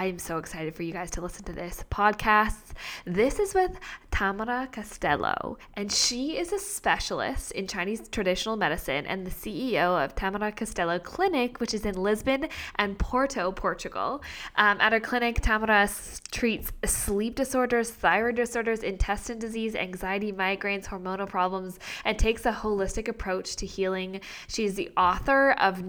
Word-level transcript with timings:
I'm 0.00 0.18
so 0.18 0.38
excited 0.38 0.74
for 0.74 0.82
you 0.82 0.94
guys 0.94 1.10
to 1.10 1.20
listen 1.20 1.44
to 1.44 1.52
this 1.52 1.84
podcast. 1.90 2.69
This 3.04 3.38
is 3.38 3.54
with 3.54 3.78
Tamara 4.10 4.68
Castelo, 4.72 5.56
and 5.74 5.90
she 5.90 6.38
is 6.38 6.52
a 6.52 6.58
specialist 6.58 7.52
in 7.52 7.66
Chinese 7.66 8.08
traditional 8.08 8.56
medicine 8.56 9.06
and 9.06 9.26
the 9.26 9.30
CEO 9.30 10.02
of 10.02 10.14
Tamara 10.14 10.52
Castelo 10.52 11.02
Clinic, 11.02 11.60
which 11.60 11.74
is 11.74 11.84
in 11.84 11.94
Lisbon 11.94 12.48
and 12.76 12.98
Porto, 12.98 13.52
Portugal. 13.52 14.22
Um, 14.56 14.80
at 14.80 14.92
her 14.92 15.00
clinic, 15.00 15.40
Tamara 15.40 15.88
treats 16.30 16.72
sleep 16.84 17.34
disorders, 17.34 17.90
thyroid 17.90 18.36
disorders, 18.36 18.82
intestine 18.82 19.38
disease, 19.38 19.74
anxiety, 19.74 20.32
migraines, 20.32 20.86
hormonal 20.86 21.28
problems, 21.28 21.78
and 22.04 22.18
takes 22.18 22.46
a 22.46 22.52
holistic 22.52 23.08
approach 23.08 23.56
to 23.56 23.66
healing. 23.66 24.20
She's 24.48 24.74
the 24.74 24.90
author 24.96 25.52
of 25.52 25.82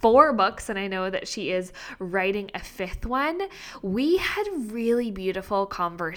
four 0.00 0.32
books, 0.32 0.68
and 0.68 0.78
I 0.78 0.88
know 0.88 1.10
that 1.10 1.28
she 1.28 1.50
is 1.50 1.72
writing 1.98 2.50
a 2.54 2.58
fifth 2.58 3.06
one. 3.06 3.40
We 3.82 4.16
had 4.16 4.44
really 4.72 5.10
beautiful 5.10 5.66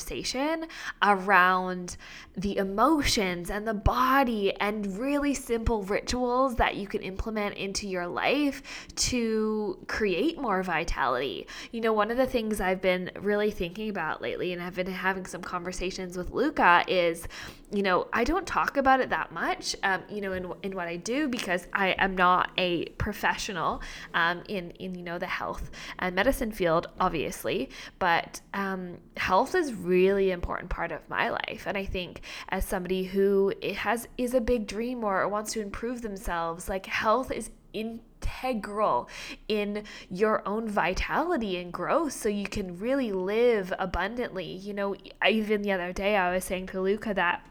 conversation 0.06 0.66
around 1.02 1.26
around 1.36 1.98
the 2.38 2.58
emotions 2.58 3.50
and 3.50 3.68
the 3.68 3.74
body 3.74 4.54
and 4.60 4.98
really 4.98 5.34
simple 5.34 5.84
rituals 5.84 6.56
that 6.56 6.76
you 6.76 6.88
can 6.88 7.02
implement 7.02 7.56
into 7.56 7.88
your 7.88 8.08
life 8.08 8.62
to 8.96 9.78
create 9.88 10.40
more 10.40 10.62
vitality. 10.64 11.48
You 11.72 11.82
know, 11.82 11.94
one 11.94 12.12
of 12.12 12.18
the 12.18 12.26
things 12.26 12.60
I've 12.60 12.82
been 12.82 13.10
really 13.20 13.52
thinking 13.52 13.90
about 13.90 14.22
lately, 14.22 14.52
and 14.54 14.62
I've 14.62 14.76
been 14.76 14.88
having 14.88 15.26
some 15.26 15.42
conversations 15.42 16.18
with 16.18 16.32
Luca, 16.32 16.84
is 16.88 17.28
you 17.76 17.84
know, 17.84 18.08
I 18.14 18.24
don't 18.24 18.46
talk 18.46 18.78
about 18.78 19.00
it 19.00 19.10
that 19.10 19.32
much, 19.32 19.76
um, 19.84 20.04
you 20.10 20.22
know, 20.22 20.34
in, 20.34 20.52
in 20.64 20.76
what 20.76 20.88
I 20.88 20.98
do 20.98 21.28
because 21.28 21.68
I 21.74 21.96
am 21.98 22.16
not 22.16 22.52
a 22.58 22.86
professional 22.98 23.82
um, 24.14 24.44
in, 24.48 24.72
in, 24.72 24.96
you 24.96 25.04
know, 25.04 25.18
the 25.18 25.26
health 25.26 25.72
and 26.00 26.16
medicine 26.16 26.52
field, 26.52 26.88
obviously. 27.00 27.70
But 28.00 28.42
um, 28.54 28.98
health 29.18 29.56
is 29.56 29.74
really 29.74 30.32
important 30.32 30.70
part 30.70 30.92
of 30.92 31.08
my 31.10 31.30
life. 31.30 31.64
And 31.66 31.78
I 31.78 31.86
think 31.86 32.22
as 32.50 32.66
somebody 32.66 33.04
who 33.04 33.54
has 33.76 34.08
is 34.18 34.34
a 34.34 34.42
big 34.42 34.68
dream 34.68 35.04
or 35.04 35.28
wants 35.28 35.54
to 35.54 35.62
improve 35.62 36.02
themselves, 36.02 36.70
like 36.70 36.86
health 36.86 37.32
is 37.32 37.50
integral 37.74 39.10
in 39.48 39.84
your 40.10 40.48
own 40.48 40.68
vitality 40.68 41.58
and 41.58 41.72
growth 41.74 42.14
so 42.14 42.30
you 42.30 42.48
can 42.48 42.80
really 42.80 43.12
live 43.12 43.74
abundantly. 43.78 44.46
You 44.46 44.74
know, 44.74 44.96
even 45.28 45.62
the 45.62 45.72
other 45.72 45.92
day 45.94 46.16
I 46.16 46.34
was 46.34 46.46
saying 46.46 46.68
to 46.68 46.82
Luca 46.82 47.14
that 47.14 47.46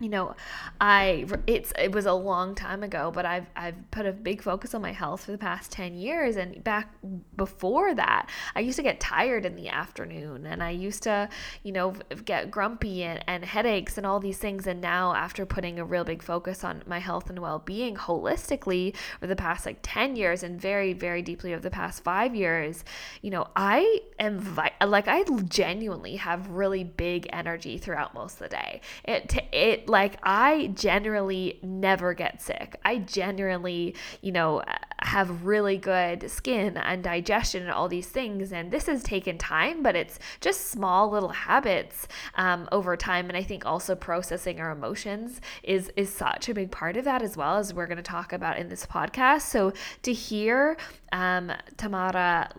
you 0.00 0.08
know, 0.08 0.36
I 0.80 1.26
it's 1.48 1.72
it 1.76 1.90
was 1.90 2.06
a 2.06 2.12
long 2.12 2.54
time 2.54 2.84
ago, 2.84 3.10
but 3.12 3.26
I've 3.26 3.46
I've 3.56 3.90
put 3.90 4.06
a 4.06 4.12
big 4.12 4.42
focus 4.42 4.72
on 4.72 4.80
my 4.80 4.92
health 4.92 5.24
for 5.24 5.32
the 5.32 5.38
past 5.38 5.72
10 5.72 5.94
years 5.96 6.36
and 6.36 6.62
back 6.62 6.94
before 7.36 7.94
that, 7.94 8.28
I 8.54 8.60
used 8.60 8.76
to 8.76 8.82
get 8.82 9.00
tired 9.00 9.44
in 9.44 9.56
the 9.56 9.68
afternoon 9.68 10.46
and 10.46 10.62
I 10.62 10.70
used 10.70 11.02
to, 11.04 11.28
you 11.64 11.72
know, 11.72 11.94
get 12.24 12.50
grumpy 12.50 13.02
and, 13.02 13.24
and 13.26 13.44
headaches 13.44 13.98
and 13.98 14.06
all 14.06 14.20
these 14.20 14.38
things 14.38 14.68
and 14.68 14.80
now 14.80 15.14
after 15.14 15.44
putting 15.44 15.80
a 15.80 15.84
real 15.84 16.04
big 16.04 16.22
focus 16.22 16.62
on 16.62 16.84
my 16.86 17.00
health 17.00 17.28
and 17.28 17.40
well-being 17.40 17.96
holistically 17.96 18.94
for 19.18 19.26
the 19.26 19.36
past 19.36 19.66
like 19.66 19.78
10 19.82 20.14
years 20.14 20.44
and 20.44 20.60
very 20.60 20.92
very 20.92 21.22
deeply 21.22 21.52
over 21.52 21.62
the 21.62 21.70
past 21.70 22.04
5 22.04 22.36
years, 22.36 22.84
you 23.20 23.30
know, 23.30 23.48
I 23.56 24.02
am 24.20 24.38
vi- 24.38 24.74
like 24.86 25.08
I 25.08 25.24
genuinely 25.48 26.16
have 26.16 26.48
really 26.50 26.84
big 26.84 27.28
energy 27.32 27.78
throughout 27.78 28.14
most 28.14 28.34
of 28.34 28.48
the 28.48 28.48
day. 28.50 28.80
It 29.04 29.34
it 29.52 29.87
like 29.88 30.18
I 30.22 30.68
generally 30.74 31.58
never 31.62 32.14
get 32.14 32.42
sick. 32.42 32.78
I 32.84 32.98
generally, 32.98 33.94
you 34.20 34.32
know, 34.32 34.62
have 35.00 35.44
really 35.44 35.76
good 35.76 36.30
skin 36.30 36.76
and 36.76 37.02
digestion 37.02 37.62
and 37.62 37.70
all 37.70 37.88
these 37.88 38.08
things. 38.08 38.52
And 38.52 38.70
this 38.70 38.86
has 38.86 39.02
taken 39.02 39.38
time, 39.38 39.82
but 39.82 39.96
it's 39.96 40.18
just 40.40 40.66
small 40.66 41.10
little 41.10 41.30
habits 41.30 42.08
um, 42.34 42.68
over 42.72 42.96
time. 42.96 43.28
And 43.28 43.36
I 43.36 43.42
think 43.42 43.64
also 43.64 43.94
processing 43.94 44.60
our 44.60 44.70
emotions 44.70 45.40
is 45.62 45.90
is 45.96 46.12
such 46.12 46.48
a 46.48 46.54
big 46.54 46.70
part 46.70 46.96
of 46.96 47.04
that 47.04 47.22
as 47.22 47.36
well 47.36 47.56
as 47.56 47.72
we're 47.72 47.86
going 47.86 47.96
to 47.96 48.02
talk 48.02 48.32
about 48.32 48.58
in 48.58 48.68
this 48.68 48.86
podcast. 48.86 49.42
So 49.42 49.72
to 50.02 50.12
hear 50.12 50.76
um, 51.12 51.52
Tamara 51.76 52.50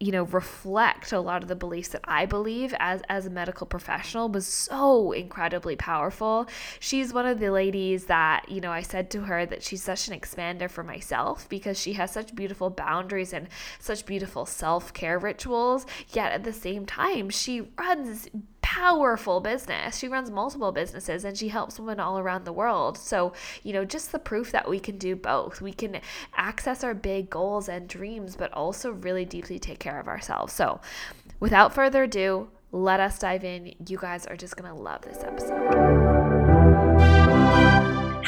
you 0.00 0.12
know 0.12 0.22
reflect 0.24 1.10
a 1.12 1.20
lot 1.20 1.42
of 1.42 1.48
the 1.48 1.56
beliefs 1.56 1.88
that 1.88 2.02
I 2.04 2.24
believe 2.24 2.74
as 2.78 3.02
as 3.08 3.26
a 3.26 3.30
medical 3.30 3.66
professional 3.66 4.28
was 4.28 4.46
so 4.46 5.12
incredibly 5.12 5.76
powerful. 5.76 6.46
She's 6.78 7.12
one 7.12 7.26
of 7.26 7.40
the 7.40 7.50
ladies 7.50 8.06
that, 8.06 8.48
you 8.48 8.60
know, 8.60 8.70
I 8.70 8.82
said 8.82 9.10
to 9.10 9.22
her 9.22 9.44
that 9.46 9.62
she's 9.62 9.82
such 9.82 10.08
an 10.08 10.18
expander 10.18 10.70
for 10.70 10.84
myself 10.84 11.48
because 11.48 11.80
she 11.80 11.94
has 11.94 12.12
such 12.12 12.34
beautiful 12.34 12.70
boundaries 12.70 13.32
and 13.32 13.48
such 13.78 14.06
beautiful 14.06 14.46
self-care 14.46 15.18
rituals, 15.18 15.86
yet 16.12 16.32
at 16.32 16.44
the 16.44 16.52
same 16.52 16.86
time 16.86 17.30
she 17.30 17.62
runs 17.78 18.28
powerful 18.68 19.40
business. 19.40 19.96
She 19.96 20.08
runs 20.08 20.30
multiple 20.30 20.72
businesses 20.72 21.24
and 21.24 21.38
she 21.38 21.48
helps 21.48 21.80
women 21.80 21.98
all 21.98 22.18
around 22.18 22.44
the 22.44 22.52
world. 22.52 22.98
So, 22.98 23.32
you 23.62 23.72
know, 23.72 23.86
just 23.86 24.12
the 24.12 24.18
proof 24.18 24.52
that 24.52 24.68
we 24.68 24.78
can 24.78 24.98
do 24.98 25.16
both. 25.16 25.62
We 25.62 25.72
can 25.72 26.02
access 26.36 26.84
our 26.84 26.92
big 26.92 27.30
goals 27.30 27.70
and 27.70 27.88
dreams, 27.88 28.36
but 28.36 28.52
also 28.52 28.90
really 28.90 29.24
deeply 29.24 29.58
take 29.58 29.78
care 29.78 29.98
of 29.98 30.06
ourselves. 30.06 30.52
So, 30.52 30.80
without 31.40 31.72
further 31.72 32.02
ado, 32.02 32.50
let 32.70 33.00
us 33.00 33.18
dive 33.18 33.42
in. 33.42 33.74
You 33.86 33.96
guys 33.96 34.26
are 34.26 34.36
just 34.36 34.54
going 34.58 34.70
to 34.70 34.78
love 34.78 35.00
this 35.00 35.24
episode. 35.24 36.47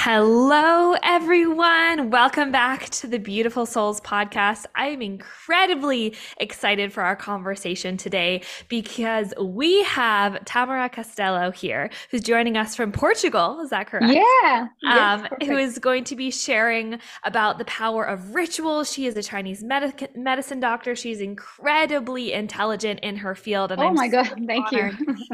Hello, 0.02 0.94
everyone. 1.02 2.08
Welcome 2.08 2.50
back 2.50 2.88
to 2.88 3.06
the 3.06 3.18
Beautiful 3.18 3.66
Souls 3.66 4.00
podcast. 4.00 4.64
I 4.74 4.86
am 4.86 5.02
incredibly 5.02 6.16
excited 6.38 6.90
for 6.90 7.02
our 7.02 7.14
conversation 7.14 7.98
today 7.98 8.40
because 8.70 9.34
we 9.38 9.82
have 9.82 10.42
Tamara 10.46 10.88
Castelo 10.88 11.54
here, 11.54 11.90
who's 12.10 12.22
joining 12.22 12.56
us 12.56 12.74
from 12.74 12.92
Portugal. 12.92 13.60
Is 13.60 13.68
that 13.68 13.88
correct? 13.88 14.06
Yeah. 14.10 14.68
Um, 14.88 15.28
yes, 15.38 15.50
who 15.50 15.58
is 15.58 15.78
going 15.78 16.04
to 16.04 16.16
be 16.16 16.30
sharing 16.30 16.98
about 17.24 17.58
the 17.58 17.66
power 17.66 18.02
of 18.02 18.34
ritual. 18.34 18.84
She 18.84 19.04
is 19.04 19.18
a 19.18 19.22
Chinese 19.22 19.62
medic- 19.62 20.16
medicine 20.16 20.60
doctor. 20.60 20.96
She's 20.96 21.20
incredibly 21.20 22.32
intelligent 22.32 23.00
in 23.00 23.16
her 23.16 23.34
field. 23.34 23.70
And 23.70 23.82
oh 23.82 23.88
I'm 23.88 23.94
my 23.96 24.08
so 24.08 24.24
God. 24.24 24.40
Thank 24.46 24.72
you. 24.72 24.92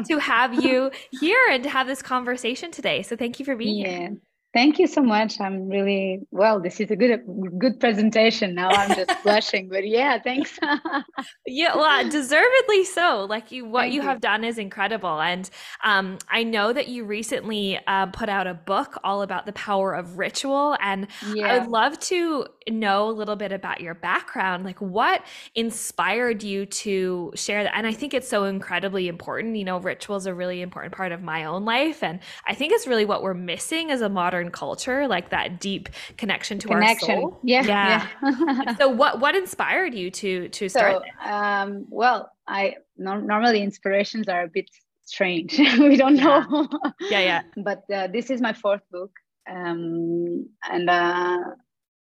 to 0.09 0.17
have 0.17 0.61
you 0.61 0.91
here 1.21 1.39
and 1.49 1.63
to 1.63 1.69
have 1.69 1.87
this 1.87 2.01
conversation 2.01 2.69
today. 2.69 3.01
So 3.01 3.15
thank 3.15 3.39
you 3.39 3.45
for 3.45 3.55
being 3.55 3.77
yeah. 3.77 3.87
here. 3.87 4.17
Thank 4.53 4.79
you 4.79 4.87
so 4.87 5.03
much. 5.03 5.39
I'm 5.41 5.67
really 5.67 6.21
well. 6.31 6.59
This 6.59 6.79
is 6.79 6.89
a 6.89 6.95
good 6.95 7.21
good 7.59 7.79
presentation. 7.79 8.55
Now 8.55 8.69
I'm 8.69 8.95
just 8.95 9.11
blushing, 9.23 9.67
but 9.69 9.87
yeah, 9.87 10.19
thanks. 10.19 10.57
yeah, 11.45 11.75
well, 11.75 12.09
deservedly 12.09 12.85
so. 12.85 13.25
Like 13.29 13.51
you, 13.51 13.65
what 13.65 13.89
you, 13.89 13.95
you, 13.95 14.01
have 14.01 14.21
done 14.21 14.43
is 14.43 14.57
incredible, 14.57 15.19
and 15.19 15.49
um, 15.83 16.17
I 16.29 16.43
know 16.43 16.71
that 16.71 16.87
you 16.87 17.03
recently 17.03 17.79
uh, 17.87 18.07
put 18.07 18.29
out 18.29 18.47
a 18.47 18.53
book 18.53 18.97
all 19.03 19.21
about 19.21 19.45
the 19.45 19.53
power 19.53 19.93
of 19.93 20.17
ritual, 20.17 20.77
and 20.81 21.07
yeah. 21.33 21.47
I 21.47 21.59
would 21.59 21.67
love 21.67 21.99
to 21.99 22.47
know 22.69 23.09
a 23.09 23.11
little 23.11 23.35
bit 23.35 23.51
about 23.51 23.81
your 23.81 23.93
background. 23.93 24.63
Like, 24.63 24.79
what 24.79 25.23
inspired 25.55 26.43
you 26.43 26.65
to 26.65 27.31
share 27.35 27.63
that? 27.63 27.75
And 27.75 27.87
I 27.87 27.93
think 27.93 28.13
it's 28.13 28.27
so 28.27 28.45
incredibly 28.45 29.07
important. 29.07 29.55
You 29.55 29.65
know, 29.65 29.79
rituals 29.79 30.27
are 30.27 30.33
really 30.33 30.61
important 30.61 30.93
part 30.93 31.11
of 31.11 31.21
my 31.21 31.45
own 31.45 31.65
life, 31.65 32.03
and 32.03 32.19
I 32.45 32.53
think 32.53 32.73
it's 32.73 32.87
really 32.87 33.05
what 33.05 33.23
we're 33.23 33.33
missing 33.33 33.91
as 33.91 34.01
a 34.01 34.09
modern 34.09 34.51
culture, 34.51 35.07
like 35.07 35.29
that 35.29 35.59
deep 35.59 35.89
connection 36.17 36.59
to 36.59 36.67
connection. 36.67 37.11
our 37.11 37.21
soul. 37.21 37.39
Yeah. 37.43 37.63
Yeah. 37.65 38.07
yeah. 38.23 38.75
so 38.77 38.89
what 38.89 39.19
what 39.19 39.35
inspired 39.35 39.93
you 39.93 40.11
to 40.11 40.49
to 40.49 40.69
start? 40.69 41.03
So, 41.23 41.29
um, 41.29 41.85
well, 41.89 42.31
I 42.47 42.75
no, 42.97 43.19
normally 43.19 43.61
inspirations 43.61 44.27
are 44.27 44.43
a 44.43 44.47
bit 44.47 44.69
strange. 45.05 45.57
we 45.79 45.95
don't 45.95 46.15
know. 46.15 46.67
Yeah, 47.09 47.19
yeah. 47.19 47.41
but 47.57 47.83
uh, 47.93 48.07
this 48.07 48.29
is 48.29 48.41
my 48.41 48.53
fourth 48.53 48.81
book, 48.91 49.11
um, 49.49 50.47
and 50.69 50.89
uh, 50.89 51.39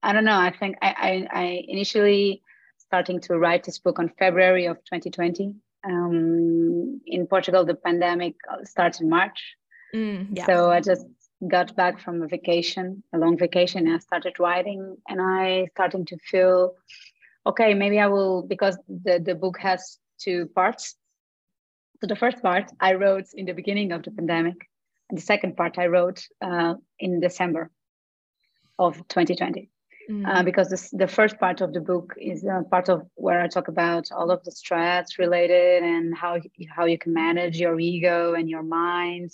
I 0.03 0.13
don't 0.13 0.25
know. 0.25 0.39
I 0.39 0.53
think 0.59 0.77
I, 0.83 1.27
I, 1.33 1.41
I 1.41 1.65
initially 1.69 2.43
starting 2.79 3.21
to 3.21 3.39
write 3.39 3.65
this 3.65 3.79
book 3.79 3.99
on 3.99 4.13
February 4.19 4.67
of 4.67 4.77
2020. 4.79 5.55
Um, 5.85 7.01
in 7.07 7.27
Portugal, 7.27 7.65
the 7.65 7.75
pandemic 7.75 8.35
starts 8.65 9.01
in 9.01 9.09
March. 9.09 9.57
Mm, 9.95 10.29
yeah. 10.37 10.47
So 10.47 10.71
I 10.71 10.81
just 10.81 11.07
got 11.49 11.75
back 11.75 12.01
from 12.01 12.23
a 12.23 12.29
vacation, 12.29 13.03
a 13.13 13.19
long 13.19 13.37
vacation, 13.37 13.87
and 13.87 13.97
I 13.97 13.99
started 13.99 14.39
writing, 14.39 14.97
and 15.09 15.21
I 15.21 15.69
starting 15.73 16.05
to 16.07 16.17
feel, 16.19 16.75
okay, 17.47 17.75
maybe 17.75 17.99
I 17.99 18.07
will 18.07 18.43
because 18.43 18.79
the 18.89 19.19
the 19.19 19.35
book 19.35 19.59
has 19.59 19.99
two 20.19 20.47
parts. 20.55 20.95
So 22.01 22.07
the 22.07 22.17
first 22.17 22.43
part 22.43 22.71
I 22.81 22.95
wrote 22.95 23.27
in 23.35 23.47
the 23.47 23.55
beginning 23.55 23.93
of 23.93 24.03
the 24.03 24.11
pandemic, 24.11 24.59
and 25.09 25.19
the 25.19 25.23
second 25.23 25.57
part 25.57 25.79
I 25.79 25.87
wrote 25.87 26.21
uh, 26.41 26.75
in 26.99 27.21
December 27.21 27.71
of 28.79 28.97
2020. 29.09 29.72
Mm. 30.11 30.27
Uh, 30.27 30.43
because 30.43 30.69
this, 30.69 30.91
the 30.91 31.07
first 31.07 31.39
part 31.39 31.61
of 31.61 31.73
the 31.73 31.81
book 31.81 32.15
is 32.17 32.45
a 32.45 32.65
part 32.69 32.89
of 32.89 33.07
where 33.15 33.41
I 33.41 33.47
talk 33.47 33.69
about 33.69 34.11
all 34.11 34.33
of 34.33 34.43
the 34.43 34.51
stress 34.51 35.17
related 35.17 35.85
and 35.85 36.17
how 36.17 36.39
how 36.75 36.87
you 36.87 36.99
can 36.99 37.15
manage 37.15 37.57
your 37.61 37.79
ego 37.79 38.35
and 38.35 38.51
your 38.51 38.65
mind 38.65 39.31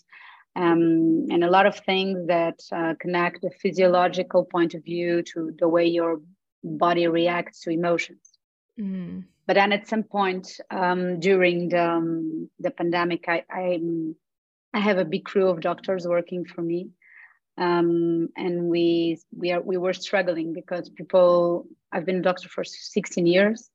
um, 0.58 1.26
and 1.30 1.44
a 1.44 1.50
lot 1.50 1.66
of 1.66 1.76
things 1.76 2.26
that 2.26 2.60
uh, 2.72 2.94
connect 2.98 3.42
the 3.42 3.50
physiological 3.50 4.44
point 4.44 4.74
of 4.74 4.82
view 4.82 5.22
to 5.22 5.54
the 5.56 5.68
way 5.68 5.86
your 5.86 6.20
body 6.64 7.06
reacts 7.06 7.60
to 7.60 7.70
emotions. 7.70 8.32
Mm. 8.78 9.24
But 9.46 9.54
then 9.54 9.72
at 9.72 9.86
some 9.86 10.02
point 10.02 10.60
um, 10.70 11.20
during 11.20 11.68
the, 11.68 11.84
um, 11.90 12.50
the 12.58 12.72
pandemic, 12.72 13.26
I, 13.28 13.44
I, 13.48 13.80
I 14.74 14.80
have 14.80 14.98
a 14.98 15.04
big 15.04 15.24
crew 15.24 15.48
of 15.48 15.60
doctors 15.60 16.08
working 16.08 16.44
for 16.44 16.60
me. 16.60 16.88
Um, 17.58 18.28
and 18.36 18.68
we 18.68 19.20
we 19.36 19.50
are 19.50 19.60
we 19.60 19.76
were 19.76 19.92
struggling 19.92 20.52
because 20.52 20.88
people 20.90 21.66
I've 21.90 22.06
been 22.06 22.18
a 22.18 22.22
doctor 22.22 22.48
for 22.48 22.62
16 22.62 23.26
years, 23.26 23.68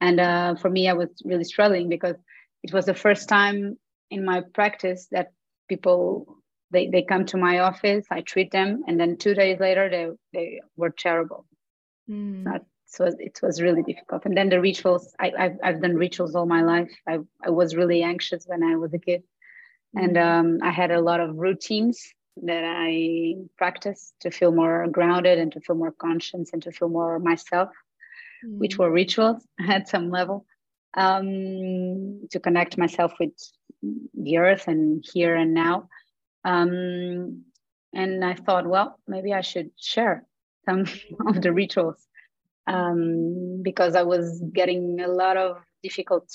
and 0.00 0.18
uh, 0.18 0.56
for 0.56 0.68
me 0.68 0.88
I 0.88 0.94
was 0.94 1.10
really 1.24 1.44
struggling 1.44 1.88
because 1.88 2.16
it 2.64 2.72
was 2.72 2.86
the 2.86 2.94
first 2.94 3.28
time 3.28 3.78
in 4.10 4.24
my 4.24 4.42
practice 4.52 5.06
that 5.12 5.32
people 5.68 6.38
they, 6.70 6.88
they 6.88 7.02
come 7.02 7.24
to 7.24 7.36
my 7.36 7.60
office 7.60 8.04
i 8.10 8.20
treat 8.20 8.50
them 8.50 8.82
and 8.86 8.98
then 8.98 9.16
two 9.16 9.34
days 9.34 9.60
later 9.60 9.88
they, 9.88 10.08
they 10.32 10.60
were 10.76 10.90
terrible. 10.90 11.46
Mm. 12.10 12.44
That, 12.44 12.64
so 12.86 13.04
it 13.18 13.40
was 13.42 13.62
really 13.62 13.82
difficult. 13.82 14.24
And 14.24 14.36
then 14.36 14.50
the 14.50 14.60
rituals 14.60 15.14
I, 15.18 15.32
I've, 15.38 15.56
I've 15.62 15.82
done 15.82 15.94
rituals 15.94 16.34
all 16.34 16.46
my 16.46 16.62
life. 16.62 16.92
I, 17.08 17.18
I 17.44 17.50
was 17.50 17.74
really 17.74 18.02
anxious 18.02 18.44
when 18.46 18.62
i 18.62 18.76
was 18.76 18.92
a 18.92 18.98
kid. 18.98 19.22
Mm. 19.96 20.04
and 20.04 20.18
um, 20.18 20.58
i 20.62 20.70
had 20.70 20.90
a 20.90 21.00
lot 21.00 21.20
of 21.20 21.36
routines 21.36 22.12
that 22.42 22.64
i 22.64 23.34
practiced 23.56 24.14
to 24.20 24.30
feel 24.30 24.52
more 24.52 24.86
grounded 24.88 25.38
and 25.38 25.52
to 25.52 25.60
feel 25.60 25.76
more 25.76 25.92
conscious 25.92 26.52
and 26.52 26.62
to 26.62 26.72
feel 26.72 26.88
more 26.88 27.18
myself 27.18 27.70
mm. 28.44 28.58
which 28.58 28.78
were 28.78 28.90
rituals 28.90 29.46
at 29.68 29.88
some 29.88 30.10
level 30.10 30.44
um, 30.96 32.26
to 32.30 32.40
connect 32.40 32.78
myself 32.78 33.12
with 33.18 33.32
the 34.14 34.38
earth 34.38 34.68
and 34.68 35.04
here 35.12 35.34
and 35.34 35.54
now. 35.54 35.88
Um, 36.44 37.44
and 37.94 38.24
I 38.24 38.34
thought, 38.34 38.66
well, 38.66 38.98
maybe 39.06 39.32
I 39.32 39.40
should 39.40 39.70
share 39.76 40.24
some 40.64 40.84
of 41.26 41.42
the 41.42 41.52
rituals 41.52 42.06
um, 42.66 43.62
because 43.62 43.94
I 43.94 44.02
was 44.02 44.42
getting 44.52 45.00
a 45.00 45.08
lot 45.08 45.36
of 45.36 45.56
difficult 45.82 46.28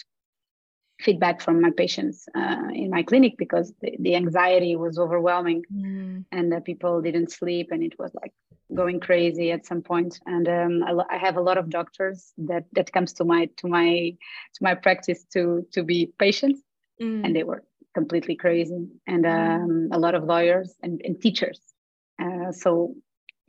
feedback 0.99 1.41
from 1.41 1.61
my 1.61 1.71
patients 1.71 2.27
uh, 2.35 2.67
in 2.73 2.89
my 2.89 3.03
clinic 3.03 3.35
because 3.37 3.73
the, 3.81 3.95
the 3.99 4.15
anxiety 4.15 4.75
was 4.75 4.99
overwhelming 4.99 5.63
mm. 5.73 6.23
and 6.31 6.53
uh, 6.53 6.59
people 6.59 7.01
didn't 7.01 7.31
sleep 7.31 7.69
and 7.71 7.81
it 7.83 7.97
was 7.97 8.11
like 8.21 8.33
going 8.75 8.99
crazy 8.99 9.51
at 9.51 9.65
some 9.65 9.81
point 9.81 10.19
and 10.25 10.47
um, 10.47 10.83
I, 10.83 11.15
I, 11.15 11.17
have 11.17 11.37
a 11.37 11.41
lot 11.41 11.57
of 11.57 11.69
doctors 11.69 12.33
that 12.37 12.65
that 12.73 12.91
comes 12.91 13.13
to 13.13 13.23
my 13.23 13.49
to 13.57 13.67
my 13.67 14.13
to 14.55 14.59
my 14.61 14.75
practice 14.75 15.23
to 15.33 15.65
to 15.71 15.83
be 15.83 16.11
patients 16.19 16.61
mm. 17.01 17.23
and 17.23 17.35
they 17.35 17.43
were 17.43 17.63
completely 17.95 18.35
crazy 18.35 18.87
and 19.07 19.23
mm. 19.23 19.63
um, 19.63 19.89
a 19.91 19.97
lot 19.97 20.15
of 20.15 20.23
lawyers 20.25 20.75
and, 20.83 21.01
and 21.03 21.21
teachers 21.21 21.59
uh, 22.21 22.51
so 22.51 22.93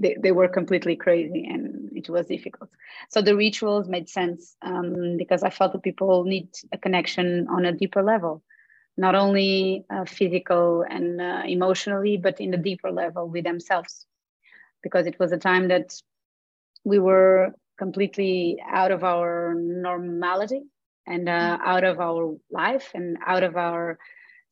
they, 0.01 0.17
they 0.19 0.33
were 0.33 0.49
completely 0.49 0.97
crazy 0.97 1.47
and 1.49 1.91
it 1.95 2.09
was 2.09 2.27
difficult. 2.27 2.71
So 3.11 3.23
the 3.23 3.37
rituals 3.37 3.89
made 3.89 4.09
sense 4.09 4.57
um, 4.63 5.17
because 5.17 5.43
i 5.43 5.51
felt 5.51 5.73
that 5.73 5.83
people 5.83 6.25
need 6.25 6.49
a 6.73 6.79
connection 6.79 7.47
on 7.49 7.65
a 7.65 7.73
deeper 7.73 8.03
level 8.03 8.43
not 8.97 9.15
only 9.15 9.85
uh, 9.91 10.05
physical 10.05 10.85
and 10.89 11.21
uh, 11.21 11.43
emotionally 11.47 12.17
but 12.17 12.41
in 12.41 12.53
a 12.55 12.59
deeper 12.59 12.91
level 12.91 13.29
with 13.29 13.45
themselves. 13.45 14.07
Because 14.83 15.07
it 15.07 15.19
was 15.19 15.33
a 15.33 15.39
time 15.39 15.69
that 15.69 15.95
we 16.85 16.99
were 16.99 17.53
completely 17.79 18.59
out 18.71 18.91
of 18.91 19.05
our 19.05 19.55
normality 19.55 20.63
and 21.07 21.29
uh, 21.29 21.59
out 21.65 21.85
of 21.85 22.01
our 22.01 22.37
life 22.51 22.91
and 22.95 23.17
out 23.27 23.43
of 23.43 23.57
our 23.57 23.99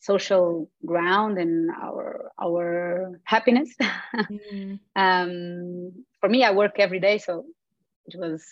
social 0.01 0.71
ground 0.87 1.39
and 1.39 1.71
our 1.71 2.31
our 2.41 3.21
happiness 3.25 3.75
mm-hmm. 3.81 4.75
um, 4.97 5.93
for 6.21 6.29
me 6.29 6.45
i 6.45 6.51
work 6.51 6.79
every 6.79 7.01
day 7.01 7.19
so 7.19 7.45
it 8.07 8.19
was 8.19 8.45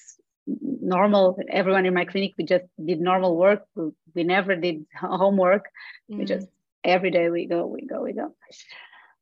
normal 0.46 1.38
everyone 1.50 1.86
in 1.86 1.94
my 1.94 2.04
clinic 2.04 2.34
we 2.38 2.44
just 2.44 2.64
did 2.84 3.00
normal 3.00 3.36
work 3.36 3.64
we, 3.74 3.90
we 4.14 4.24
never 4.24 4.56
did 4.56 4.84
homework 4.98 5.66
mm-hmm. 6.10 6.18
we 6.18 6.24
just 6.24 6.48
every 6.84 7.10
day 7.10 7.30
we 7.30 7.46
go 7.46 7.66
we 7.66 7.82
go 7.86 8.02
we 8.02 8.12
go 8.12 8.34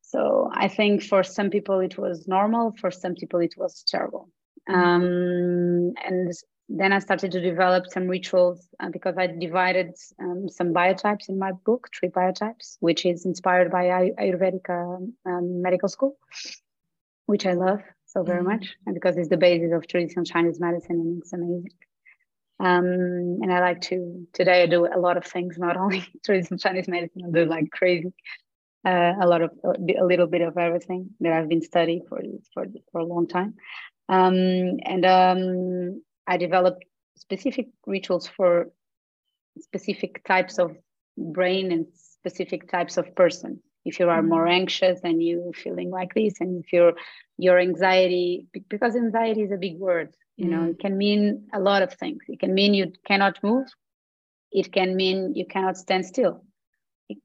so 0.01 0.49
i 0.53 0.67
think 0.67 1.03
for 1.03 1.23
some 1.23 1.49
people 1.49 1.79
it 1.79 1.97
was 1.97 2.27
normal 2.27 2.73
for 2.79 2.91
some 2.91 3.15
people 3.15 3.39
it 3.39 3.55
was 3.57 3.83
terrible 3.87 4.29
mm-hmm. 4.69 4.79
um, 4.79 5.93
and 6.03 6.33
then 6.67 6.91
I 6.91 6.99
started 6.99 7.31
to 7.31 7.41
develop 7.41 7.85
some 7.87 8.07
rituals 8.07 8.67
uh, 8.79 8.89
because 8.89 9.15
I 9.17 9.27
divided 9.27 9.93
um, 10.19 10.49
some 10.49 10.73
biotypes 10.73 11.29
in 11.29 11.37
my 11.37 11.51
book, 11.51 11.89
three 11.97 12.09
biotypes, 12.09 12.77
which 12.79 13.05
is 13.05 13.25
inspired 13.25 13.71
by 13.71 13.85
Ayurvedic 14.19 14.69
um, 15.25 15.61
medical 15.61 15.89
school, 15.89 16.17
which 17.27 17.45
I 17.45 17.53
love 17.53 17.81
so 18.05 18.23
very 18.23 18.39
mm-hmm. 18.39 18.49
much, 18.49 18.75
and 18.85 18.95
because 18.95 19.17
it's 19.17 19.29
the 19.29 19.37
basis 19.37 19.73
of 19.73 19.87
traditional 19.87 20.25
Chinese 20.25 20.59
medicine, 20.59 20.95
and 20.95 21.21
it's 21.21 21.33
amazing. 21.33 21.69
Um, 22.59 23.41
and 23.43 23.51
I 23.51 23.59
like 23.59 23.81
to 23.81 24.25
today 24.31 24.63
I 24.63 24.65
do 24.67 24.85
a 24.85 24.97
lot 24.97 25.17
of 25.17 25.25
things, 25.25 25.57
not 25.57 25.77
only 25.83 26.07
traditional 26.23 26.57
Chinese 26.57 26.87
medicine, 26.87 27.23
I 27.27 27.31
do 27.31 27.45
like 27.45 27.69
crazy, 27.71 28.13
uh, 28.85 29.13
a 29.21 29.27
lot 29.27 29.41
of 29.41 29.51
a 29.63 30.03
little 30.03 30.27
bit 30.27 30.41
of 30.41 30.57
everything 30.57 31.09
that 31.19 31.33
I've 31.33 31.49
been 31.49 31.61
studying 31.61 32.03
for 32.07 32.21
for 32.53 32.65
for 32.91 33.01
a 33.01 33.05
long 33.05 33.27
time. 33.27 33.55
Um, 34.07 34.77
and 34.83 35.05
um, 35.05 36.01
I 36.27 36.37
developed 36.37 36.85
specific 37.15 37.67
rituals 37.85 38.27
for 38.27 38.71
specific 39.59 40.23
types 40.25 40.59
of 40.59 40.75
brain 41.17 41.71
and 41.71 41.87
specific 41.93 42.69
types 42.69 42.97
of 42.97 43.15
person. 43.15 43.61
If 43.85 43.99
you 43.99 44.09
are 44.09 44.19
mm-hmm. 44.19 44.29
more 44.29 44.47
anxious 44.47 44.99
and 45.03 45.21
you 45.21 45.51
feeling 45.55 45.91
like 45.91 46.13
this, 46.13 46.41
and 46.41 46.63
if 46.63 46.73
your 46.73 46.93
your 47.37 47.59
anxiety, 47.59 48.47
because 48.69 48.95
anxiety 48.95 49.41
is 49.43 49.51
a 49.51 49.57
big 49.57 49.77
word, 49.77 50.15
you 50.37 50.47
know, 50.49 50.63
it 50.65 50.77
mm. 50.77 50.79
can 50.79 50.97
mean 50.97 51.47
a 51.53 51.59
lot 51.59 51.81
of 51.81 51.93
things. 51.93 52.23
It 52.27 52.39
can 52.39 52.53
mean 52.53 52.73
you 52.73 52.91
cannot 53.05 53.41
move. 53.43 53.67
It 54.51 54.71
can 54.71 54.95
mean 54.95 55.35
you 55.35 55.45
cannot 55.45 55.77
stand 55.77 56.05
still. 56.05 56.43
It, 57.07 57.19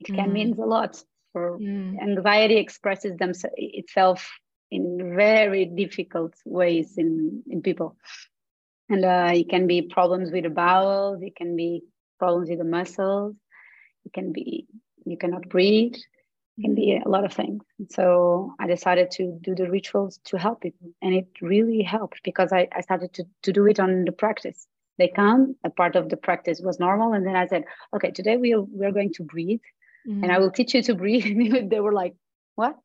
it 0.00 0.12
mm. 0.12 0.16
can 0.16 0.32
mean 0.32 0.58
a 0.58 0.66
lot. 0.66 1.02
For 1.32 1.58
mm. 1.58 2.00
anxiety 2.00 2.56
expresses 2.56 3.16
them, 3.16 3.32
itself 3.56 4.28
in 4.74 5.14
very 5.14 5.64
difficult 5.64 6.34
ways 6.44 6.98
in, 6.98 7.42
in 7.48 7.62
people. 7.62 7.96
And 8.88 9.04
uh, 9.04 9.30
it 9.32 9.48
can 9.48 9.66
be 9.66 9.82
problems 9.82 10.30
with 10.30 10.44
the 10.44 10.50
bowels, 10.50 11.22
it 11.22 11.36
can 11.36 11.56
be 11.56 11.82
problems 12.18 12.50
with 12.50 12.58
the 12.58 12.64
muscles, 12.64 13.34
it 14.04 14.12
can 14.12 14.32
be 14.32 14.66
you 15.06 15.16
cannot 15.16 15.48
breathe, 15.48 15.94
it 15.94 16.62
can 16.62 16.74
be 16.74 17.00
a 17.04 17.08
lot 17.08 17.24
of 17.24 17.32
things. 17.32 17.62
So 17.90 18.52
I 18.58 18.66
decided 18.66 19.10
to 19.12 19.38
do 19.40 19.54
the 19.54 19.70
rituals 19.70 20.18
to 20.26 20.38
help 20.38 20.62
people. 20.62 20.88
And 21.02 21.14
it 21.14 21.28
really 21.40 21.82
helped 21.82 22.20
because 22.24 22.52
I, 22.52 22.68
I 22.72 22.80
started 22.80 23.12
to, 23.14 23.24
to 23.42 23.52
do 23.52 23.66
it 23.66 23.80
on 23.80 24.04
the 24.04 24.12
practice. 24.12 24.66
They 24.98 25.08
come, 25.08 25.56
a 25.64 25.70
part 25.70 25.96
of 25.96 26.08
the 26.08 26.16
practice 26.16 26.60
was 26.62 26.78
normal. 26.78 27.12
And 27.12 27.26
then 27.26 27.36
I 27.36 27.46
said, 27.46 27.64
okay, 27.94 28.10
today 28.10 28.36
we 28.36 28.54
are, 28.54 28.62
we 28.62 28.86
are 28.86 28.92
going 28.92 29.12
to 29.14 29.24
breathe 29.24 29.60
mm-hmm. 30.06 30.22
and 30.22 30.32
I 30.32 30.38
will 30.38 30.50
teach 30.50 30.74
you 30.74 30.82
to 30.82 30.94
breathe. 30.94 31.24
And 31.56 31.70
they 31.70 31.80
were 31.80 31.92
like, 31.92 32.14
what? 32.54 32.76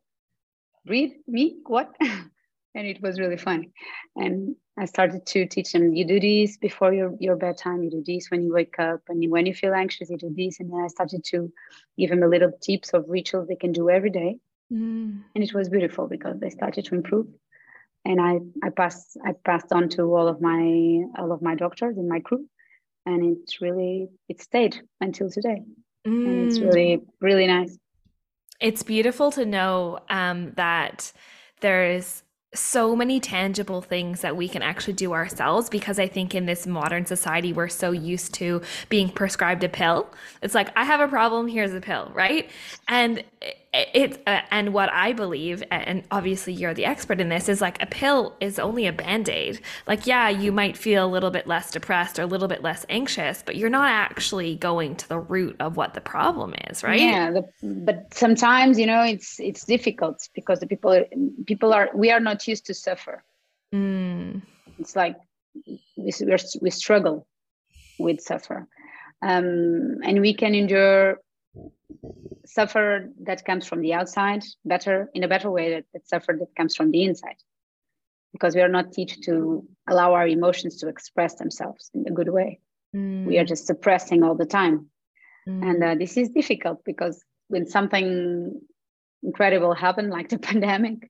Breathe? 0.86 1.12
Me? 1.28 1.58
What? 1.66 1.96
and 2.00 2.88
it 2.88 3.02
was 3.02 3.20
really 3.20 3.38
fun. 3.38 3.66
And 4.16 4.56
I 4.78 4.86
started 4.86 5.26
to 5.28 5.46
teach 5.46 5.74
them, 5.74 5.94
you 5.94 6.06
do 6.06 6.20
this 6.20 6.58
before 6.58 6.94
your, 6.94 7.14
your 7.20 7.36
bedtime, 7.36 7.84
you 7.84 7.90
do 7.90 8.04
this 8.06 8.30
when 8.32 8.44
you 8.44 8.54
wake 8.54 8.80
up, 8.80 9.02
and 9.10 9.30
when 9.30 9.46
you 9.46 9.54
feel 9.54 9.74
anxious, 9.74 10.10
you 10.10 10.18
do 10.18 10.34
this. 10.36 10.60
And 10.60 10.72
then 10.72 10.82
I 10.82 10.88
started 10.88 11.24
to 11.26 11.52
give 11.98 12.10
them 12.10 12.24
a 12.24 12.28
little 12.28 12.52
tips 12.62 12.94
of 12.94 13.06
rituals 13.08 13.48
they 13.48 13.56
can 13.56 13.72
do 13.72 13.90
every 13.90 14.10
day. 14.10 14.38
Mm. 14.72 15.24
And 15.36 15.44
it 15.44 15.54
was 15.54 15.70
beautiful 15.70 16.08
because 16.08 16.40
they 16.40 16.50
started 16.50 16.86
to 16.86 16.96
improve. 16.96 17.28
And 18.06 18.22
I, 18.22 18.40
I 18.64 18.70
passed 18.70 19.18
I 19.26 19.34
passed 19.44 19.74
on 19.74 19.90
to 19.90 20.04
all 20.16 20.28
of 20.28 20.40
my 20.40 21.04
all 21.18 21.32
of 21.32 21.42
my 21.42 21.56
doctors 21.56 21.98
in 21.98 22.08
my 22.08 22.22
crew. 22.22 22.46
And 23.06 23.38
it's 23.38 23.62
really 23.62 24.08
it 24.30 24.42
stayed 24.42 24.80
until 25.02 25.30
today. 25.30 25.64
Mm. 26.08 26.26
And 26.26 26.48
it's 26.48 26.60
mm. 26.60 26.68
really, 26.68 27.02
really 27.20 27.48
nice. 27.48 27.78
It's 28.60 28.84
beautiful 28.84 29.32
to 29.32 29.46
know 29.46 30.00
um, 30.10 30.52
that 30.56 31.12
there 31.62 31.92
is 31.92 32.24
so 32.54 32.96
many 32.96 33.20
tangible 33.20 33.82
things 33.82 34.22
that 34.22 34.36
we 34.36 34.50
can 34.50 34.64
actually 34.64 34.94
do 34.94 35.14
ourselves 35.14 35.70
because 35.70 36.00
I 36.00 36.08
think 36.08 36.34
in 36.34 36.48
this 36.48 36.66
modern 36.66 37.06
society, 37.06 37.54
we're 37.54 37.70
so 37.70 37.92
used 37.92 38.34
to 38.36 38.62
being 38.90 39.10
prescribed 39.10 39.64
a 39.64 39.70
pill. 39.70 40.12
It's 40.42 40.56
like, 40.56 40.76
I 40.76 40.84
have 40.84 41.00
a 41.00 41.08
problem, 41.08 41.48
here's 41.48 41.74
a 41.74 41.82
pill, 41.82 42.12
right? 42.14 42.50
And 42.88 43.24
it's 43.74 44.18
uh, 44.26 44.42
and 44.50 44.74
what 44.74 44.92
i 44.92 45.14
believe 45.14 45.62
and 45.70 46.04
obviously 46.10 46.52
you're 46.52 46.74
the 46.74 46.86
expert 46.86 47.22
in 47.22 47.30
this 47.30 47.48
is 47.48 47.62
like 47.62 47.82
a 47.84 47.86
pill 47.86 48.36
is 48.40 48.58
only 48.58 48.88
a 48.88 48.94
band-aid. 48.94 49.62
Like 49.88 50.08
yeah 50.08 50.30
you 50.30 50.52
might 50.52 50.76
feel 50.76 51.06
a 51.06 51.12
little 51.12 51.30
bit 51.30 51.46
less 51.46 51.70
depressed 51.70 52.18
or 52.18 52.24
a 52.24 52.26
little 52.26 52.48
bit 52.48 52.64
less 52.64 52.86
anxious 52.90 53.44
but 53.46 53.56
you're 53.56 53.70
not 53.70 53.90
actually 53.90 54.56
going 54.56 54.96
to 54.96 55.10
the 55.10 55.20
root 55.20 55.56
of 55.60 55.78
what 55.78 55.94
the 55.94 56.02
problem 56.02 56.56
is 56.70 56.84
right? 56.84 57.00
Yeah 57.00 57.32
the, 57.32 57.44
but 57.62 58.12
sometimes 58.14 58.80
you 58.80 58.88
know 58.88 59.04
it's 59.04 59.40
it's 59.40 59.66
difficult 59.66 60.28
because 60.34 60.60
the 60.60 60.68
people 60.68 61.04
people 61.46 61.72
are 61.74 61.90
we 61.94 62.12
are 62.12 62.20
not 62.20 62.48
used 62.48 62.66
to 62.66 62.74
suffer. 62.74 63.24
Mm. 63.74 64.42
it's 64.80 64.96
like 64.96 65.16
we, 65.96 66.12
we 66.62 66.70
struggle 66.72 67.28
with 68.00 68.22
suffer. 68.22 68.68
Um, 69.22 69.98
and 70.04 70.22
we 70.22 70.34
can 70.34 70.56
endure 70.56 71.20
suffer 72.46 73.10
that 73.24 73.46
comes 73.46 73.68
from 73.68 73.82
the 73.82 73.94
outside 73.94 74.44
better 74.66 75.10
in 75.14 75.24
a 75.24 75.28
better 75.28 75.50
way 75.50 75.74
that, 75.74 75.86
that 75.94 76.08
suffer 76.08 76.36
that 76.40 76.56
comes 76.56 76.76
from 76.76 76.92
the 76.92 77.04
inside 77.04 77.38
because 78.34 78.56
we 78.56 78.62
are 78.62 78.70
not 78.70 78.94
taught 78.94 79.14
to 79.24 79.68
allow 79.88 80.14
our 80.14 80.28
emotions 80.28 80.78
to 80.78 80.88
express 80.88 81.36
themselves 81.36 81.90
in 81.94 82.08
a 82.08 82.12
good 82.12 82.30
way 82.30 82.60
mm. 82.96 83.26
we 83.26 83.38
are 83.38 83.46
just 83.46 83.66
suppressing 83.68 84.24
all 84.24 84.36
the 84.36 84.46
time 84.46 84.90
mm. 85.48 85.64
and 85.64 85.84
uh, 85.84 85.96
this 85.96 86.18
is 86.18 86.30
difficult 86.30 86.84
because 86.86 87.24
when 87.48 87.68
something 87.68 88.60
incredible 89.24 89.74
happened 89.74 90.10
like 90.10 90.30
the 90.30 90.40
pandemic 90.50 91.10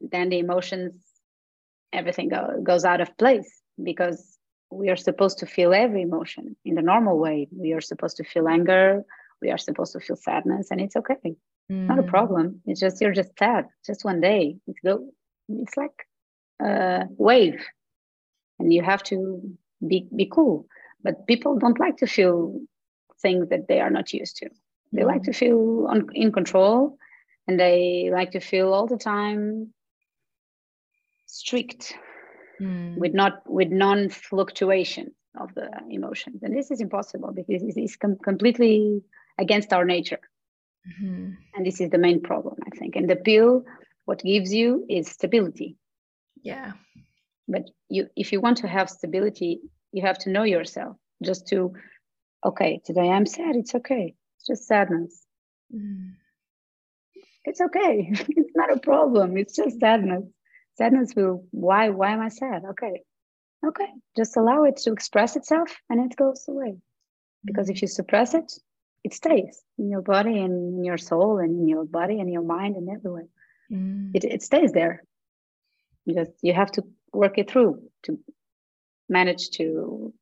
then 0.00 0.28
the 0.28 0.38
emotions 0.38 0.92
everything 1.92 2.28
go, 2.28 2.60
goes 2.62 2.84
out 2.84 3.00
of 3.00 3.16
place 3.18 3.62
because 3.82 4.36
we 4.70 4.90
are 4.90 4.96
supposed 4.96 5.38
to 5.38 5.46
feel 5.46 5.72
every 5.72 6.02
emotion 6.02 6.56
in 6.64 6.74
the 6.74 6.82
normal 6.82 7.18
way 7.18 7.46
we 7.52 7.72
are 7.72 7.80
supposed 7.80 8.16
to 8.16 8.24
feel 8.24 8.48
anger 8.48 9.04
we 9.42 9.50
are 9.50 9.58
supposed 9.58 9.92
to 9.92 10.00
feel 10.00 10.16
sadness 10.16 10.70
and 10.70 10.80
it's 10.80 10.96
okay 10.96 11.16
mm. 11.24 11.86
not 11.86 11.98
a 11.98 12.02
mm. 12.02 12.08
problem 12.08 12.60
it's 12.66 12.80
just 12.80 13.00
you're 13.00 13.12
just 13.12 13.36
sad 13.38 13.66
just 13.84 14.04
one 14.04 14.20
day 14.20 14.56
it's 14.66 14.80
go 14.84 15.08
it's 15.48 15.76
like 15.76 16.06
a 16.62 17.04
wave 17.16 17.64
and 18.58 18.72
you 18.72 18.82
have 18.82 19.02
to 19.02 19.40
be 19.86 20.08
be 20.14 20.26
cool 20.26 20.66
but 21.02 21.26
people 21.26 21.58
don't 21.58 21.80
like 21.80 21.96
to 21.98 22.06
feel 22.06 22.58
things 23.20 23.48
that 23.50 23.68
they 23.68 23.80
are 23.80 23.90
not 23.90 24.12
used 24.12 24.36
to 24.36 24.48
they 24.92 25.02
mm. 25.02 25.06
like 25.06 25.22
to 25.22 25.32
feel 25.32 25.86
on, 25.88 26.06
in 26.14 26.32
control 26.32 26.96
and 27.46 27.60
they 27.60 28.10
like 28.12 28.32
to 28.32 28.40
feel 28.40 28.72
all 28.72 28.86
the 28.86 28.96
time 28.96 29.72
strict 31.26 31.94
mm. 32.60 32.96
with 32.96 33.12
not 33.12 33.42
with 33.46 33.68
non 33.68 34.08
fluctuation 34.08 35.12
of 35.38 35.54
the 35.54 35.68
emotions 35.90 36.42
and 36.42 36.56
this 36.56 36.70
is 36.70 36.80
impossible 36.80 37.30
because 37.32 37.62
it's 37.62 37.96
com- 37.96 38.18
completely 38.24 39.02
against 39.38 39.72
our 39.72 39.84
nature. 39.84 40.20
Mm-hmm. 40.88 41.32
And 41.54 41.66
this 41.66 41.80
is 41.80 41.90
the 41.90 41.98
main 41.98 42.20
problem, 42.20 42.56
I 42.64 42.76
think. 42.76 42.96
And 42.96 43.08
the 43.10 43.16
pill, 43.16 43.64
what 44.04 44.22
gives 44.22 44.52
you 44.54 44.84
is 44.88 45.08
stability. 45.08 45.76
Yeah. 46.42 46.72
But 47.48 47.70
you, 47.88 48.08
if 48.16 48.32
you 48.32 48.40
want 48.40 48.58
to 48.58 48.68
have 48.68 48.90
stability, 48.90 49.60
you 49.92 50.02
have 50.02 50.18
to 50.18 50.30
know 50.30 50.44
yourself. 50.44 50.96
Just 51.22 51.48
to, 51.48 51.74
okay, 52.44 52.80
today 52.84 53.08
I'm 53.10 53.26
sad. 53.26 53.56
It's 53.56 53.74
okay. 53.74 54.14
It's 54.36 54.46
just 54.46 54.66
sadness. 54.66 55.24
Mm. 55.74 56.12
It's 57.44 57.60
okay. 57.60 58.10
it's 58.12 58.52
not 58.54 58.72
a 58.72 58.80
problem. 58.80 59.36
It's 59.36 59.56
just 59.56 59.80
sadness. 59.80 60.24
Sadness 60.76 61.14
will. 61.16 61.46
Why? 61.52 61.88
Why 61.88 62.12
am 62.12 62.20
I 62.20 62.28
sad? 62.28 62.62
Okay. 62.70 63.02
Okay. 63.66 63.88
Just 64.16 64.36
allow 64.36 64.64
it 64.64 64.76
to 64.78 64.92
express 64.92 65.36
itself, 65.36 65.74
and 65.88 66.10
it 66.10 66.16
goes 66.16 66.44
away. 66.48 66.76
Because 67.44 67.70
if 67.70 67.78
mm. 67.78 67.82
you 67.82 67.88
suppress 67.88 68.34
it, 68.34 68.52
it 69.04 69.14
stays 69.14 69.62
in 69.78 69.90
your 69.90 70.02
body 70.02 70.38
and 70.40 70.78
in 70.78 70.84
your 70.84 70.98
soul 70.98 71.38
and 71.38 71.50
in 71.60 71.68
your 71.68 71.84
body 71.84 72.20
and 72.20 72.32
your 72.32 72.42
mind 72.42 72.76
and 72.76 72.88
everywhere. 72.88 73.26
Mm. 73.70 74.10
It, 74.14 74.24
it 74.24 74.42
stays 74.42 74.72
there. 74.72 75.02
Just 76.08 76.32
you 76.42 76.52
have 76.52 76.70
to 76.72 76.82
work 77.12 77.38
it 77.38 77.50
through 77.50 77.82
to 78.04 78.18
manage 79.08 79.50
to 79.50 80.12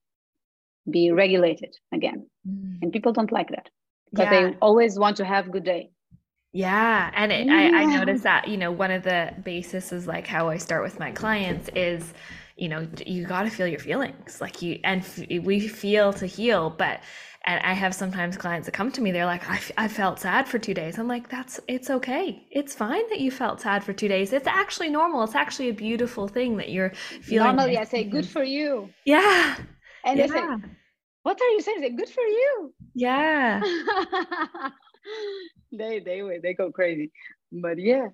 be 0.91 1.11
regulated 1.11 1.75
again. 1.93 2.27
Mm. 2.49 2.79
And 2.83 2.93
people 2.93 3.13
don't 3.13 3.33
like 3.33 3.51
that 3.51 3.71
because 4.11 4.31
yeah. 4.31 4.51
they 4.51 4.57
always 4.61 4.99
want 4.99 5.17
to 5.19 5.25
have 5.25 5.51
good 5.51 5.65
day. 5.65 5.91
Yeah. 6.53 7.11
And 7.15 7.33
it, 7.33 7.47
yeah. 7.47 7.71
I, 7.75 7.83
I 7.83 7.85
noticed 7.85 8.23
that, 8.23 8.49
you 8.49 8.57
know, 8.57 8.71
one 8.71 8.91
of 8.91 9.03
the 9.03 9.35
basis 9.43 9.93
is 9.93 10.07
like 10.07 10.27
how 10.27 10.49
I 10.49 10.59
start 10.59 10.83
with 10.83 10.99
my 11.01 11.11
clients 11.11 11.69
is, 11.75 12.15
you 12.57 12.69
know, 12.69 12.87
you 13.05 13.27
got 13.27 13.43
to 13.43 13.51
feel 13.51 13.67
your 13.67 13.81
feelings 13.81 14.41
like 14.41 14.63
you, 14.63 14.79
and 14.85 15.01
f- 15.01 15.43
we 15.43 15.67
feel 15.67 16.13
to 16.13 16.27
heal, 16.27 16.71
but 16.71 17.01
and 17.47 17.61
i 17.65 17.73
have 17.73 17.95
sometimes 17.95 18.37
clients 18.37 18.67
that 18.67 18.73
come 18.73 18.91
to 18.91 19.01
me 19.01 19.11
they're 19.13 19.27
like 19.27 19.49
I, 19.49 19.57
f- 19.57 19.73
I 19.77 19.89
felt 19.89 20.21
sad 20.21 20.49
for 20.49 20.59
two 20.59 20.75
days. 20.75 20.99
I'm 20.99 21.09
like 21.09 21.29
that's 21.29 21.61
it's 21.69 21.91
okay. 21.91 22.47
It's 22.51 22.75
fine 22.75 23.09
that 23.11 23.21
you 23.21 23.31
felt 23.31 23.61
sad 23.61 23.85
for 23.85 23.93
two 23.93 24.09
days. 24.09 24.33
It's 24.33 24.47
actually 24.47 24.91
normal. 24.91 25.23
It's 25.23 25.35
actually 25.35 25.69
a 25.69 25.75
beautiful 25.75 26.29
thing 26.29 26.57
that 26.57 26.71
you're 26.71 26.93
feeling 27.23 27.57
normally 27.57 27.79
i 27.79 27.85
say 27.85 28.05
good 28.05 28.27
for 28.27 28.43
you. 28.43 28.91
Yeah. 29.05 29.57
And 30.05 30.19
yeah. 30.19 30.27
they 30.27 30.33
say 30.33 30.47
what 31.23 31.41
are 31.41 31.51
you 31.51 31.61
saying? 31.61 31.81
Say 31.81 31.91
good 31.91 32.09
for 32.09 32.23
you. 32.23 32.75
Yeah. 32.95 33.61
They 35.73 35.99
they 35.99 36.23
they 36.43 36.55
go 36.55 36.71
crazy. 36.71 37.11
But 37.53 37.79
yeah 37.79 38.09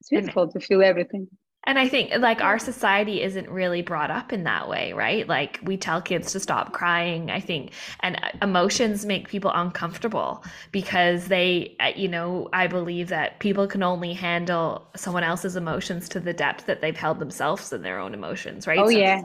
it's 0.00 0.10
beautiful 0.10 0.44
and, 0.44 0.52
to 0.52 0.60
feel 0.60 0.82
everything 0.82 1.26
and 1.64 1.78
I 1.78 1.88
think 1.88 2.16
like 2.18 2.40
our 2.40 2.58
society 2.58 3.22
isn't 3.22 3.48
really 3.50 3.82
brought 3.82 4.10
up 4.10 4.32
in 4.32 4.44
that 4.44 4.68
way, 4.68 4.92
right? 4.92 5.28
Like 5.28 5.58
we 5.62 5.76
tell 5.76 6.00
kids 6.00 6.32
to 6.32 6.40
stop 6.40 6.72
crying, 6.72 7.30
I 7.30 7.40
think, 7.40 7.72
and 8.00 8.16
uh, 8.16 8.30
emotions 8.40 9.04
make 9.04 9.28
people 9.28 9.50
uncomfortable 9.52 10.44
because 10.72 11.26
they, 11.26 11.76
uh, 11.80 11.92
you 11.94 12.08
know, 12.08 12.48
I 12.52 12.68
believe 12.68 13.08
that 13.08 13.40
people 13.40 13.66
can 13.66 13.82
only 13.82 14.14
handle 14.14 14.88
someone 14.96 15.24
else's 15.24 15.56
emotions 15.56 16.08
to 16.10 16.20
the 16.20 16.32
depth 16.32 16.66
that 16.66 16.80
they've 16.80 16.96
held 16.96 17.18
themselves 17.18 17.72
in 17.72 17.82
their 17.82 17.98
own 17.98 18.14
emotions, 18.14 18.66
right? 18.66 18.78
Oh, 18.78 18.88
so 18.88 18.96
yeah. 18.96 19.20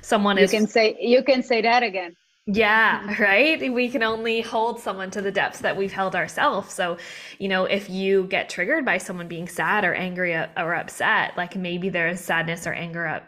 Someone 0.00 0.38
you 0.38 0.44
is. 0.44 0.52
You 0.52 0.60
can 0.60 0.66
say, 0.66 0.96
you 0.98 1.22
can 1.22 1.42
say 1.42 1.62
that 1.62 1.82
again. 1.82 2.16
Yeah, 2.46 3.00
mm-hmm. 3.00 3.22
right. 3.22 3.72
We 3.72 3.88
can 3.88 4.02
only 4.02 4.42
hold 4.42 4.78
someone 4.78 5.10
to 5.12 5.22
the 5.22 5.32
depths 5.32 5.60
that 5.60 5.76
we've 5.76 5.92
held 5.92 6.14
ourselves. 6.14 6.74
So, 6.74 6.98
you 7.38 7.48
know, 7.48 7.64
if 7.64 7.88
you 7.88 8.24
get 8.24 8.50
triggered 8.50 8.84
by 8.84 8.98
someone 8.98 9.28
being 9.28 9.48
sad 9.48 9.84
or 9.84 9.94
angry 9.94 10.34
or 10.34 10.74
upset, 10.74 11.36
like 11.38 11.56
maybe 11.56 11.88
there 11.88 12.08
is 12.08 12.20
sadness 12.20 12.66
or 12.66 12.74
anger 12.74 13.22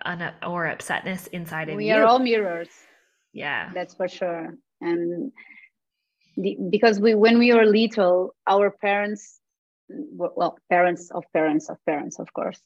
or 0.46 0.66
upsetness 0.66 1.28
inside 1.28 1.70
of 1.70 1.76
we 1.76 1.86
you. 1.86 1.94
We 1.94 1.98
are 1.98 2.04
all 2.04 2.18
mirrors. 2.18 2.68
Yeah, 3.32 3.70
that's 3.72 3.94
for 3.94 4.08
sure. 4.08 4.54
And 4.82 5.32
the, 6.36 6.58
because 6.70 7.00
we, 7.00 7.14
when 7.14 7.38
we 7.38 7.54
were 7.54 7.64
little, 7.64 8.34
our 8.46 8.70
parents, 8.70 9.40
well, 9.88 10.58
parents 10.68 11.10
of 11.10 11.24
parents 11.32 11.70
of 11.70 11.78
parents, 11.86 12.18
of 12.18 12.30
course, 12.34 12.60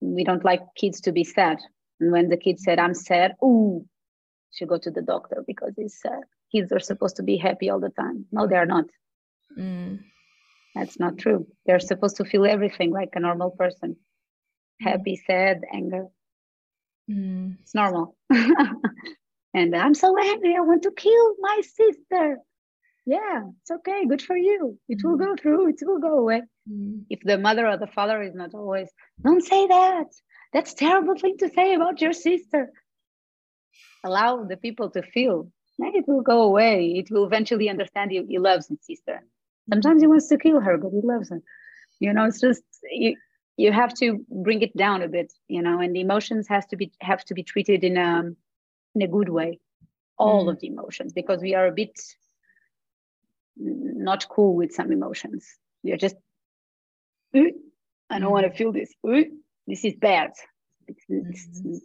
we 0.00 0.24
don't 0.24 0.44
like 0.44 0.62
kids 0.76 1.00
to 1.02 1.12
be 1.12 1.22
sad. 1.22 1.58
And 2.00 2.10
when 2.10 2.28
the 2.28 2.36
kid 2.36 2.58
said, 2.58 2.80
"I'm 2.80 2.94
sad," 2.94 3.34
ooh 3.42 3.86
should 4.54 4.68
go 4.68 4.78
to 4.78 4.90
the 4.90 5.02
doctor 5.02 5.44
because 5.46 5.72
these 5.76 6.00
uh, 6.04 6.20
kids 6.52 6.72
are 6.72 6.80
supposed 6.80 7.16
to 7.16 7.22
be 7.22 7.36
happy 7.36 7.70
all 7.70 7.80
the 7.80 7.90
time. 7.90 8.26
No, 8.30 8.46
they 8.46 8.56
are 8.56 8.66
not. 8.66 8.84
Mm. 9.58 10.00
That's 10.74 10.98
not 10.98 11.18
true. 11.18 11.46
They're 11.66 11.80
supposed 11.80 12.16
to 12.16 12.24
feel 12.24 12.46
everything 12.46 12.90
like 12.90 13.10
a 13.14 13.20
normal 13.20 13.50
person 13.50 13.96
mm. 13.96 14.90
happy, 14.90 15.16
sad, 15.16 15.62
anger. 15.72 16.06
Mm. 17.10 17.56
It's 17.62 17.74
normal. 17.74 18.16
and 19.54 19.76
I'm 19.76 19.94
so 19.94 20.16
angry. 20.18 20.56
I 20.56 20.60
want 20.60 20.82
to 20.84 20.92
kill 20.92 21.34
my 21.40 21.60
sister. 21.62 22.38
yeah 23.06 23.42
it's 23.60 23.70
okay 23.70 24.06
good 24.06 24.22
for 24.22 24.36
you 24.36 24.78
it 24.88 25.04
will 25.04 25.16
go 25.16 25.36
through 25.36 25.68
it 25.68 25.76
will 25.82 25.98
go 25.98 26.18
away 26.18 26.40
mm. 26.70 27.04
if 27.10 27.20
the 27.22 27.36
mother 27.36 27.66
or 27.66 27.76
the 27.76 27.86
father 27.86 28.22
is 28.22 28.34
not 28.34 28.54
always 28.54 28.88
don't 29.22 29.44
say 29.44 29.66
that 29.66 30.06
that's 30.52 30.72
terrible 30.74 31.16
thing 31.22 31.36
to 31.38 31.48
say 31.50 31.74
about 31.74 32.00
your 32.00 32.12
sister 32.12 32.70
allow 34.04 34.44
the 34.44 34.56
people 34.56 34.90
to 34.90 35.02
feel 35.02 35.48
it 35.78 36.04
will 36.06 36.22
go 36.22 36.42
away. 36.42 36.94
It 36.96 37.10
will 37.10 37.26
eventually 37.26 37.68
understand 37.68 38.12
you. 38.12 38.24
He 38.28 38.38
loves 38.38 38.68
his 38.68 38.78
sister. 38.82 39.24
Sometimes 39.68 40.02
he 40.02 40.06
wants 40.06 40.28
to 40.28 40.38
kill 40.38 40.60
her 40.60 40.76
but 40.78 40.90
he 40.90 41.00
loves 41.02 41.30
her. 41.30 41.42
You 42.00 42.12
know 42.12 42.24
it's 42.24 42.40
just 42.40 42.62
you, 42.90 43.16
you 43.56 43.72
have 43.72 43.94
to 43.94 44.24
bring 44.28 44.62
it 44.62 44.76
down 44.76 45.02
a 45.02 45.08
bit 45.08 45.32
you 45.48 45.62
know 45.62 45.80
and 45.80 45.94
the 45.94 46.00
emotions 46.00 46.48
has 46.48 46.66
to 46.66 46.76
be 46.76 46.92
have 47.00 47.24
to 47.26 47.34
be 47.34 47.42
treated 47.42 47.84
in 47.84 47.96
a 47.96 48.32
in 48.94 49.02
a 49.02 49.08
good 49.08 49.28
way. 49.28 49.60
All 50.16 50.46
mm. 50.46 50.52
of 50.52 50.60
the 50.60 50.68
emotions 50.68 51.12
because 51.12 51.40
we 51.40 51.54
are 51.54 51.66
a 51.66 51.72
bit 51.72 51.98
not 53.56 54.28
cool 54.28 54.54
with 54.54 54.72
some 54.72 54.92
emotions. 54.92 55.46
You're 55.82 55.96
just 55.96 56.16
i 57.34 58.18
don't 58.18 58.28
mm. 58.28 58.30
want 58.30 58.46
to 58.46 58.56
feel 58.56 58.72
this. 58.72 58.92
This 59.66 59.84
is 59.84 59.94
bad. 59.94 60.30
It's, 60.86 61.04
it's, 61.08 61.60
mm-hmm. 61.60 61.76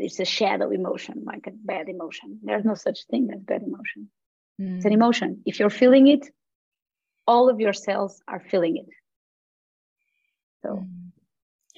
It's, 0.00 0.20
a 0.20 0.24
shadow 0.24 0.70
emotion 0.70 1.22
like 1.24 1.46
a 1.46 1.50
bad 1.50 1.88
emotion 1.88 2.38
there's 2.42 2.64
no 2.64 2.74
such 2.74 3.06
thing 3.10 3.28
as 3.32 3.40
bad 3.40 3.62
emotion 3.62 4.08
mm. 4.60 4.76
it's 4.76 4.84
an 4.84 4.92
mm. 4.92 4.94
emotion 4.94 5.42
if 5.46 5.58
you're 5.58 5.70
feeling 5.70 6.06
it 6.08 6.28
all 7.26 7.48
of 7.48 7.60
your 7.60 7.72
cells 7.72 8.22
are 8.26 8.42
feeling 8.50 8.76
it 8.76 8.88
so 10.62 10.84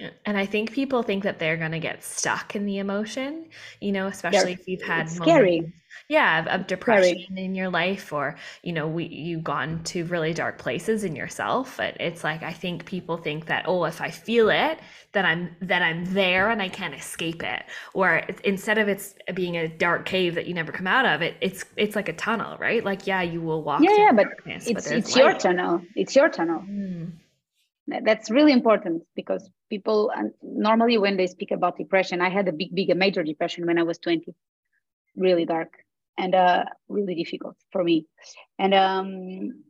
mm. 0.01 0.11
and 0.25 0.37
I 0.37 0.47
think 0.47 0.73
people 0.73 1.03
think 1.03 1.25
that 1.25 1.39
they're 1.39 1.57
going 1.57 1.73
to 1.73 1.79
get 1.79 2.03
stuck 2.03 2.57
in 2.57 2.67
the 2.67 2.79
emotion, 2.79 3.47
you 3.81 3.93
know, 3.93 4.07
especially 4.07 4.53
if 4.53 4.67
you've 4.67 4.83
had 4.83 5.09
scary. 5.09 5.73
Yeah, 6.09 6.55
of, 6.55 6.67
depression 6.67 7.25
scary. 7.25 7.45
in 7.45 7.55
your 7.55 7.69
life 7.69 8.13
or, 8.13 8.37
you 8.63 8.73
know, 8.73 8.87
we 8.87 9.05
you've 9.07 9.45
gone 9.45 9.83
to 9.85 10.05
really 10.07 10.33
dark 10.33 10.59
places 10.59 11.05
in 11.05 11.17
yourself. 11.17 11.77
But 11.77 11.97
it's 12.01 12.25
like 12.25 12.43
I 12.43 12.53
think 12.53 12.85
people 12.85 13.17
think 13.17 13.47
that 13.47 13.65
oh, 13.67 13.85
if 13.85 14.01
I 14.01 14.11
feel 14.11 14.51
it, 14.51 14.79
then 15.13 15.25
I'm 15.25 15.57
then 15.61 15.83
I'm 15.83 16.05
there 16.13 16.51
and 16.51 16.61
I 16.63 16.69
can't 16.69 16.95
escape 16.95 17.43
it. 17.43 17.63
Or 17.95 18.23
instead 18.45 18.79
of 18.79 18.89
it's 18.89 19.15
being 19.35 19.57
a 19.57 19.69
dark 19.69 20.07
cave 20.07 20.35
that 20.35 20.47
you 20.47 20.55
never 20.55 20.73
come 20.73 20.87
out 20.87 21.07
of, 21.07 21.23
it 21.23 21.37
it's 21.41 21.65
it's 21.77 21.97
like 21.97 22.09
a 22.09 22.15
tunnel, 22.15 22.57
right? 22.59 22.85
Like 22.85 23.07
yeah, 23.07 23.23
you 23.23 23.41
will 23.41 23.63
walk. 23.63 23.83
Yeah, 23.83 23.97
yeah, 23.97 24.13
but 24.13 24.25
darkness, 24.25 24.67
it's 24.67 24.89
but 24.89 24.97
it's 24.97 25.15
light. 25.15 25.25
your 25.25 25.39
tunnel. 25.39 25.83
It's 25.95 26.17
your 26.17 26.29
tunnel. 26.29 26.61
Mm 26.61 27.13
that's 27.87 28.31
really 28.31 28.53
important 28.53 29.03
because 29.15 29.49
people 29.69 30.13
normally 30.43 30.99
when 30.99 31.17
they 31.17 31.27
speak 31.27 31.51
about 31.51 31.77
depression 31.77 32.21
i 32.21 32.29
had 32.29 32.47
a 32.49 32.53
big 32.53 32.75
big 32.75 32.91
a 32.91 32.95
major 32.95 33.23
depression 33.23 33.67
when 33.67 33.79
i 33.79 33.83
was 33.83 33.99
20 33.99 34.33
really 35.17 35.45
dark 35.45 35.73
and 36.19 36.35
uh, 36.35 36.65
really 36.89 37.15
difficult 37.15 37.57
for 37.71 37.83
me 37.83 38.07
and 38.59 38.75
um, 38.75 39.65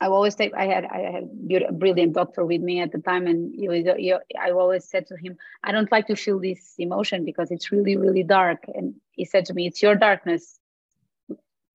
i 0.00 0.06
always 0.06 0.34
say 0.34 0.50
i 0.56 0.66
had 0.66 0.84
i 0.84 0.98
had 0.98 1.62
a 1.62 1.72
brilliant 1.72 2.14
doctor 2.14 2.44
with 2.44 2.60
me 2.60 2.80
at 2.80 2.92
the 2.92 2.98
time 2.98 3.26
and 3.26 3.54
he 3.54 3.68
was, 3.68 3.84
he, 3.96 4.14
i 4.40 4.50
always 4.50 4.84
said 4.88 5.06
to 5.06 5.16
him 5.16 5.36
i 5.64 5.72
don't 5.72 5.92
like 5.92 6.06
to 6.06 6.16
feel 6.16 6.38
this 6.38 6.74
emotion 6.78 7.24
because 7.24 7.50
it's 7.50 7.70
really 7.72 7.96
really 7.96 8.22
dark 8.22 8.64
and 8.74 8.94
he 9.12 9.24
said 9.24 9.44
to 9.44 9.54
me 9.54 9.66
it's 9.66 9.82
your 9.82 9.94
darkness 9.94 10.58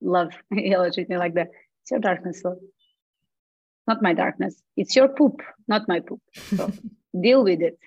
love 0.02 0.34
he 0.54 0.74
always 0.74 0.96
treat 0.96 1.10
me 1.10 1.18
like 1.18 1.34
that 1.36 1.50
it's 1.82 1.92
your 1.92 2.00
darkness 2.00 2.44
love 2.44 2.58
not 3.88 4.02
my 4.02 4.14
darkness. 4.14 4.62
It's 4.78 4.96
your 4.96 5.08
poop, 5.08 5.42
not 5.68 5.88
my 5.88 6.00
poop. 6.00 6.22
So 6.56 6.72
deal 7.22 7.44
with 7.44 7.62
it. 7.62 7.78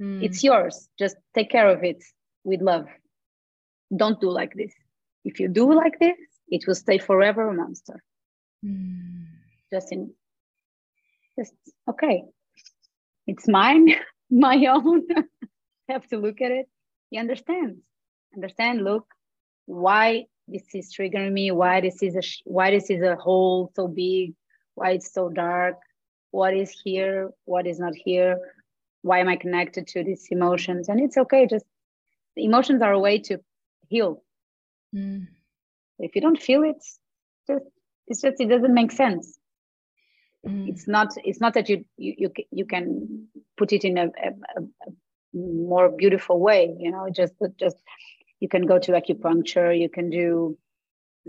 Mm. 0.00 0.22
It's 0.22 0.42
yours. 0.42 0.88
Just 0.98 1.16
take 1.34 1.50
care 1.50 1.68
of 1.68 1.82
it 1.84 2.02
with 2.44 2.60
love. 2.60 2.86
Don't 3.94 4.20
do 4.20 4.30
like 4.30 4.54
this. 4.54 4.72
If 5.24 5.40
you 5.40 5.48
do 5.48 5.72
like 5.72 5.98
this, 5.98 6.16
it 6.48 6.64
will 6.66 6.74
stay 6.74 6.98
forever 6.98 7.48
a 7.48 7.54
monster. 7.54 8.02
Mm. 8.64 9.26
Just 9.72 9.92
in, 9.92 10.12
just 11.38 11.54
okay. 11.88 12.24
It's 13.26 13.48
mine, 13.48 13.94
my 14.30 14.66
own. 14.66 15.06
have 15.88 16.06
to 16.08 16.16
look 16.16 16.40
at 16.40 16.50
it. 16.50 16.66
He 17.10 17.18
understands. 17.18 17.78
Understand. 18.34 18.82
Look, 18.82 19.06
why 19.66 20.26
this 20.48 20.62
is 20.74 20.94
triggering 20.94 21.32
me. 21.32 21.50
Why 21.50 21.80
this 21.80 22.02
is 22.02 22.16
a 22.16 22.22
why 22.44 22.70
this 22.70 22.90
is 22.90 23.02
a 23.02 23.16
hole 23.16 23.70
so 23.74 23.88
big 23.88 24.34
why 24.74 24.92
it's 24.92 25.12
so 25.12 25.28
dark, 25.28 25.76
what 26.30 26.54
is 26.54 26.70
here, 26.70 27.30
what 27.44 27.66
is 27.66 27.78
not 27.78 27.94
here, 27.94 28.38
why 29.02 29.18
am 29.18 29.28
I 29.28 29.36
connected 29.36 29.86
to 29.88 30.04
these 30.04 30.26
emotions? 30.30 30.88
And 30.88 31.00
it's 31.00 31.16
okay, 31.16 31.46
just 31.46 31.66
emotions 32.36 32.82
are 32.82 32.92
a 32.92 32.98
way 32.98 33.18
to 33.20 33.38
heal. 33.92 34.22
Mm. 34.94 35.26
If 35.98 36.10
you 36.14 36.22
don't 36.26 36.42
feel 36.48 36.62
it, 36.72 36.82
just 37.48 37.66
it's 38.08 38.22
just 38.24 38.40
it 38.40 38.48
doesn't 38.48 38.74
make 38.80 38.92
sense. 38.92 39.38
Mm. 40.46 40.68
It's 40.70 40.86
not 40.88 41.08
it's 41.28 41.40
not 41.44 41.54
that 41.54 41.68
you 41.70 41.84
you 41.96 42.12
you, 42.22 42.30
you 42.50 42.66
can 42.74 43.28
put 43.56 43.72
it 43.72 43.84
in 43.84 43.98
a, 43.98 44.06
a, 44.28 44.30
a 44.58 44.60
more 45.32 45.88
beautiful 46.02 46.38
way, 46.48 46.62
you 46.84 46.90
know, 46.90 47.08
just 47.20 47.34
just 47.64 47.78
you 48.40 48.48
can 48.48 48.66
go 48.66 48.78
to 48.78 48.92
acupuncture, 48.92 49.70
you 49.84 49.88
can 49.88 50.10
do 50.10 50.58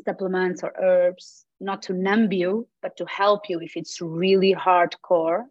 supplements 0.05 0.63
or 0.63 0.73
herbs, 0.81 1.45
not 1.59 1.83
to 1.83 1.93
numb 1.93 2.31
you, 2.31 2.67
but 2.81 2.97
to 2.97 3.05
help 3.05 3.49
you 3.49 3.59
if 3.61 3.73
it's 3.75 4.01
really 4.01 4.53
hardcore. 4.55 5.43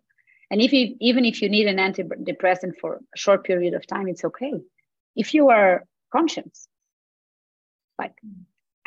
And 0.51 0.61
if 0.61 0.73
you, 0.73 0.97
even 1.01 1.25
if 1.25 1.41
you 1.41 1.49
need 1.49 1.67
an 1.67 1.79
antidepressant 1.79 2.73
for 2.81 2.97
a 2.97 3.19
short 3.25 3.45
period 3.45 3.75
of 3.75 3.87
time, 3.87 4.09
it's 4.09 4.25
okay. 4.25 4.53
If 5.17 5.35
you 5.35 5.49
are 5.49 5.85
conscious, 6.13 6.69
like 8.03 8.17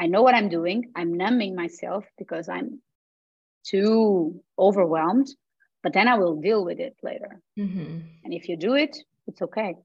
I 0.04 0.06
know 0.08 0.24
what 0.26 0.36
I'm 0.36 0.50
doing, 0.50 0.80
I'm 1.00 1.12
numbing 1.24 1.54
myself 1.64 2.04
because 2.22 2.46
I'm 2.56 2.82
too 3.72 4.42
overwhelmed, 4.68 5.30
but 5.84 5.94
then 5.94 6.08
I 6.08 6.16
will 6.22 6.36
deal 6.48 6.62
with 6.70 6.80
it 6.88 6.96
later. 7.10 7.32
Mm-hmm. 7.58 7.94
And 8.24 8.34
if 8.40 8.44
you 8.50 8.56
do 8.58 8.74
it, 8.76 8.94
it's 9.28 9.42
okay. 9.42 9.76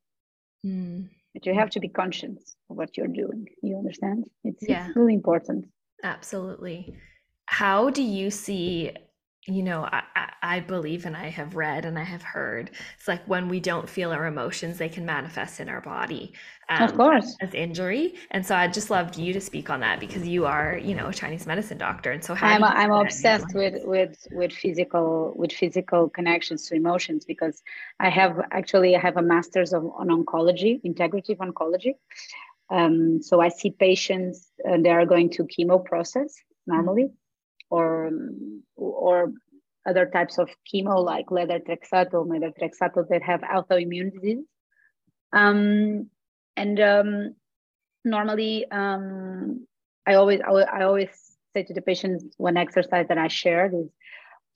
Mm. 0.66 1.08
But 1.32 1.46
you 1.46 1.54
have 1.54 1.70
to 1.70 1.80
be 1.80 1.88
conscious 1.88 2.38
of 2.68 2.76
what 2.76 2.96
you're 2.96 3.14
doing. 3.22 3.46
You 3.62 3.76
understand? 3.82 4.24
It's, 4.42 4.64
yeah. 4.68 4.86
it's 4.86 4.96
really 4.96 5.14
important. 5.14 5.60
Absolutely 6.02 6.80
how 7.50 7.90
do 7.90 8.02
you 8.02 8.30
see 8.30 8.92
you 9.46 9.62
know 9.62 9.88
I, 9.90 10.02
I 10.42 10.60
believe 10.60 11.06
and 11.06 11.16
i 11.16 11.28
have 11.28 11.56
read 11.56 11.84
and 11.86 11.98
i 11.98 12.02
have 12.02 12.22
heard 12.22 12.70
it's 12.98 13.08
like 13.08 13.26
when 13.26 13.48
we 13.48 13.58
don't 13.58 13.88
feel 13.88 14.12
our 14.12 14.26
emotions 14.26 14.78
they 14.78 14.88
can 14.88 15.06
manifest 15.06 15.60
in 15.60 15.68
our 15.68 15.80
body 15.80 16.34
um, 16.70 16.82
of 16.84 16.96
course. 16.96 17.36
as 17.40 17.52
injury. 17.52 18.14
And 18.30 18.46
so 18.46 18.54
i 18.54 18.68
just 18.68 18.90
loved 18.90 19.18
you 19.18 19.32
to 19.32 19.40
speak 19.40 19.70
on 19.70 19.80
that 19.80 19.98
because 19.98 20.26
you 20.26 20.46
are 20.46 20.78
you 20.78 20.94
know 20.94 21.08
a 21.08 21.12
chinese 21.12 21.46
medicine 21.46 21.78
doctor. 21.78 22.12
And 22.12 22.24
so 22.24 22.34
i'm, 22.40 22.62
I'm 22.62 22.92
obsessed 22.92 23.54
with 23.54 23.82
with 23.84 24.16
with 24.30 24.52
physical 24.52 25.34
with 25.36 25.52
physical 25.52 26.08
connections 26.08 26.66
to 26.66 26.76
emotions 26.76 27.24
because 27.24 27.60
i 27.98 28.08
have 28.08 28.40
actually 28.52 28.94
i 28.96 29.00
have 29.00 29.16
a 29.16 29.22
master's 29.22 29.72
of, 29.72 29.84
on 29.84 30.08
oncology 30.08 30.80
integrative 30.82 31.38
oncology. 31.38 31.94
Um, 32.70 33.20
so 33.20 33.40
i 33.40 33.48
see 33.48 33.70
patients 33.72 34.46
uh, 34.68 34.76
they 34.80 34.90
are 34.90 35.06
going 35.06 35.30
to 35.30 35.44
chemo 35.44 35.84
process 35.84 36.34
normally. 36.66 37.04
mm-hmm 37.04 37.14
or 37.70 38.10
or 38.76 39.32
other 39.86 40.06
types 40.06 40.38
of 40.38 40.48
chemo 40.72 41.02
like 41.02 41.26
letrexato, 41.26 42.26
methotrexate 42.26 43.08
that 43.08 43.22
have 43.22 43.40
autoimmune 43.40 44.12
disease. 44.12 44.44
Um, 45.32 46.10
and 46.56 46.80
um, 46.80 47.34
normally, 48.04 48.70
um, 48.70 49.66
I 50.06 50.14
always 50.14 50.40
I, 50.40 50.50
I, 50.50 50.82
always 50.84 51.08
say 51.54 51.62
to 51.62 51.74
the 51.74 51.82
patients 51.82 52.24
one 52.36 52.56
exercise 52.56 53.06
that 53.08 53.18
I 53.18 53.28
shared 53.28 53.72
is, 53.74 53.88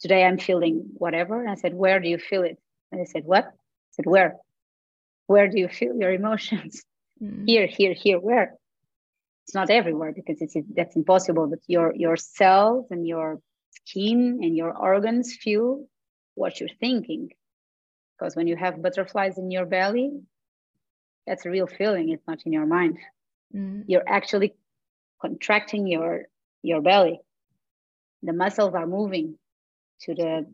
today 0.00 0.24
I'm 0.24 0.38
feeling 0.38 0.84
whatever. 0.94 1.40
And 1.40 1.50
I 1.50 1.54
said, 1.54 1.74
where 1.74 2.00
do 2.00 2.08
you 2.08 2.18
feel 2.18 2.42
it? 2.42 2.58
And 2.90 3.00
they 3.00 3.06
said, 3.06 3.24
what? 3.24 3.44
I 3.44 3.50
said, 3.92 4.06
where? 4.06 4.36
Where 5.26 5.48
do 5.48 5.58
you 5.58 5.68
feel 5.68 5.96
your 5.96 6.12
emotions? 6.12 6.82
Mm. 7.22 7.44
Here, 7.46 7.66
here, 7.66 7.94
here. 7.94 8.18
Where? 8.18 8.54
It's 9.44 9.54
not 9.54 9.70
everywhere 9.70 10.12
because 10.12 10.40
it's 10.40 10.56
that's 10.74 10.96
impossible 10.96 11.46
but 11.46 11.58
your 11.66 11.94
your 11.94 12.16
cells 12.16 12.86
and 12.90 13.06
your 13.06 13.40
skin 13.70 14.40
and 14.42 14.56
your 14.56 14.72
organs 14.76 15.34
feel 15.34 15.86
what 16.34 16.58
you're 16.58 16.76
thinking. 16.80 17.30
Because 18.18 18.34
when 18.36 18.46
you 18.46 18.56
have 18.56 18.82
butterflies 18.82 19.38
in 19.38 19.50
your 19.50 19.66
belly 19.66 20.12
that's 21.26 21.46
a 21.46 21.50
real 21.50 21.66
feeling 21.66 22.10
it's 22.10 22.26
not 22.26 22.40
in 22.46 22.52
your 22.52 22.66
mind. 22.66 22.98
Mm. 23.54 23.84
you're 23.86 24.08
actually 24.08 24.54
contracting 25.20 25.86
your 25.86 26.22
your 26.62 26.80
belly. 26.80 27.20
The 28.22 28.32
muscles 28.32 28.74
are 28.74 28.86
moving 28.86 29.38
to 30.00 30.14
the 30.14 30.46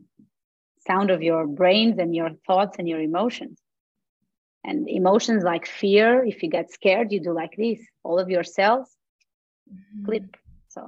sound 0.85 1.09
of 1.09 1.21
your 1.23 1.47
brains 1.47 1.97
and 1.97 2.13
your 2.13 2.31
thoughts 2.45 2.77
and 2.77 2.87
your 2.87 2.99
emotions 2.99 3.57
and 4.63 4.87
emotions 4.89 5.43
like 5.43 5.65
fear, 5.65 6.23
if 6.23 6.43
you 6.43 6.49
get 6.49 6.71
scared, 6.71 7.11
you 7.11 7.19
do 7.19 7.33
like 7.33 7.55
this. 7.57 7.79
All 8.03 8.19
of 8.19 8.29
your 8.29 8.43
cells 8.43 8.89
mm-hmm. 9.71 10.05
clip. 10.05 10.37
So 10.69 10.87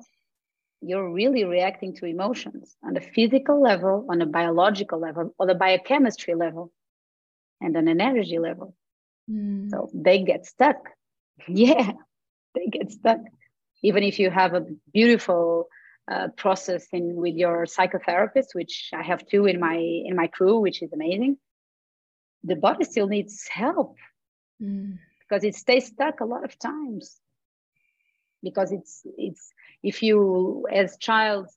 you're 0.82 1.10
really 1.12 1.44
reacting 1.44 1.96
to 1.96 2.06
emotions 2.06 2.76
on 2.84 2.94
the 2.94 3.02
physical 3.02 3.62
level, 3.62 4.06
on 4.10 4.22
a 4.22 4.26
biological 4.26 5.00
level, 5.00 5.34
or 5.40 5.48
the 5.48 5.56
biochemistry 5.56 6.36
level, 6.36 6.72
and 7.62 7.76
on 7.76 7.88
an 7.88 8.02
energy 8.02 8.38
level. 8.38 8.76
Mm. 9.30 9.70
So 9.70 9.90
they 9.94 10.24
get 10.24 10.46
stuck. 10.46 10.78
Yeah, 11.48 11.94
they 12.54 12.68
get 12.68 12.92
stuck. 12.92 13.20
Even 13.82 14.04
if 14.04 14.20
you 14.20 14.30
have 14.30 14.54
a 14.54 14.66
beautiful 14.94 15.68
uh, 16.10 16.28
process 16.38 16.86
in 16.92 17.16
with 17.16 17.34
your 17.34 17.66
psychotherapist, 17.66 18.54
which 18.54 18.92
I 18.94 19.02
have 19.02 19.26
two 19.26 19.48
in 19.48 19.60
my 19.60 19.76
in 19.76 20.16
my 20.16 20.28
crew, 20.28 20.60
which 20.60 20.84
is 20.84 20.94
amazing. 20.94 21.38
The 22.44 22.56
body 22.56 22.84
still 22.84 23.08
needs 23.08 23.48
help 23.48 23.96
mm. 24.62 24.98
because 25.20 25.44
it 25.44 25.56
stays 25.56 25.88
stuck 25.88 26.20
a 26.20 26.26
lot 26.26 26.44
of 26.44 26.58
times. 26.60 27.20
Because 28.42 28.72
it's 28.72 29.02
it's 29.18 29.54
if 29.82 30.04
you 30.04 30.68
as 30.72 30.98
child 30.98 31.48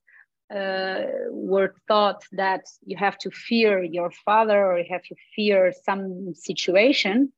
uh, 0.54 1.02
were 1.30 1.74
taught 1.88 2.22
that 2.32 2.64
you 2.84 2.96
have 2.96 3.18
to 3.18 3.30
fear 3.30 3.82
your 3.82 4.10
father 4.24 4.64
or 4.64 4.78
you 4.78 4.86
have 4.88 5.02
to 5.02 5.16
fear 5.34 5.72
some 5.84 6.34
situation, 6.34 7.32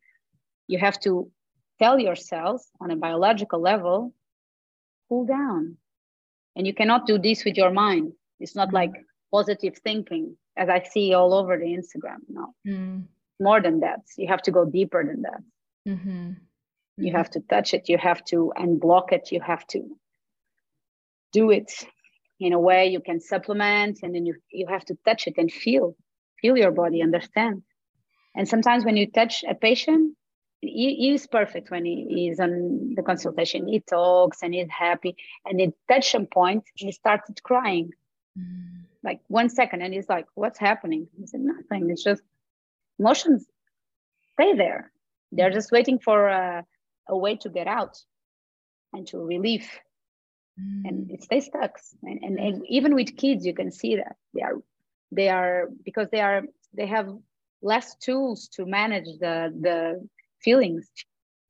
you 0.67 0.79
have 0.79 1.01
to 1.01 1.31
tell 1.79 1.99
yourselves 1.99 2.69
on 2.81 2.91
a 2.91 2.97
biological 2.97 3.61
level, 3.61 4.13
cool 5.09 5.25
down. 5.25 5.77
And 6.57 6.67
you 6.67 6.75
cannot 6.75 7.07
do 7.07 7.19
this 7.19 7.45
with 7.45 7.57
your 7.57 7.71
mind. 7.71 8.13
It's 8.41 8.57
not 8.57 8.73
like 8.73 8.93
positive 9.33 9.79
thinking, 9.79 10.37
as 10.57 10.69
I 10.69 10.83
see 10.83 11.15
all 11.15 11.33
over 11.33 11.57
the 11.57 11.67
Instagram. 11.67 12.19
No, 12.29 12.55
mm. 12.67 13.05
More 13.41 13.61
than 13.61 13.81
that. 13.81 14.01
You 14.17 14.29
have 14.29 14.43
to 14.43 14.51
go 14.51 14.65
deeper 14.65 15.05
than 15.05 15.23
that. 15.23 15.43
Mm-hmm. 15.87 16.33
You 16.99 17.13
have 17.13 17.31
to 17.31 17.41
touch 17.41 17.75
it. 17.75 17.89
You 17.89 17.99
have 17.99 18.25
to 18.27 18.53
unblock 18.57 19.13
it. 19.13 19.31
You 19.31 19.41
have 19.41 19.67
to 19.69 19.85
do 21.33 21.51
it 21.51 21.71
in 22.41 22.53
a 22.53 22.59
way 22.59 22.87
you 22.87 23.01
can 23.01 23.21
supplement 23.21 24.01
and 24.03 24.15
then 24.15 24.27
you, 24.27 24.35
you 24.51 24.67
have 24.67 24.85
to 24.85 24.97
touch 25.05 25.27
it 25.27 25.35
and 25.37 25.51
feel 25.51 25.97
feel 26.41 26.57
your 26.57 26.71
body 26.71 27.03
understand 27.03 27.63
and 28.35 28.49
sometimes 28.49 28.85
when 28.85 28.97
you 28.97 29.11
touch 29.11 29.45
a 29.49 29.55
patient 29.55 30.15
he, 30.61 30.95
he 30.95 31.15
is 31.15 31.27
perfect 31.27 31.71
when 31.71 31.85
he 31.85 32.29
is 32.31 32.41
on 32.41 32.95
the 32.95 33.03
consultation 33.03 33.67
he 33.67 33.81
talks 33.81 34.43
and 34.43 34.55
he's 34.55 34.69
happy 34.71 35.17
and 35.45 35.61
at 35.61 35.73
touch 35.89 36.11
some 36.11 36.27
point 36.27 36.65
he 36.75 36.93
started 36.93 37.43
crying 37.43 37.91
mm. 38.39 38.83
like 39.03 39.21
one 39.27 39.49
second 39.49 39.83
and 39.83 39.93
he's 39.93 40.09
like 40.09 40.27
what's 40.35 40.59
happening 40.59 41.09
he 41.19 41.27
said 41.27 41.41
nothing 41.41 41.91
it's 41.91 42.05
just 42.05 42.23
emotions 42.99 43.47
stay 44.35 44.55
there. 44.55 44.93
They're 45.33 45.51
just 45.51 45.73
waiting 45.73 45.99
for 45.99 46.29
a, 46.29 46.65
a 47.09 47.17
way 47.17 47.37
to 47.37 47.49
get 47.49 47.67
out 47.67 47.99
and 48.93 49.07
to 49.09 49.19
relieve. 49.19 49.69
Mm. 50.61 50.89
and 50.89 51.11
it 51.11 51.23
stays 51.23 51.47
stuck. 51.47 51.79
And, 52.03 52.19
and, 52.23 52.39
and 52.39 52.67
even 52.69 52.95
with 52.95 53.17
kids 53.17 53.47
you 53.47 53.55
can 53.55 53.71
see 53.71 53.97
that 53.97 54.17
they 54.35 54.43
are 54.43 54.55
they 55.13 55.29
are 55.29 55.69
because 55.85 56.09
they 56.11 56.21
are 56.21 56.43
they 56.75 56.87
have 56.87 57.09
less 57.63 57.95
tools 57.97 58.49
to 58.55 58.67
manage 58.67 59.07
the 59.21 59.55
the 59.61 60.09
feelings. 60.43 60.89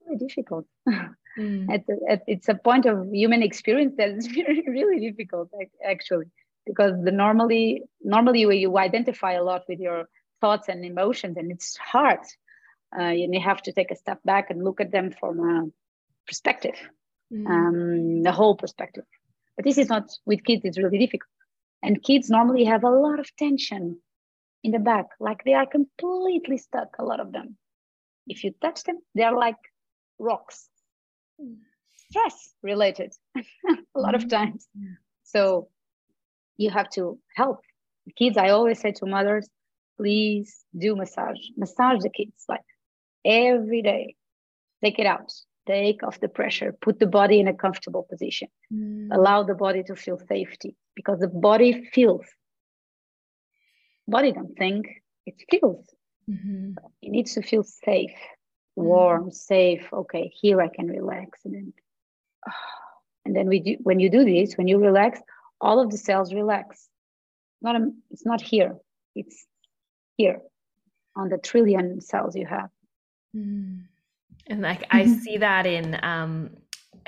Very 0.05 0.19
difficult. 0.19 0.67
Mm. 1.39 1.73
at, 1.73 1.85
at, 2.11 2.23
it's 2.27 2.49
a 2.49 2.55
point 2.55 2.85
of 2.85 3.13
human 3.13 3.45
experience 3.45 3.95
that 3.97 4.09
is 4.09 4.29
really, 4.37 4.65
really 4.67 4.99
difficult 5.09 5.49
actually. 5.85 6.25
Because 6.67 6.95
the 7.05 7.13
normally 7.13 7.83
normally 8.03 8.41
you 8.41 8.77
identify 8.77 9.35
a 9.35 9.45
lot 9.45 9.63
with 9.69 9.79
your 9.79 10.09
thoughts 10.41 10.69
and 10.69 10.85
emotions 10.85 11.37
and 11.37 11.51
it's 11.51 11.77
hard 11.77 12.21
uh, 12.97 13.03
and 13.03 13.35
you 13.35 13.41
have 13.41 13.63
to 13.63 13.73
take 13.73 13.91
a 13.91 13.97
step 13.97 14.19
back 14.25 14.51
and 14.51 14.63
look 14.63 14.81
at 14.81 14.91
them 14.91 15.13
from 15.21 15.41
a 15.41 15.67
perspective 16.27 16.77
mm. 17.33 17.47
um, 17.47 18.23
the 18.23 18.33
whole 18.33 18.57
perspective. 18.57 19.05
But 19.57 19.65
this 19.65 19.79
is 19.79 19.89
not 19.89 20.11
with 20.25 20.45
kids, 20.45 20.63
it's 20.65 20.79
really 20.79 20.99
difficult. 20.99 21.31
And 21.83 22.03
kids 22.03 22.31
normally 22.31 22.65
have 22.65 22.85
a 22.85 22.91
lot 22.91 23.21
of 23.21 23.35
tension 23.37 24.01
in 24.65 24.73
the 24.73 24.79
back, 24.79 25.07
like 25.21 25.45
they 25.45 25.55
are 25.55 25.67
completely 25.67 26.59
stuck, 26.59 26.97
a 26.99 27.05
lot 27.05 27.21
of 27.21 27.33
them. 27.33 27.57
If 28.27 28.45
you 28.45 28.53
touch 28.61 28.83
them, 28.85 28.99
they're 29.15 29.35
like 29.35 29.57
rocks, 30.19 30.69
stress 32.09 32.53
related, 32.63 33.13
a 33.37 34.01
lot 34.01 34.15
of 34.15 34.25
mm. 34.25 34.31
times. 34.31 34.69
So 35.25 35.69
you 36.57 36.71
have 36.71 36.91
to 36.91 37.19
help 37.37 37.61
kids. 38.17 38.37
I 38.37 38.51
always 38.51 38.81
say 38.81 38.93
to 38.93 39.07
mothers, 39.07 39.49
please 39.99 40.65
do 40.77 40.97
massage, 40.97 41.39
massage 41.57 42.03
the 42.03 42.11
kids 42.11 42.45
like 42.49 42.65
every 43.25 43.83
day. 43.83 44.15
Take 44.83 44.99
it 44.99 45.07
out 45.07 45.31
take 45.69 46.03
off 46.03 46.19
the 46.21 46.29
pressure, 46.29 46.75
put 46.81 46.99
the 46.99 47.07
body 47.07 47.39
in 47.39 47.47
a 47.47 47.55
comfortable 47.55 48.07
position, 48.11 48.49
mm. 48.73 49.09
allow 49.13 49.43
the 49.43 49.55
body 49.55 49.83
to 49.83 49.95
feel 49.95 50.19
safety 50.29 50.75
because 50.97 51.19
the 51.21 51.29
body 51.29 51.89
feels. 51.93 52.27
Body 54.09 54.33
don't 54.33 54.57
think, 54.57 54.87
it 55.27 55.35
feels. 55.51 55.85
Mm-hmm. 56.29 56.73
It 57.03 57.11
needs 57.11 57.35
to 57.35 57.43
feel 57.43 57.63
safe, 57.63 58.19
mm. 58.79 58.85
warm, 58.91 59.31
safe. 59.31 59.87
Okay, 59.93 60.33
here 60.35 60.61
I 60.63 60.69
can 60.69 60.87
relax. 60.89 61.41
And 61.45 61.55
then, 61.55 61.73
and 63.27 63.37
then 63.37 63.47
we 63.47 63.61
do, 63.61 63.77
when 63.83 64.01
you 64.01 64.09
do 64.11 64.25
this, 64.25 64.57
when 64.57 64.69
you 64.69 64.79
relax, 64.79 65.21
all 65.61 65.81
of 65.81 65.91
the 65.91 65.99
cells 65.99 66.33
relax. 66.33 66.89
Not 67.61 67.77
a, 67.77 67.91
it's 68.11 68.25
not 68.25 68.41
here, 68.41 68.77
it's 69.15 69.47
here 70.19 70.43
on 71.17 71.31
the 71.31 71.39
trillion 71.39 72.03
cells 72.03 72.37
you 72.37 72.45
have. 72.45 72.69
Mm. 73.35 73.85
And 74.49 74.61
like 74.61 74.85
I 74.91 75.07
see 75.25 75.39
that 75.39 75.65
in 75.65 75.99
um 76.03 76.51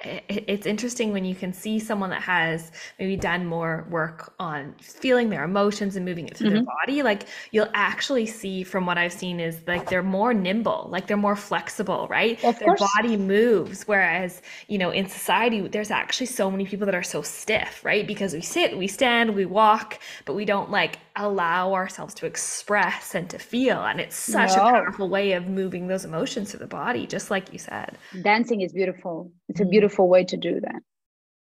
it's 0.05 0.67
interesting 0.67 1.13
when 1.13 1.25
you 1.25 1.35
can 1.35 1.53
see 1.53 1.79
someone 1.79 2.11
that 2.11 2.23
has 2.23 2.73
maybe 2.99 3.17
done 3.17 3.45
more 3.45 3.87
work 3.91 4.33
on 4.39 4.75
feeling 4.81 5.29
their 5.29 5.45
emotions 5.45 5.97
and 5.97 6.07
moving 6.07 6.27
it 6.27 6.37
through 6.37 6.49
mm-hmm. 6.49 6.57
their 6.57 6.65
body 6.65 7.03
like 7.03 7.27
you'll 7.51 7.69
actually 7.75 8.25
see 8.25 8.63
from 8.63 8.87
what 8.87 8.97
i've 8.97 9.13
seen 9.13 9.39
is 9.39 9.61
like 9.67 9.89
they're 9.91 10.03
more 10.03 10.33
nimble 10.33 10.89
like 10.91 11.07
they're 11.07 11.17
more 11.17 11.37
flexible 11.37 12.07
right 12.09 12.41
their 12.41 12.53
course. 12.53 12.81
body 12.97 13.17
moves 13.17 13.83
whereas 13.87 14.41
you 14.69 14.79
know 14.79 14.91
in 14.91 15.07
society 15.07 15.67
there's 15.69 15.91
actually 15.91 16.27
so 16.27 16.51
many 16.51 16.65
people 16.65 16.87
that 16.87 16.95
are 16.95 17.03
so 17.03 17.21
stiff 17.21 17.85
right 17.85 18.07
because 18.07 18.33
we 18.33 18.41
sit 18.41 18.77
we 18.77 18.87
stand 18.87 19.35
we 19.35 19.45
walk 19.45 19.99
but 20.25 20.35
we 20.35 20.45
don't 20.45 20.71
like 20.71 20.99
allow 21.17 21.73
ourselves 21.73 22.15
to 22.15 22.27
express 22.27 23.15
and 23.15 23.29
to 23.31 23.39
feel 23.39 23.83
and 23.85 24.01
it's 24.01 24.17
such 24.17 24.57
no. 24.57 24.67
a 24.67 24.71
powerful 24.71 25.09
way 25.09 25.33
of 25.33 25.47
moving 25.47 25.87
those 25.87 26.05
emotions 26.05 26.51
through 26.51 26.61
the 26.61 26.67
body 26.67 27.07
just 27.07 27.31
like 27.31 27.53
you 27.53 27.59
said 27.59 27.97
dancing 28.23 28.61
is 28.61 28.73
beautiful 28.73 29.33
it's 29.49 29.61
a 29.61 29.63
mm-hmm. 29.63 29.71
beautiful 29.71 30.09
way 30.09 30.25
to 30.25 30.37
do 30.37 30.61
that 30.61 30.83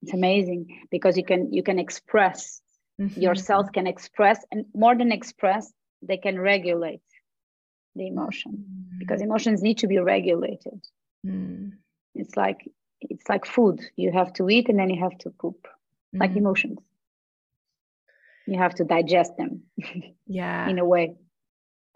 it's 0.01 0.13
amazing 0.13 0.87
because 0.91 1.17
you 1.17 1.23
can 1.23 1.51
you 1.53 1.63
can 1.63 1.79
express 1.79 2.61
mm-hmm. 2.99 3.19
your 3.19 3.35
cells 3.35 3.67
can 3.73 3.87
express 3.87 4.43
and 4.51 4.65
more 4.73 4.95
than 4.95 5.11
express 5.11 5.71
they 6.01 6.17
can 6.17 6.39
regulate 6.39 7.01
the 7.95 8.07
emotion 8.07 8.51
mm-hmm. 8.51 8.99
because 8.99 9.21
emotions 9.21 9.61
need 9.61 9.77
to 9.77 9.87
be 9.87 9.99
regulated 9.99 10.79
mm. 11.25 11.71
it's 12.13 12.35
like 12.35 12.69
it's 13.01 13.27
like 13.29 13.45
food 13.45 13.79
you 13.95 14.11
have 14.11 14.33
to 14.33 14.49
eat 14.49 14.69
and 14.69 14.79
then 14.79 14.89
you 14.89 15.01
have 15.01 15.17
to 15.17 15.29
poop 15.29 15.67
like 16.13 16.31
mm. 16.31 16.37
emotions 16.37 16.79
you 18.47 18.57
have 18.57 18.73
to 18.75 18.83
digest 18.83 19.35
them 19.37 19.63
yeah 20.27 20.69
in 20.69 20.79
a 20.79 20.85
way 20.85 21.15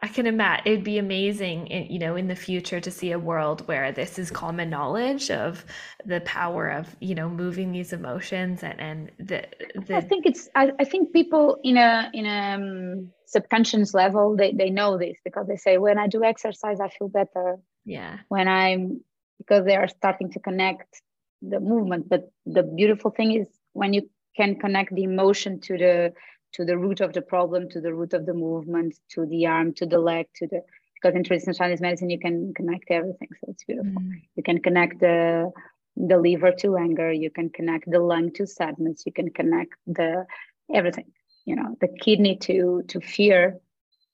I 0.01 0.07
can 0.07 0.27
imagine 0.27 0.63
it'd 0.65 0.83
be 0.83 0.97
amazing, 0.97 1.67
in, 1.67 1.91
you 1.91 1.99
know, 1.99 2.15
in 2.15 2.27
the 2.27 2.35
future 2.35 2.79
to 2.79 2.89
see 2.89 3.11
a 3.11 3.19
world 3.19 3.67
where 3.67 3.91
this 3.91 4.17
is 4.17 4.31
common 4.31 4.69
knowledge 4.69 5.29
of 5.29 5.65
the 6.05 6.21
power 6.21 6.69
of, 6.69 6.95
you 7.01 7.15
know, 7.15 7.29
moving 7.29 7.71
these 7.71 7.91
emotions 7.91 8.63
and 8.63 8.79
and 8.79 9.11
the. 9.19 9.45
the... 9.87 9.97
I 9.97 10.01
think 10.01 10.25
it's. 10.25 10.47
I, 10.55 10.71
I 10.79 10.85
think 10.85 11.11
people 11.11 11.59
in 11.63 11.75
a 11.75 12.09
in 12.13 12.25
a 12.25 12.53
um, 12.55 13.11
subconscious 13.25 13.93
level 13.93 14.37
they 14.37 14.53
they 14.53 14.69
know 14.69 14.97
this 14.97 15.17
because 15.23 15.47
they 15.47 15.57
say 15.57 15.77
when 15.77 15.97
I 15.97 16.07
do 16.07 16.23
exercise 16.23 16.79
I 16.79 16.89
feel 16.89 17.09
better. 17.09 17.57
Yeah. 17.83 18.19
When 18.29 18.47
I'm 18.47 19.01
because 19.37 19.65
they 19.65 19.75
are 19.75 19.87
starting 19.87 20.31
to 20.31 20.39
connect 20.39 21.01
the 21.41 21.59
movement, 21.59 22.07
but 22.07 22.31
the 22.45 22.63
beautiful 22.63 23.11
thing 23.11 23.33
is 23.33 23.47
when 23.73 23.93
you 23.93 24.09
can 24.37 24.55
connect 24.55 24.95
the 24.95 25.03
emotion 25.03 25.59
to 25.59 25.77
the 25.77 26.13
to 26.53 26.65
the 26.65 26.77
root 26.77 27.01
of 27.01 27.13
the 27.13 27.21
problem, 27.21 27.69
to 27.69 27.81
the 27.81 27.93
root 27.93 28.13
of 28.13 28.25
the 28.25 28.33
movement, 28.33 28.95
to 29.09 29.25
the 29.25 29.45
arm, 29.45 29.73
to 29.75 29.85
the 29.85 29.99
leg, 29.99 30.27
to 30.35 30.47
the 30.47 30.61
because 30.95 31.15
in 31.15 31.23
traditional 31.23 31.55
Chinese 31.55 31.81
medicine 31.81 32.09
you 32.09 32.19
can 32.19 32.53
connect 32.53 32.91
everything, 32.91 33.29
so 33.39 33.51
it's 33.51 33.63
beautiful. 33.63 34.01
Mm. 34.01 34.21
You 34.35 34.43
can 34.43 34.59
connect 34.61 34.99
the 34.99 35.51
the 35.95 36.17
liver 36.17 36.51
to 36.59 36.77
anger, 36.77 37.11
you 37.11 37.29
can 37.29 37.49
connect 37.49 37.89
the 37.89 37.99
lung 37.99 38.31
to 38.33 38.47
sadness, 38.47 39.03
you 39.05 39.11
can 39.11 39.29
connect 39.29 39.73
the 39.87 40.25
everything, 40.73 41.11
you 41.45 41.55
know, 41.55 41.75
the 41.81 41.87
kidney 41.87 42.37
to 42.37 42.83
to 42.87 42.99
fear 42.99 43.59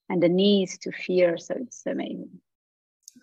and 0.09 0.21
the 0.21 0.29
knees 0.29 0.77
to 0.79 0.91
fear. 0.91 1.37
So 1.37 1.55
it's 1.59 1.85
amazing. 1.85 2.41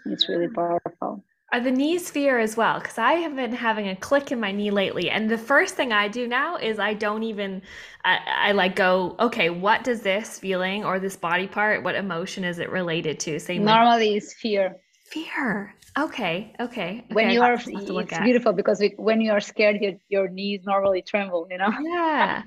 It's 0.07 0.29
really 0.29 0.49
powerful. 0.49 1.25
Are 1.53 1.61
the 1.61 1.71
knees 1.71 2.11
fear 2.11 2.39
as 2.39 2.57
well? 2.57 2.81
Because 2.81 2.97
I 2.97 3.13
have 3.13 3.37
been 3.37 3.53
having 3.53 3.89
a 3.89 3.97
click 3.97 4.33
in 4.33 4.41
my 4.41 4.53
knee 4.53 4.71
lately, 4.71 5.11
and 5.11 5.31
the 5.31 5.37
first 5.37 5.75
thing 5.75 5.93
I 5.93 6.09
do 6.09 6.27
now 6.27 6.57
is 6.57 6.79
I 6.79 6.95
don't 6.95 7.23
even, 7.23 7.61
I, 8.07 8.19
I 8.27 8.53
like 8.53 8.75
go, 8.75 9.15
okay, 9.21 9.51
what 9.51 9.85
does 9.85 10.01
this 10.01 10.39
feeling 10.39 10.83
or 10.83 10.99
this 10.99 11.15
body 11.15 11.47
part, 11.47 11.85
what 11.85 11.95
emotion 11.95 12.43
is 12.43 12.59
it 12.59 12.71
related 12.71 13.21
to? 13.21 13.39
Same 13.39 13.65
normally 13.65 14.17
is 14.17 14.33
fear. 14.33 14.77
Fear. 15.05 15.75
Okay. 15.99 16.55
Okay. 16.59 17.05
When 17.13 17.29
you 17.29 17.43
are, 17.43 17.61
it's 17.67 18.13
at. 18.15 18.25
beautiful 18.25 18.55
because 18.55 18.83
when 18.97 19.21
you 19.21 19.33
are 19.33 19.41
scared, 19.41 19.77
your 19.79 19.93
your 20.09 20.29
knees 20.29 20.63
normally 20.65 21.03
tremble. 21.03 21.47
You 21.51 21.59
know. 21.59 21.71
Yeah, 21.83 22.45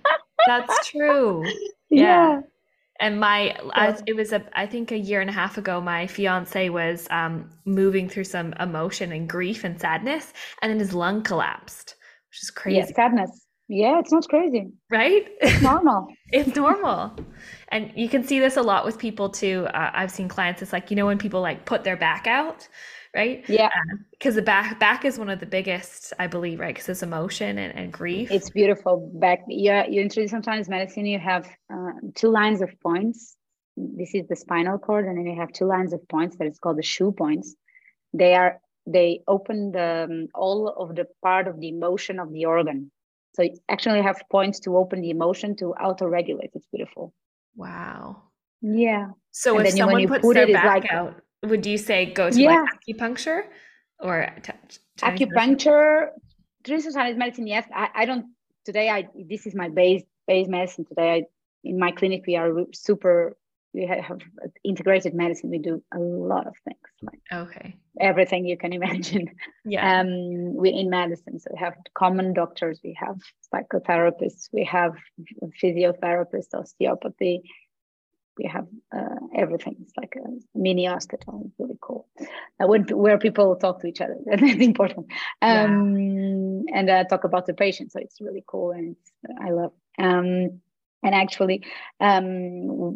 that's 0.47 0.89
true. 0.89 1.43
yeah. 1.91 2.39
yeah 2.39 2.41
and 2.99 3.19
my 3.19 3.55
I, 3.73 3.97
it 4.05 4.15
was 4.15 4.31
a 4.31 4.43
i 4.53 4.65
think 4.65 4.91
a 4.91 4.97
year 4.97 5.21
and 5.21 5.29
a 5.29 5.33
half 5.33 5.57
ago 5.57 5.81
my 5.81 6.07
fiance 6.07 6.69
was 6.69 7.07
um, 7.11 7.49
moving 7.65 8.07
through 8.09 8.23
some 8.25 8.53
emotion 8.53 9.11
and 9.11 9.27
grief 9.29 9.63
and 9.63 9.79
sadness 9.79 10.33
and 10.61 10.71
then 10.71 10.79
his 10.79 10.93
lung 10.93 11.21
collapsed 11.23 11.95
which 12.29 12.43
is 12.43 12.51
crazy 12.51 12.77
yeah, 12.77 12.85
sadness 12.85 13.45
Yeah, 13.67 13.99
it's 13.99 14.11
not 14.11 14.27
crazy. 14.29 14.71
Right? 14.91 15.27
It's 15.41 15.61
normal. 15.61 16.07
it's 16.31 16.55
normal. 16.55 17.15
And 17.69 17.91
you 17.95 18.07
can 18.09 18.23
see 18.23 18.39
this 18.39 18.57
a 18.57 18.61
lot 18.61 18.85
with 18.85 18.99
people 18.99 19.29
too. 19.29 19.67
Uh, 19.73 19.89
I've 19.93 20.11
seen 20.11 20.27
clients, 20.27 20.61
it's 20.61 20.71
like, 20.71 20.91
you 20.91 20.95
know, 20.95 21.07
when 21.07 21.17
people 21.17 21.41
like 21.41 21.65
put 21.65 21.83
their 21.83 21.97
back 21.97 22.27
out, 22.27 22.67
right? 23.15 23.43
Yeah. 23.47 23.69
Because 24.11 24.35
uh, 24.35 24.41
the 24.41 24.41
back 24.43 24.79
back 24.79 25.05
is 25.05 25.17
one 25.17 25.29
of 25.29 25.39
the 25.39 25.45
biggest, 25.45 26.13
I 26.19 26.27
believe, 26.27 26.59
right? 26.59 26.75
Because 26.75 26.89
it's 26.89 27.03
emotion 27.03 27.57
and, 27.57 27.73
and 27.75 27.91
grief. 27.91 28.29
It's 28.31 28.49
beautiful. 28.49 29.09
Back, 29.15 29.39
yeah, 29.47 29.87
you 29.87 30.01
introduce 30.01 30.31
sometimes 30.31 30.67
medicine, 30.69 31.05
you 31.05 31.19
have 31.19 31.47
uh, 31.73 31.93
two 32.13 32.29
lines 32.29 32.61
of 32.61 32.69
points. 32.81 33.35
This 33.77 34.13
is 34.13 34.27
the 34.27 34.35
spinal 34.35 34.77
cord, 34.77 35.05
and 35.05 35.17
then 35.17 35.25
you 35.25 35.39
have 35.39 35.51
two 35.51 35.65
lines 35.65 35.93
of 35.93 36.07
points 36.07 36.37
that 36.37 36.47
is 36.47 36.59
called 36.59 36.77
the 36.77 36.83
shu 36.83 37.11
points. 37.11 37.55
They 38.13 38.35
are 38.35 38.59
they 38.85 39.21
open 39.27 39.71
the 39.71 40.07
um, 40.09 40.27
all 40.35 40.69
of 40.69 40.95
the 40.95 41.07
part 41.23 41.47
of 41.47 41.59
the 41.59 41.69
emotion 41.69 42.19
of 42.19 42.31
the 42.31 42.45
organ. 42.45 42.91
So 43.35 43.43
you 43.43 43.57
actually 43.67 44.01
have 44.01 44.21
points 44.31 44.61
to 44.61 44.77
open 44.77 45.01
the 45.01 45.09
emotion 45.09 45.57
to 45.57 45.73
auto-regulate. 45.73 46.51
It's 46.53 46.67
beautiful. 46.71 47.13
Wow. 47.57 48.21
Yeah. 48.61 49.09
So 49.31 49.57
and 49.57 49.67
if 49.67 49.73
someone 49.73 50.07
puts 50.07 50.21
put 50.21 50.35
their 50.35 50.47
back 50.47 50.83
like, 50.83 50.91
out, 50.91 51.21
would 51.43 51.65
you 51.65 51.77
say 51.77 52.05
go 52.05 52.29
to 52.29 52.41
yeah. 52.41 52.61
like 52.61 52.69
acupuncture 52.87 53.43
or 53.99 54.27
t- 54.41 54.51
acupuncture? 54.99 56.09
Traditional 56.63 56.93
Chinese 56.93 57.17
medicine, 57.17 57.47
yes. 57.47 57.67
I, 57.73 57.89
I 57.93 58.05
don't 58.05 58.25
today. 58.65 58.89
I 58.89 59.07
this 59.29 59.45
is 59.45 59.53
my 59.53 59.69
base 59.69 60.03
base 60.27 60.47
medicine 60.47 60.85
today. 60.85 61.11
I, 61.11 61.23
in 61.63 61.79
my 61.79 61.91
clinic, 61.91 62.23
we 62.27 62.35
are 62.35 62.51
super 62.73 63.37
we 63.75 63.85
have 63.85 64.19
integrated 64.63 65.13
medicine. 65.13 65.49
We 65.49 65.59
do 65.59 65.83
a 65.93 65.99
lot 65.99 66.47
of 66.47 66.55
things, 66.63 66.77
like 67.01 67.21
okay, 67.31 67.75
everything 67.99 68.45
you 68.45 68.57
can 68.57 68.73
imagine. 68.73 69.29
Yeah. 69.65 69.99
Um, 69.99 70.55
we 70.55 70.69
in 70.69 70.89
medicine, 70.89 71.39
so 71.39 71.49
we 71.51 71.59
have 71.59 71.73
common 71.93 72.33
doctors, 72.33 72.79
we 72.83 72.95
have 72.99 73.17
psychotherapists, 73.53 74.49
we 74.53 74.63
have 74.65 74.93
physiotherapists, 75.61 76.53
osteopathy, 76.53 77.41
we 78.37 78.45
have 78.45 78.67
uh, 78.95 79.15
everything. 79.35 79.77
It's 79.81 79.95
like 79.97 80.15
a 80.17 80.27
mini 80.57 80.85
hospital. 80.85 81.43
It's 81.45 81.55
really 81.59 81.77
cool. 81.81 82.07
Uh, 82.19 82.67
when, 82.67 82.83
where 82.83 83.17
people 83.17 83.55
talk 83.55 83.81
to 83.81 83.87
each 83.87 84.01
other, 84.01 84.17
that's 84.25 84.41
important. 84.43 85.07
Um, 85.41 86.65
yeah. 86.67 86.79
And 86.79 86.89
uh, 86.89 87.03
talk 87.05 87.23
about 87.23 87.45
the 87.45 87.53
patient. 87.53 87.91
So 87.91 87.99
it's 87.99 88.19
really 88.19 88.43
cool, 88.45 88.71
and 88.71 88.95
I 89.41 89.51
love. 89.51 89.71
Um, 89.97 90.61
and 91.03 91.13
actually, 91.13 91.63
um, 91.99 92.23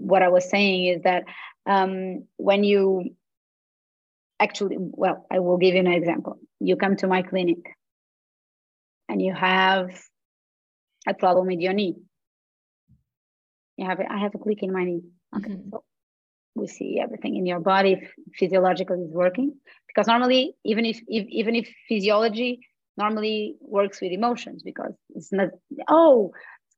what 0.07 0.23
I 0.23 0.29
was 0.29 0.49
saying 0.49 0.85
is 0.85 1.03
that 1.03 1.23
um, 1.65 2.25
when 2.37 2.63
you 2.63 3.15
actually, 4.39 4.77
well, 4.79 5.25
I 5.29 5.39
will 5.39 5.57
give 5.57 5.75
you 5.75 5.81
an 5.81 5.87
example. 5.87 6.39
You 6.59 6.75
come 6.75 6.95
to 6.97 7.07
my 7.07 7.21
clinic 7.21 7.59
and 9.07 9.21
you 9.21 9.33
have 9.33 9.89
a 11.07 11.13
problem 11.13 11.47
with 11.47 11.59
your 11.59 11.73
knee. 11.73 11.95
You 13.77 13.85
have, 13.85 13.99
I 13.99 14.19
have 14.19 14.35
a 14.35 14.39
click 14.39 14.63
in 14.63 14.73
my 14.73 14.83
knee. 14.83 15.03
Okay, 15.35 15.49
mm-hmm. 15.49 15.69
so 15.69 15.83
we 16.55 16.67
see 16.67 16.99
everything 17.01 17.35
in 17.35 17.45
your 17.45 17.59
body 17.59 18.07
physiologically 18.35 19.01
is 19.01 19.11
working. 19.11 19.55
Because 19.87 20.07
normally, 20.07 20.55
even 20.65 20.85
if, 20.85 20.99
if 21.07 21.27
even 21.29 21.55
if 21.55 21.69
physiology 21.87 22.67
normally 22.97 23.55
works 23.61 24.01
with 24.01 24.11
emotions, 24.11 24.61
because 24.63 24.93
it's 25.15 25.31
not, 25.31 25.49
oh, 25.87 26.31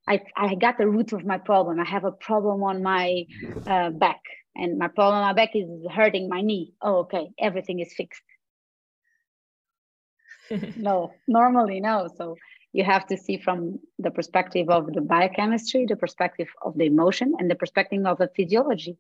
I, 0.08 0.22
I 0.36 0.56
got 0.56 0.78
the 0.78 0.88
root 0.88 1.14
of 1.14 1.26
my 1.26 1.38
problem. 1.38 1.80
I 1.80 1.86
have 1.86 2.06
a 2.06 2.12
problem 2.12 2.64
on 2.64 2.82
my 2.84 3.26
uh, 3.68 3.90
back, 3.90 4.22
and 4.56 4.78
my 4.78 4.88
problem 4.88 5.16
on 5.16 5.24
my 5.24 5.34
back 5.34 5.56
is 5.56 5.68
hurting 5.92 6.30
my 6.30 6.42
knee. 6.42 6.74
Oh, 6.82 7.00
okay, 7.00 7.30
everything 7.40 7.80
is 7.80 7.94
fixed. 7.94 8.24
no, 10.78 11.14
normally 11.28 11.80
no. 11.80 12.10
So 12.18 12.36
you 12.74 12.84
have 12.84 13.06
to 13.08 13.18
see 13.18 13.38
from 13.38 13.80
the 14.00 14.12
perspective 14.12 14.70
of 14.70 14.94
the 14.94 15.02
biochemistry, 15.02 15.86
the 15.86 15.96
perspective 15.96 16.48
of 16.62 16.78
the 16.78 16.86
emotion, 16.86 17.34
and 17.38 17.50
the 17.52 17.56
perspective 17.56 18.06
of 18.06 18.18
the 18.18 18.30
physiology. 18.36 18.98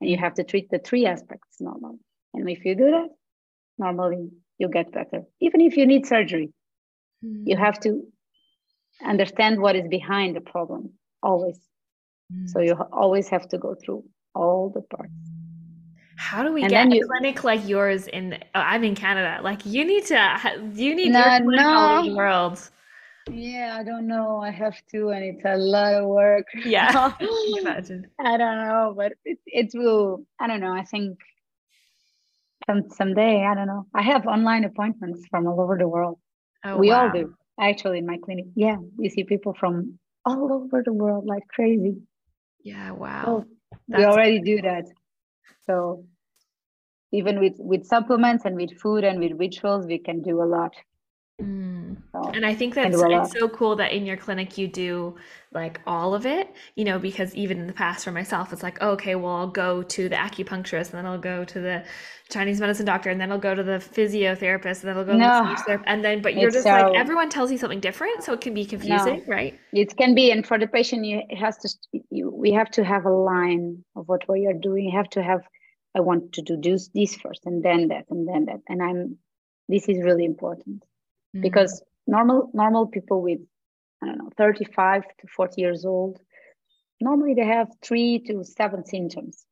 And 0.00 0.10
you 0.10 0.16
have 0.16 0.34
to 0.34 0.44
treat 0.44 0.70
the 0.70 0.78
three 0.78 1.06
aspects 1.06 1.60
normally. 1.60 1.98
And 2.34 2.48
if 2.48 2.64
you 2.64 2.74
do 2.74 2.90
that, 2.90 3.08
normally 3.78 4.30
you 4.58 4.68
get 4.68 4.92
better. 4.92 5.22
Even 5.40 5.60
if 5.60 5.76
you 5.76 5.86
need 5.86 6.06
surgery, 6.06 6.52
mm-hmm. 7.24 7.48
you 7.48 7.56
have 7.56 7.78
to 7.80 8.02
understand 9.04 9.60
what 9.60 9.76
is 9.76 9.88
behind 9.88 10.36
the 10.36 10.40
problem 10.40 10.92
always. 11.22 11.58
Mm. 12.32 12.48
So 12.48 12.60
you 12.60 12.74
always 12.92 13.28
have 13.28 13.48
to 13.50 13.58
go 13.58 13.74
through 13.74 14.04
all 14.34 14.70
the 14.70 14.82
parts. 14.82 15.12
How 16.16 16.42
do 16.42 16.52
we 16.52 16.62
and 16.62 16.70
get 16.70 16.86
a 16.86 16.96
you, 16.96 17.06
clinic 17.06 17.44
like 17.44 17.66
yours 17.66 18.06
in? 18.06 18.38
Oh, 18.54 18.60
I'm 18.60 18.84
in 18.84 18.94
Canada. 18.94 19.40
Like 19.42 19.64
you 19.64 19.84
need 19.84 20.04
to, 20.06 20.60
you 20.74 20.94
need 20.94 21.12
no, 21.12 21.24
your 21.24 21.40
no. 21.40 21.68
all 21.68 21.98
over 21.98 22.08
the 22.08 22.14
world. 22.14 22.70
Yeah, 23.32 23.76
I 23.78 23.84
don't 23.84 24.06
know. 24.06 24.38
I 24.38 24.50
have 24.50 24.76
to, 24.92 25.10
and 25.10 25.24
it's 25.24 25.44
a 25.44 25.56
lot 25.56 25.94
of 25.94 26.06
work. 26.06 26.46
Yeah, 26.64 27.12
imagine. 27.58 28.06
I 28.18 28.36
don't 28.36 28.64
know, 28.64 28.94
but 28.96 29.12
it 29.24 29.38
it 29.46 29.70
will. 29.74 30.24
I 30.38 30.46
don't 30.46 30.60
know. 30.60 30.72
I 30.72 30.84
think 30.84 31.18
some 32.66 32.90
someday. 32.90 33.44
I 33.44 33.54
don't 33.54 33.66
know. 33.66 33.86
I 33.94 34.02
have 34.02 34.26
online 34.26 34.64
appointments 34.64 35.26
from 35.30 35.46
all 35.46 35.60
over 35.60 35.76
the 35.78 35.88
world. 35.88 36.18
Oh, 36.64 36.76
we 36.76 36.90
wow. 36.90 37.06
all 37.06 37.12
do 37.12 37.34
actually 37.60 37.98
in 37.98 38.06
my 38.06 38.18
clinic 38.24 38.46
yeah 38.54 38.76
you 38.98 39.10
see 39.10 39.24
people 39.24 39.54
from 39.54 39.98
all 40.24 40.52
over 40.52 40.82
the 40.84 40.92
world 40.92 41.26
like 41.26 41.46
crazy 41.48 41.96
yeah 42.64 42.90
wow 42.90 43.24
so 43.24 43.46
we 43.88 44.04
already 44.04 44.40
do 44.40 44.60
that 44.62 44.84
so 45.66 46.04
even 47.12 47.38
with 47.38 47.54
with 47.58 47.84
supplements 47.84 48.44
and 48.44 48.56
with 48.56 48.72
food 48.80 49.04
and 49.04 49.20
with 49.20 49.32
rituals 49.38 49.86
we 49.86 49.98
can 49.98 50.22
do 50.22 50.42
a 50.42 50.48
lot 50.56 50.72
Mm. 51.40 51.96
So, 52.12 52.30
and 52.30 52.44
I 52.44 52.54
think 52.54 52.74
that's 52.74 52.96
it's 52.98 53.32
so 53.38 53.48
cool 53.48 53.76
that 53.76 53.92
in 53.92 54.06
your 54.06 54.16
clinic 54.16 54.58
you 54.58 54.68
do 54.68 55.16
like 55.52 55.80
all 55.86 56.14
of 56.14 56.26
it, 56.26 56.54
you 56.76 56.84
know, 56.84 56.98
because 56.98 57.34
even 57.34 57.58
in 57.58 57.66
the 57.66 57.72
past 57.72 58.04
for 58.04 58.12
myself, 58.12 58.52
it's 58.52 58.62
like, 58.62 58.78
oh, 58.80 58.90
okay, 58.90 59.16
well, 59.16 59.34
I'll 59.34 59.48
go 59.48 59.82
to 59.82 60.08
the 60.08 60.14
acupuncturist 60.14 60.90
and 60.90 60.98
then 60.98 61.06
I'll 61.06 61.18
go 61.18 61.44
to 61.44 61.60
the 61.60 61.84
Chinese 62.30 62.60
medicine 62.60 62.86
doctor 62.86 63.10
and 63.10 63.20
then 63.20 63.32
I'll 63.32 63.38
go 63.38 63.54
to 63.54 63.62
the 63.62 63.78
physiotherapist 63.78 64.80
and 64.80 64.88
then 64.88 64.96
I'll 64.96 65.04
go 65.04 65.16
no, 65.16 65.42
to 65.42 65.48
the 65.48 65.62
therapist. 65.62 65.88
And 65.88 66.04
then, 66.04 66.22
but 66.22 66.36
you're 66.36 66.50
just 66.50 66.64
so, 66.64 66.70
like, 66.70 66.94
everyone 66.94 67.30
tells 67.30 67.50
you 67.50 67.58
something 67.58 67.80
different. 67.80 68.22
So 68.22 68.32
it 68.32 68.40
can 68.40 68.54
be 68.54 68.64
confusing, 68.64 69.24
no, 69.26 69.34
right? 69.34 69.58
It 69.72 69.96
can 69.96 70.14
be. 70.14 70.30
And 70.30 70.46
for 70.46 70.58
the 70.58 70.68
patient, 70.68 71.04
you, 71.04 71.22
has 71.36 71.58
to, 71.58 72.00
you, 72.10 72.30
we 72.30 72.52
have 72.52 72.70
to 72.72 72.84
have 72.84 73.04
a 73.06 73.10
line 73.12 73.84
of 73.96 74.08
what 74.08 74.28
we 74.28 74.46
are 74.46 74.52
doing. 74.52 74.84
You 74.84 74.96
have 74.96 75.10
to 75.10 75.22
have, 75.22 75.42
I 75.96 76.00
want 76.00 76.34
to 76.34 76.42
do 76.42 76.56
this, 76.56 76.88
this 76.94 77.16
first 77.16 77.44
and 77.46 77.64
then 77.64 77.88
that 77.88 78.04
and 78.10 78.28
then 78.28 78.44
that. 78.44 78.60
And 78.68 78.80
I'm, 78.80 79.18
this 79.68 79.88
is 79.88 80.02
really 80.02 80.24
important 80.24 80.84
mm-hmm. 81.34 81.42
because 81.42 81.82
normal 82.06 82.50
normal 82.52 82.86
people 82.86 83.22
with 83.22 83.40
I 84.02 84.06
don't 84.06 84.18
know 84.18 84.30
35 84.36 85.02
to 85.02 85.26
40 85.28 85.60
years 85.60 85.84
old 85.84 86.20
normally 87.00 87.34
they 87.34 87.46
have 87.46 87.68
three 87.82 88.18
to 88.26 88.44
seven 88.44 88.84
symptoms. 88.84 89.44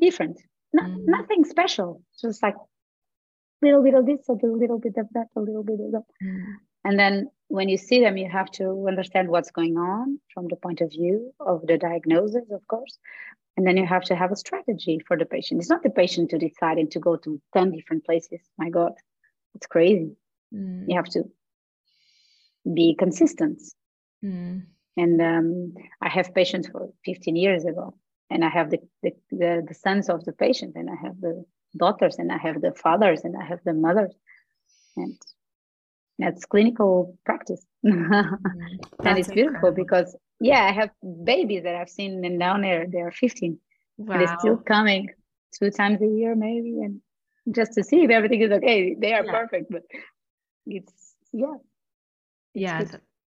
Different. 0.00 0.40
No, 0.72 0.82
mm-hmm. 0.82 1.10
nothing 1.10 1.44
special. 1.44 2.02
Just 2.20 2.42
like 2.42 2.56
little 3.62 3.82
bit 3.82 3.94
of 3.94 4.04
this 4.04 4.28
a 4.28 4.32
little 4.32 4.78
bit 4.78 4.96
of 4.98 5.06
that 5.14 5.28
a 5.34 5.40
little 5.40 5.64
bit 5.64 5.80
of 5.80 5.90
that. 5.90 6.04
Mm-hmm. 6.22 6.52
and 6.84 6.98
then 6.98 7.30
when 7.48 7.70
you 7.70 7.78
see 7.78 8.00
them 8.00 8.18
you 8.18 8.28
have 8.30 8.50
to 8.50 8.86
understand 8.86 9.28
what's 9.28 9.50
going 9.50 9.78
on 9.78 10.20
from 10.34 10.46
the 10.48 10.56
point 10.56 10.82
of 10.82 10.90
view 10.90 11.32
of 11.40 11.66
the 11.66 11.78
diagnosis 11.78 12.44
of 12.50 12.66
course. 12.68 12.98
And 13.56 13.66
then 13.66 13.78
you 13.78 13.86
have 13.86 14.02
to 14.04 14.14
have 14.14 14.30
a 14.30 14.36
strategy 14.36 15.00
for 15.08 15.16
the 15.16 15.24
patient. 15.24 15.62
It's 15.62 15.70
not 15.70 15.82
the 15.82 15.88
patient 15.88 16.28
to 16.30 16.38
decide 16.38 16.76
and 16.76 16.90
to 16.90 17.00
go 17.00 17.16
to 17.16 17.40
10 17.54 17.70
different 17.70 18.04
places. 18.04 18.42
My 18.58 18.68
god 18.68 18.92
it's 19.56 19.66
crazy. 19.66 20.12
Mm. 20.54 20.84
You 20.88 20.96
have 20.96 21.10
to 21.16 21.24
be 22.72 22.94
consistent. 22.94 23.60
Mm. 24.24 24.66
And 24.96 25.20
um, 25.20 25.74
I 26.00 26.08
have 26.08 26.34
patients 26.34 26.68
for 26.68 26.90
15 27.04 27.36
years 27.36 27.64
ago, 27.64 27.94
and 28.30 28.44
I 28.44 28.48
have 28.48 28.70
the, 28.70 28.78
the, 29.02 29.12
the, 29.30 29.64
the 29.66 29.74
sons 29.74 30.08
of 30.08 30.24
the 30.24 30.32
patient, 30.32 30.74
and 30.76 30.88
I 30.90 30.96
have 31.06 31.20
the 31.20 31.44
daughters, 31.76 32.16
and 32.18 32.30
I 32.30 32.38
have 32.38 32.60
the 32.60 32.72
fathers, 32.72 33.22
and 33.24 33.34
I 33.36 33.44
have 33.44 33.60
the 33.64 33.74
mothers. 33.74 34.14
And 34.96 35.18
that's 36.18 36.44
clinical 36.44 37.18
practice. 37.24 37.64
mm. 37.84 38.38
and 39.04 39.18
it's 39.18 39.28
beautiful 39.28 39.68
incredible. 39.68 39.84
because, 39.84 40.16
yeah, 40.40 40.64
I 40.64 40.72
have 40.72 40.90
babies 41.24 41.64
that 41.64 41.74
I've 41.74 41.90
seen 41.90 42.24
and 42.24 42.38
down 42.38 42.62
there, 42.62 42.86
they 42.86 43.00
are 43.00 43.12
15. 43.12 43.58
Wow. 43.98 44.12
And 44.12 44.20
they're 44.20 44.38
still 44.38 44.56
coming 44.56 45.08
two 45.58 45.70
times 45.70 46.00
a 46.02 46.06
year, 46.06 46.34
maybe. 46.34 46.80
And 46.82 47.00
just 47.54 47.72
to 47.74 47.84
see 47.84 48.02
if 48.02 48.10
everything 48.10 48.42
is 48.42 48.50
okay. 48.50 48.94
They 48.98 49.12
are 49.12 49.24
yeah. 49.24 49.32
perfect, 49.32 49.70
but 49.70 49.82
it's 50.66 51.14
yeah. 51.32 51.54
Yeah, 52.54 52.84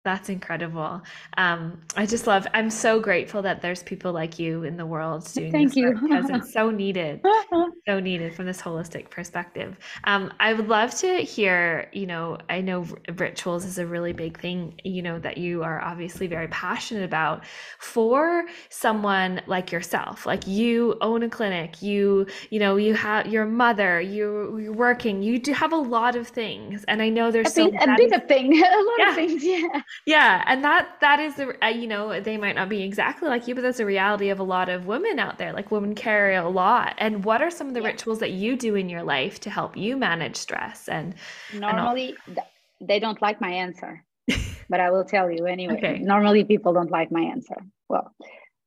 that's 0.07 0.29
incredible. 0.29 1.03
Um, 1.37 1.81
I 1.97 2.07
just 2.07 2.29
love. 2.29 2.47
I'm 2.55 2.71
so 2.71 3.01
grateful 3.01 3.43
that 3.43 3.61
there's 3.61 3.83
people 3.83 4.13
like 4.13 4.39
you 4.39 4.63
in 4.63 4.77
the 4.77 4.87
world 4.87 5.29
doing 5.35 5.51
Thank 5.51 5.71
this 5.71 5.77
you 5.79 5.99
because 6.01 6.31
it's 6.31 6.53
so 6.61 6.71
needed. 6.71 7.21
so 7.89 7.99
needed 7.99 8.33
from 8.33 8.47
this 8.47 8.63
holistic 8.63 9.11
perspective. 9.11 9.77
Um, 10.05 10.33
I 10.39 10.53
would 10.53 10.69
love 10.69 10.95
to 10.99 11.17
hear, 11.23 11.89
you 11.93 12.07
know, 12.07 12.39
I 12.49 12.61
know 12.61 12.87
rituals 13.17 13.65
is 13.65 13.79
a 13.79 13.87
really 13.87 14.13
big 14.13 14.39
thing, 14.39 14.81
you 14.85 15.03
know, 15.03 15.19
that 15.19 15.39
you 15.39 15.65
are 15.65 15.83
obviously 15.83 16.29
very 16.29 16.47
passionate 16.49 17.03
about 17.03 17.45
for 17.81 18.45
someone 18.69 19.43
like 19.49 19.73
yourself. 19.73 20.25
Like 20.25 20.47
you 20.47 20.97
own 21.01 21.25
a 21.25 21.29
clinic, 21.29 21.83
you, 21.83 22.29
you 22.51 22.61
know, 22.61 22.77
you 22.77 22.95
have 22.95 23.27
your 23.27 23.45
mother, 23.45 24.01
you, 24.01 24.57
you're 24.59 24.73
working, 24.73 25.21
you 25.21 25.41
do 25.41 25.53
have 25.53 25.73
a 25.73 25.77
lot 25.77 26.15
of 26.15 26.29
things. 26.29 26.85
And 26.85 27.03
I 27.03 27.09
know 27.09 27.33
there's 27.33 27.49
a 27.49 27.51
so 27.51 27.71
big, 27.73 27.83
a 27.83 27.97
bigger 27.97 28.21
thing, 28.21 28.53
a 28.53 28.61
lot 28.61 28.99
yeah. 28.99 29.09
of 29.09 29.15
things. 29.17 29.45
Yeah. 29.45 29.83
Yeah. 30.05 30.43
And 30.47 30.63
that, 30.65 31.01
that 31.01 31.21
is 31.21 31.37
the, 31.37 31.57
uh, 31.65 31.69
you 31.69 31.87
know, 31.87 32.21
they 32.21 32.37
might 32.37 32.55
not 32.55 32.69
be 32.69 32.83
exactly 32.83 33.29
like 33.29 33.49
you, 33.49 33.55
but 33.55 33.63
that's 33.63 33.81
a 33.81 33.87
reality 33.87 34.29
of 34.29 34.39
a 34.39 34.45
lot 34.45 34.69
of 34.69 34.87
women 34.87 35.19
out 35.19 35.39
there. 35.39 35.53
Like 35.53 35.71
women 35.71 35.95
carry 35.95 36.35
a 36.35 36.49
lot. 36.49 36.95
And 36.99 37.25
what 37.25 37.43
are 37.43 37.51
some 37.51 37.69
of 37.69 37.75
the 37.75 37.81
yeah. 37.81 37.89
rituals 37.89 38.19
that 38.21 38.33
you 38.33 38.57
do 38.57 38.75
in 38.75 38.89
your 38.89 39.03
life 39.03 39.41
to 39.41 39.51
help 39.51 39.77
you 39.77 39.97
manage 39.97 40.37
stress? 40.37 40.89
And 40.89 41.15
normally 41.55 42.17
and 42.27 42.39
they 42.81 43.01
don't 43.01 43.21
like 43.23 43.41
my 43.41 43.51
answer, 43.51 44.05
but 44.69 44.81
I 44.81 44.91
will 44.91 45.05
tell 45.05 45.31
you 45.31 45.47
anyway. 45.47 45.77
Okay. 45.77 45.99
Normally 45.99 46.45
people 46.45 46.73
don't 46.73 46.91
like 46.91 47.11
my 47.11 47.23
answer. 47.23 47.57
Well, 47.89 48.13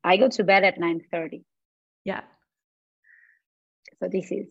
I 0.03 0.17
go 0.17 0.29
to 0.29 0.43
bed 0.43 0.63
at 0.63 0.79
9 0.79 1.01
30. 1.11 1.43
Yeah. 2.05 2.21
So 4.01 4.09
this 4.11 4.31
is 4.31 4.47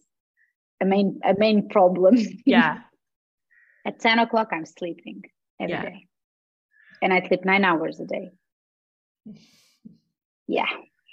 a 0.80 0.84
main 0.84 1.20
a 1.24 1.34
main 1.36 1.68
problem. 1.68 2.16
Yeah. 2.44 2.78
at 3.86 4.00
10 4.00 4.18
o'clock, 4.18 4.48
I'm 4.52 4.66
sleeping 4.66 5.22
every 5.60 5.72
yeah. 5.72 5.82
day, 5.82 6.06
And 7.02 7.12
I 7.12 7.26
sleep 7.26 7.44
nine 7.44 7.64
hours 7.64 8.00
a 8.00 8.06
day. 8.06 8.30
Yeah. 10.50 10.64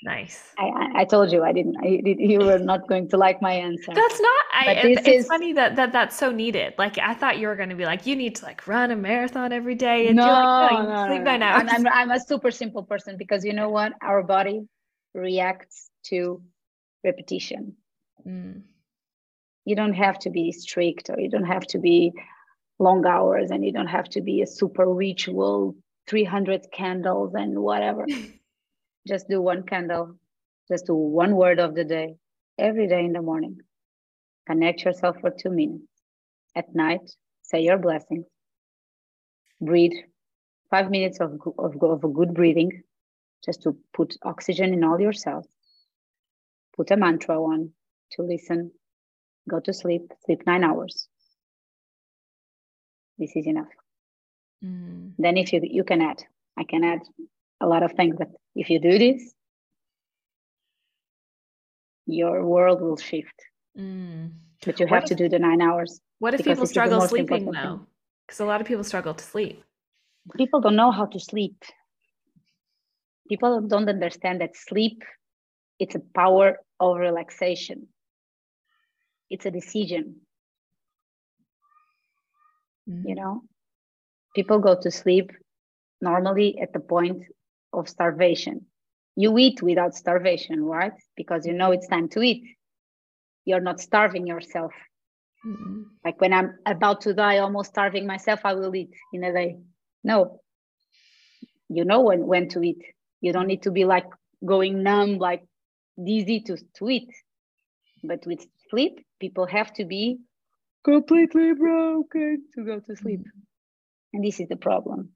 Nice. 0.06 0.54
I, 0.60 0.92
I 0.98 1.06
told 1.06 1.32
you 1.32 1.44
I 1.44 1.52
didn't. 1.52 1.78
I, 1.78 2.00
you 2.06 2.40
were 2.40 2.60
not 2.60 2.88
going 2.88 3.10
to 3.10 3.18
like 3.18 3.42
my 3.42 3.54
answer. 3.54 3.92
That's 3.94 4.20
not. 4.20 4.46
I, 4.54 4.72
it's 4.84 5.08
is, 5.08 5.28
funny 5.28 5.52
that, 5.54 5.76
that 5.78 5.92
that's 5.94 6.16
so 6.16 6.32
needed. 6.32 6.76
Like 6.78 7.00
I 7.00 7.16
thought 7.16 7.40
you 7.40 7.48
were 7.48 7.56
going 7.56 7.70
to 7.70 7.76
be 7.76 7.86
like, 7.86 8.06
you 8.06 8.16
need 8.16 8.36
to 8.36 8.46
like 8.46 8.68
run 8.68 8.92
a 8.92 8.96
marathon 8.96 9.52
every 9.52 9.74
day, 9.74 10.08
and 10.08 10.18
no, 10.18 10.28
like, 10.28 10.72
no, 10.72 10.94
no, 10.94 11.08
sleep 11.08 11.24
nine 11.24 11.42
hours. 11.42 11.70
I'm, 11.72 11.88
I'm 11.88 12.12
a 12.12 12.20
super 12.20 12.52
simple 12.52 12.84
person 12.84 13.18
because 13.18 13.44
you 13.44 13.54
know 13.54 13.70
what? 13.70 13.94
Our 14.02 14.22
body 14.22 14.68
reacts 15.16 15.90
to 16.06 16.42
repetition. 17.04 17.76
Mm. 18.28 18.62
You 19.66 19.76
don't 19.76 19.94
have 19.94 20.20
to 20.20 20.30
be 20.30 20.52
strict, 20.52 21.10
or 21.10 21.20
you 21.20 21.30
don't 21.30 21.46
have 21.46 21.66
to 21.68 21.80
be 21.80 22.14
long 22.80 23.06
hours, 23.06 23.52
and 23.52 23.66
you 23.66 23.72
don't 23.72 23.88
have 23.88 24.10
to 24.10 24.22
be 24.22 24.42
a 24.42 24.48
super 24.48 24.86
ritual, 24.88 25.76
300 26.08 26.68
candles 26.72 27.34
and 27.34 27.60
whatever. 27.60 28.06
just 29.08 29.28
do 29.30 29.42
one 29.42 29.64
candle, 29.64 30.16
just 30.68 30.88
do 30.88 30.96
one 30.96 31.36
word 31.36 31.60
of 31.60 31.76
the 31.76 31.84
day, 31.84 32.16
every 32.58 32.88
day 32.88 33.06
in 33.06 33.14
the 33.14 33.22
morning. 33.22 33.60
Connect 34.48 34.84
yourself 34.84 35.18
for 35.22 35.32
two 35.32 35.50
minutes. 35.50 35.88
At 36.56 36.74
night, 36.76 37.12
say 37.42 37.62
your 37.62 37.78
blessings. 37.78 38.26
Breathe 39.62 39.94
five 40.70 40.90
minutes 40.90 41.20
of, 41.20 41.40
of, 41.58 41.82
of 41.82 42.04
a 42.04 42.08
good 42.08 42.34
breathing, 42.34 42.84
just 43.44 43.64
to 43.64 43.78
put 43.94 44.16
oxygen 44.24 44.74
in 44.74 44.84
all 44.84 45.00
your 45.00 45.14
cells. 45.14 45.48
Put 46.76 46.92
a 46.92 46.98
mantra 46.98 47.42
on 47.42 47.72
to 48.12 48.22
listen. 48.22 48.72
Go 49.50 49.60
to 49.62 49.74
sleep, 49.74 50.12
sleep 50.26 50.42
nine 50.46 50.64
hours. 50.64 51.08
This 53.18 53.36
is 53.36 53.48
enough. 53.48 53.68
Mm. 54.64 55.14
Then, 55.18 55.38
if 55.38 55.54
you, 55.54 55.62
you 55.64 55.84
can 55.84 56.02
add, 56.02 56.24
I 56.58 56.64
can 56.64 56.84
add 56.84 57.02
a 57.62 57.68
lot 57.68 57.84
of 57.84 57.94
things 57.94 58.18
that 58.18 58.30
if 58.56 58.70
you 58.70 58.80
do 58.80 58.98
this, 58.98 59.34
your 62.06 62.46
world 62.46 62.82
will 62.82 62.98
shift. 62.98 63.40
Mm. 63.78 64.32
But 64.66 64.80
you 64.80 64.88
have 64.88 65.04
if, 65.04 65.10
to 65.10 65.16
do 65.16 65.30
the 65.30 65.40
nine 65.40 65.62
hours. 65.62 66.00
What 66.20 66.34
if 66.34 66.44
people 66.44 66.66
struggle 66.66 67.02
sleeping 67.02 67.52
though? 67.52 67.88
Because 68.26 68.40
a 68.40 68.46
lot 68.46 68.62
of 68.62 68.68
people 68.68 68.84
struggle 68.84 69.14
to 69.14 69.24
sleep. 69.24 69.64
People 70.36 70.60
don't 70.62 70.76
know 70.76 70.92
how 70.92 71.06
to 71.06 71.20
sleep. 71.20 71.64
People 73.30 73.62
don't 73.62 73.88
understand 73.88 74.42
that 74.42 74.56
sleep 74.56 75.04
it's 75.80 75.96
a 75.96 76.00
power 76.00 76.60
of 76.80 76.98
relaxation. 76.98 77.88
It's 79.30 79.46
a 79.46 79.52
decision. 79.52 80.22
Mm. 82.90 83.10
You 83.10 83.16
know, 83.16 83.42
people 84.36 84.60
go 84.60 84.80
to 84.80 84.92
sleep 84.92 85.32
normally 86.02 86.60
at 86.60 86.74
the 86.74 86.80
point 86.80 87.24
of 87.74 87.90
starvation. 87.90 88.66
You 89.16 89.38
eat 89.38 89.62
without 89.62 89.96
starvation, 89.96 90.64
right? 90.64 90.94
Because 91.16 91.46
you 91.46 91.54
know 91.54 91.72
it's 91.72 91.88
time 91.88 92.10
to 92.10 92.22
eat. 92.22 92.44
You're 93.46 93.62
not 93.62 93.80
starving 93.80 94.28
yourself. 94.28 94.74
Mm-hmm. 95.46 95.84
Like 96.04 96.20
when 96.20 96.34
I'm 96.34 96.58
about 96.66 97.02
to 97.02 97.14
die, 97.14 97.38
almost 97.38 97.70
starving 97.70 98.08
myself, 98.08 98.42
I 98.44 98.54
will 98.56 98.76
eat 98.76 98.94
in 99.14 99.24
a 99.24 99.32
day. 99.32 99.58
No. 100.04 100.42
You 101.70 101.86
know 101.86 102.02
when, 102.02 102.26
when 102.26 102.50
to 102.50 102.62
eat. 102.62 102.84
You 103.22 103.32
don't 103.32 103.48
need 103.48 103.64
to 103.64 103.72
be 103.72 103.86
like 103.86 104.06
going 104.46 104.84
numb, 104.84 105.18
like 105.18 105.44
dizzy 106.04 106.42
to, 106.42 106.58
to 106.78 106.90
eat. 106.90 107.10
But 108.04 108.26
with 108.26 108.46
sleep, 108.70 109.06
people 109.20 109.46
have 109.46 109.74
to 109.74 109.86
be 109.86 110.20
completely 110.86 111.54
broken 111.54 112.44
to 112.54 112.64
go 112.64 112.80
to 112.80 112.96
sleep. 112.96 113.20
Mm-hmm. 113.20 113.40
And 114.14 114.24
this 114.24 114.40
is 114.40 114.48
the 114.48 114.56
problem. 114.56 115.10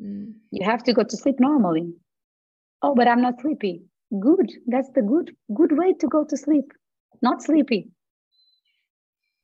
Mm. 0.00 0.34
You 0.52 0.64
have 0.64 0.84
to 0.84 0.92
go 0.92 1.02
to 1.02 1.16
sleep 1.16 1.36
normally. 1.40 1.94
Oh, 2.82 2.94
but 2.94 3.08
I'm 3.08 3.22
not 3.22 3.40
sleepy. 3.40 3.82
Good. 4.20 4.52
That's 4.66 4.90
the 4.94 5.02
good 5.02 5.34
good 5.52 5.72
way 5.76 5.94
to 5.94 6.06
go 6.06 6.24
to 6.24 6.36
sleep. 6.36 6.72
Not 7.22 7.42
sleepy. 7.42 7.88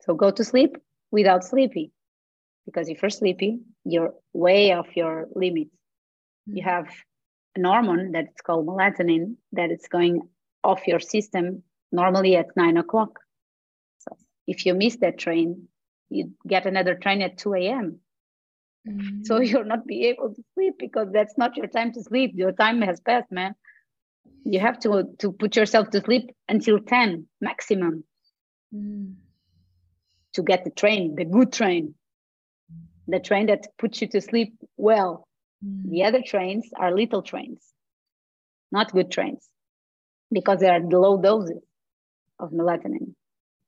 So 0.02 0.14
go 0.14 0.30
to 0.30 0.44
sleep 0.44 0.76
without 1.10 1.42
sleepy. 1.42 1.90
Because 2.66 2.88
if 2.88 3.02
you're 3.02 3.10
sleepy, 3.10 3.60
you're 3.84 4.14
way 4.32 4.72
off 4.72 4.94
your 4.94 5.26
limits. 5.34 5.74
Mm. 6.48 6.56
You 6.56 6.62
have 6.64 6.86
an 7.56 7.64
hormone 7.64 8.12
that's 8.12 8.40
called 8.42 8.66
melatonin 8.66 9.36
that 9.52 9.70
is 9.70 9.86
going 9.90 10.20
off 10.62 10.86
your 10.86 11.00
system 11.00 11.62
normally 11.90 12.36
at 12.36 12.56
nine 12.56 12.76
o'clock. 12.76 13.18
If 14.46 14.66
you 14.66 14.74
miss 14.74 14.96
that 14.96 15.18
train, 15.18 15.68
you 16.10 16.32
get 16.46 16.66
another 16.66 16.94
train 16.94 17.22
at 17.22 17.38
2 17.38 17.54
a.m. 17.54 18.00
Mm-hmm. 18.88 19.24
So 19.24 19.40
you'll 19.40 19.64
not 19.64 19.86
be 19.86 20.06
able 20.06 20.34
to 20.34 20.42
sleep 20.54 20.74
because 20.78 21.08
that's 21.12 21.36
not 21.38 21.56
your 21.56 21.66
time 21.66 21.92
to 21.92 22.02
sleep. 22.02 22.32
Your 22.34 22.52
time 22.52 22.82
has 22.82 23.00
passed, 23.00 23.30
man. 23.30 23.54
You 24.44 24.60
have 24.60 24.78
to 24.80 25.04
to 25.18 25.32
put 25.32 25.56
yourself 25.56 25.90
to 25.90 26.00
sleep 26.00 26.30
until 26.48 26.80
10 26.80 27.26
maximum 27.40 28.04
mm. 28.74 29.14
to 30.34 30.42
get 30.42 30.64
the 30.64 30.70
train, 30.70 31.14
the 31.14 31.24
good 31.24 31.52
train, 31.52 31.94
the 33.06 33.20
train 33.20 33.46
that 33.46 33.66
puts 33.78 34.00
you 34.00 34.08
to 34.08 34.20
sleep 34.20 34.54
well. 34.76 35.28
Mm. 35.64 35.90
The 35.90 36.04
other 36.04 36.22
trains 36.22 36.68
are 36.76 36.94
little 36.94 37.22
trains, 37.22 37.64
not 38.72 38.92
good 38.92 39.10
trains, 39.12 39.48
because 40.32 40.58
they 40.58 40.68
are 40.68 40.80
low 40.80 41.20
doses 41.20 41.62
of 42.40 42.50
melatonin. 42.50 43.14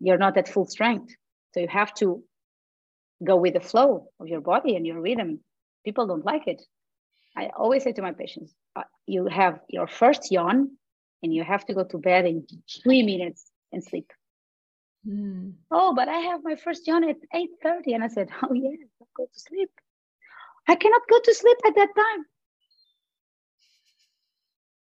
You're 0.05 0.19
not 0.19 0.37
at 0.37 0.51
full 0.51 0.67
strength. 0.67 1.15
So 1.53 1.61
you 1.61 1.69
have 1.69 1.95
to 1.95 2.23
go 3.25 3.37
with 3.37 3.55
the 3.55 3.61
flow 3.61 4.09
of 4.21 4.29
your 4.29 4.43
body 4.43 4.77
and 4.77 4.87
your 4.87 5.01
rhythm. 5.01 5.41
People 5.83 6.07
don't 6.07 6.27
like 6.27 6.47
it. 6.47 6.61
I 7.35 7.51
always 7.57 7.85
say 7.85 7.93
to 7.93 8.03
my 8.03 8.13
patients, 8.13 8.53
uh, 8.77 8.83
you 9.07 9.29
have 9.29 9.61
your 9.67 9.87
first 9.87 10.31
yawn 10.31 10.77
and 11.23 11.33
you 11.33 11.43
have 11.43 11.65
to 11.67 11.75
go 11.75 11.85
to 11.85 11.97
bed 11.97 12.27
in 12.27 12.47
three 12.83 13.03
minutes 13.03 13.51
and 13.73 13.83
sleep. 13.83 14.13
Mm. 15.09 15.55
Oh, 15.71 15.95
but 15.95 16.09
I 16.11 16.19
have 16.29 16.41
my 16.45 16.57
first 16.57 16.87
yawn 16.87 17.09
at 17.09 17.17
8.30. 17.35 17.95
And 17.95 18.05
I 18.05 18.09
said, 18.09 18.29
oh 18.43 18.53
yeah, 18.53 18.77
I'll 19.01 19.09
go 19.17 19.25
to 19.25 19.41
sleep. 19.41 19.71
I 20.69 20.75
cannot 20.75 21.03
go 21.11 21.19
to 21.19 21.35
sleep 21.35 21.57
at 21.67 21.77
that 21.77 21.93
time. 21.97 22.27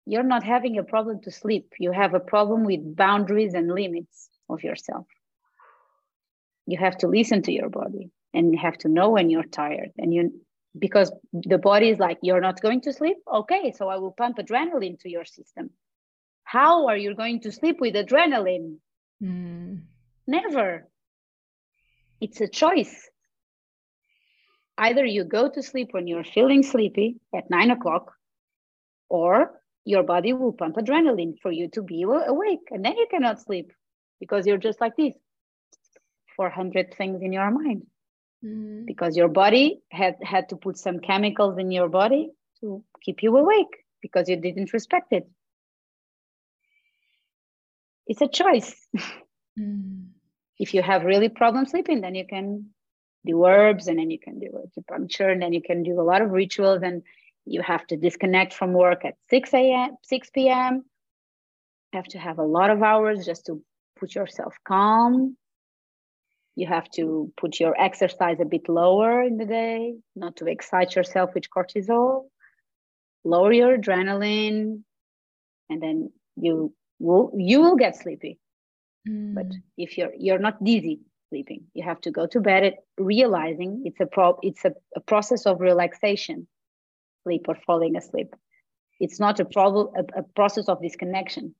You're 0.06 0.32
not 0.36 0.43
having 0.43 0.78
a 0.78 0.84
problem 0.84 1.19
to 1.24 1.32
sleep. 1.32 1.74
You 1.80 1.91
have 1.93 2.13
a 2.13 2.19
problem 2.19 2.63
with 2.63 2.95
boundaries 2.95 3.56
and 3.56 3.72
limits 3.72 4.30
of 4.50 4.64
yourself. 4.64 5.06
You 6.66 6.78
have 6.78 6.98
to 7.00 7.08
listen 7.08 7.42
to 7.44 7.52
your 7.52 7.70
body 7.70 8.12
and 8.34 8.52
you 8.54 8.60
have 8.60 8.78
to 8.80 8.88
know 8.88 9.10
when 9.10 9.30
you're 9.30 9.44
tired 9.44 9.92
and 9.98 10.14
you 10.14 10.42
because 10.78 11.12
the 11.34 11.58
body 11.58 11.90
is 11.90 11.98
like 11.98 12.20
you're 12.22 12.42
not 12.42 12.62
going 12.62 12.82
to 12.82 12.94
sleep? 12.94 13.18
Okay 13.32 13.74
so 13.76 13.90
i 13.90 13.98
will 13.98 14.12
pump 14.12 14.38
adrenaline 14.38 15.00
to 15.00 15.10
your 15.10 15.26
system. 15.26 15.72
How 16.44 16.88
are 16.88 16.98
you 16.98 17.16
going 17.16 17.42
to 17.42 17.52
sleep 17.52 17.78
with 17.80 17.96
adrenaline? 17.96 18.78
Mm. 19.22 19.82
never. 20.28 20.88
It's 22.22 22.42
a 22.42 22.48
choice. 22.48 23.10
Either 24.78 25.06
you 25.06 25.26
go 25.26 25.50
to 25.50 25.62
sleep 25.62 25.90
when 25.92 26.08
you're 26.08 26.24
feeling 26.24 26.64
sleepy 26.64 27.18
at 27.36 27.50
nine 27.50 27.70
o'clock 27.72 28.14
or 29.10 29.60
your 29.86 30.04
body 30.04 30.34
will 30.34 30.54
pump 30.54 30.76
adrenaline 30.78 31.34
for 31.42 31.52
you 31.52 31.68
to 31.70 31.82
be 31.82 32.04
awake 32.04 32.68
and 32.72 32.86
then 32.86 32.96
you 32.98 33.08
cannot 33.10 33.42
sleep 33.42 33.72
because 34.19 34.45
you're 34.45 34.58
just 34.58 34.82
like 34.82 34.95
this 34.95 35.13
400 36.36 36.95
things 36.95 37.21
in 37.21 37.34
your 37.34 37.51
mind 37.51 37.88
mm. 38.43 38.86
because 38.86 39.17
your 39.17 39.28
body 39.28 39.82
had 39.91 40.15
had 40.24 40.49
to 40.49 40.55
put 40.55 40.78
some 40.78 40.99
chemicals 40.99 41.57
in 41.57 41.72
your 41.72 41.89
body 41.89 42.30
to 42.61 42.84
keep 43.01 43.24
you 43.24 43.36
awake 43.36 43.86
because 44.01 44.30
you 44.30 44.38
didn't 44.38 44.74
respect 44.74 45.11
it 45.11 45.30
it's 48.07 48.22
a 48.22 48.28
choice 48.28 48.88
Mm. 49.59 50.07
If 50.57 50.74
you 50.74 50.82
have 50.82 51.03
really 51.03 51.30
problem 51.30 51.65
sleeping, 51.65 52.01
then 52.01 52.15
you 52.15 52.26
can 52.26 52.70
do 53.26 53.45
herbs 53.45 53.88
and 53.88 53.99
then 53.99 54.09
you 54.09 54.20
can 54.20 54.39
do 54.39 54.47
acupuncture 54.65 55.32
and 55.32 55.41
then 55.41 55.53
you 55.53 55.61
can 55.61 55.84
do 55.84 55.99
a 55.99 56.03
lot 56.03 56.22
of 56.22 56.32
rituals 56.32 56.82
and 56.84 57.03
you 57.45 57.61
have 57.61 57.86
to 57.88 57.97
disconnect 57.97 58.53
from 58.53 58.72
work 58.74 59.03
at 59.03 59.15
6 59.30 59.53
a.m 59.53 59.97
6 60.03 60.30
p.m 60.30 60.86
have 61.91 62.05
to 62.05 62.17
have 62.17 62.39
a 62.39 62.43
lot 62.43 62.70
of 62.70 62.82
hours 62.82 63.26
just 63.26 63.47
to 63.47 63.61
put 64.00 64.16
yourself 64.16 64.56
calm 64.68 65.36
you 66.56 66.68
have 66.68 66.89
to 66.89 67.32
put 67.38 67.60
your 67.60 67.80
exercise 67.80 68.38
a 68.41 68.45
bit 68.45 68.68
lower 68.68 69.24
in 69.24 69.38
the 69.38 69.45
day 69.45 69.93
not 70.16 70.36
to 70.38 70.45
excite 70.45 70.95
yourself 70.95 71.30
with 71.34 71.45
cortisol 71.56 72.26
lower 73.24 73.52
your 73.52 73.78
adrenaline 73.78 74.82
and 75.70 75.82
then 75.82 76.12
you 76.36 76.74
will 77.00 77.32
you 77.38 77.62
will 77.62 77.76
get 77.76 77.95
sleepy 77.95 78.39
mm. 79.08 79.34
but 79.34 79.47
if 79.78 79.97
you're 79.97 80.14
you're 80.18 80.39
not 80.39 80.64
dizzy 80.64 81.00
sleeping. 81.30 81.64
You 81.74 81.84
have 81.84 82.02
to 82.02 82.12
go 82.12 82.28
to 82.28 82.39
bed 82.39 82.64
at 82.64 82.74
realizing 82.97 83.84
it's 83.86 84.00
a 84.00 84.06
pro 84.06 84.38
it's 84.41 84.66
a, 84.66 84.74
a 84.95 85.00
process 85.00 85.45
of 85.45 85.62
relaxation, 85.62 86.47
sleep 87.24 87.45
or 87.47 87.56
falling 87.66 87.95
asleep. 87.95 88.36
It's 89.00 89.20
not 89.20 89.39
a 89.39 89.45
problem 89.45 89.89
a, 89.95 90.20
a 90.20 90.24
process 90.36 90.68
of 90.68 90.82
disconnection. 90.82 91.56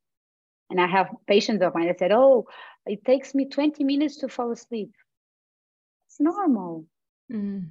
And 0.70 0.80
I 0.80 0.88
have 0.88 1.09
patients 1.28 1.63
of 1.63 1.74
mine 1.74 1.88
that 1.88 1.99
said, 1.99 2.11
"Oh, 2.11 2.47
it 2.86 3.03
takes 3.03 3.34
me 3.34 3.45
20 3.45 3.84
minutes 3.84 4.17
to 4.17 4.28
fall 4.28 4.51
asleep." 4.51 4.91
It's 6.07 6.20
normal. 6.20 6.86
Mm. 7.32 7.67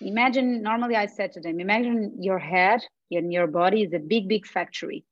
Imagine 0.00 0.62
normally 0.62 0.96
I 0.96 1.06
said 1.06 1.32
to 1.32 1.40
them, 1.40 1.60
imagine 1.60 2.22
your 2.22 2.38
head 2.38 2.80
and 3.10 3.32
your 3.32 3.46
body 3.46 3.82
is 3.82 3.92
a 3.94 3.98
big, 3.98 4.28
big 4.28 4.46
factory, 4.46 5.04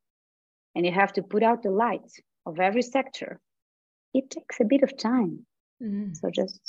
and 0.75 0.85
you 0.85 0.93
have 0.93 1.13
to 1.15 1.23
put 1.23 1.43
out 1.43 1.63
the 1.63 1.71
light 1.71 2.11
of 2.45 2.61
every 2.61 2.83
sector. 2.83 3.41
It 4.13 4.31
takes 4.31 4.61
a 4.61 4.65
bit 4.65 4.83
of 4.83 4.97
time. 4.97 5.47
Mm. 5.83 6.17
So 6.17 6.31
just 6.31 6.61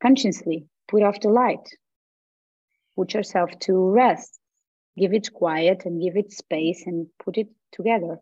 consciously 0.00 0.66
put 0.86 1.02
off 1.02 1.20
the 1.20 1.28
light, 1.28 1.68
put 2.96 3.12
yourself 3.14 3.58
to 3.60 3.90
rest, 3.90 4.38
give 4.96 5.12
it 5.12 5.32
quiet 5.32 5.84
and 5.84 6.00
give 6.00 6.16
it 6.16 6.32
space 6.32 6.86
and 6.86 7.08
put 7.22 7.36
it 7.36 7.48
together. 7.72 8.18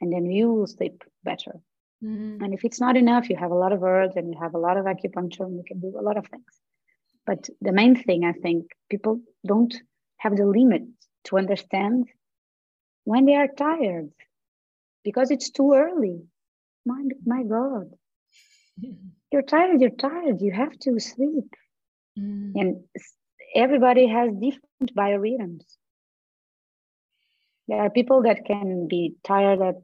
And 0.00 0.12
then 0.12 0.26
you 0.26 0.52
will 0.52 0.66
sleep 0.66 1.04
better. 1.24 1.60
Mm-hmm. 2.04 2.42
And 2.42 2.54
if 2.54 2.64
it's 2.64 2.80
not 2.80 2.96
enough, 2.96 3.30
you 3.30 3.36
have 3.36 3.50
a 3.50 3.54
lot 3.54 3.72
of 3.72 3.82
herbs 3.82 4.16
and 4.16 4.32
you 4.32 4.38
have 4.40 4.54
a 4.54 4.58
lot 4.58 4.76
of 4.76 4.84
acupuncture 4.84 5.46
and 5.46 5.56
you 5.56 5.64
can 5.66 5.80
do 5.80 5.94
a 5.98 6.02
lot 6.02 6.16
of 6.16 6.26
things. 6.26 6.44
But 7.24 7.48
the 7.60 7.72
main 7.72 7.96
thing, 7.96 8.24
I 8.24 8.32
think, 8.32 8.66
people 8.90 9.20
don't 9.46 9.74
have 10.18 10.36
the 10.36 10.46
limit 10.46 10.82
to 11.24 11.38
understand 11.38 12.04
when 13.04 13.24
they 13.24 13.34
are 13.34 13.48
tired 13.48 14.10
because 15.02 15.30
it's 15.30 15.50
too 15.50 15.72
early 15.74 16.22
my, 16.86 17.02
my 17.24 17.42
God, 17.42 17.90
you're 19.32 19.42
tired, 19.42 19.80
you're 19.80 19.90
tired, 19.90 20.40
you 20.40 20.52
have 20.52 20.78
to 20.80 20.98
sleep. 21.00 21.52
Mm. 22.18 22.52
And 22.54 22.84
everybody 23.54 24.06
has 24.06 24.30
different 24.32 24.94
biorhythms. 24.96 25.64
There 27.68 27.80
are 27.80 27.90
people 27.90 28.22
that 28.22 28.44
can 28.44 28.86
be 28.88 29.16
tired 29.24 29.60
at 29.60 29.76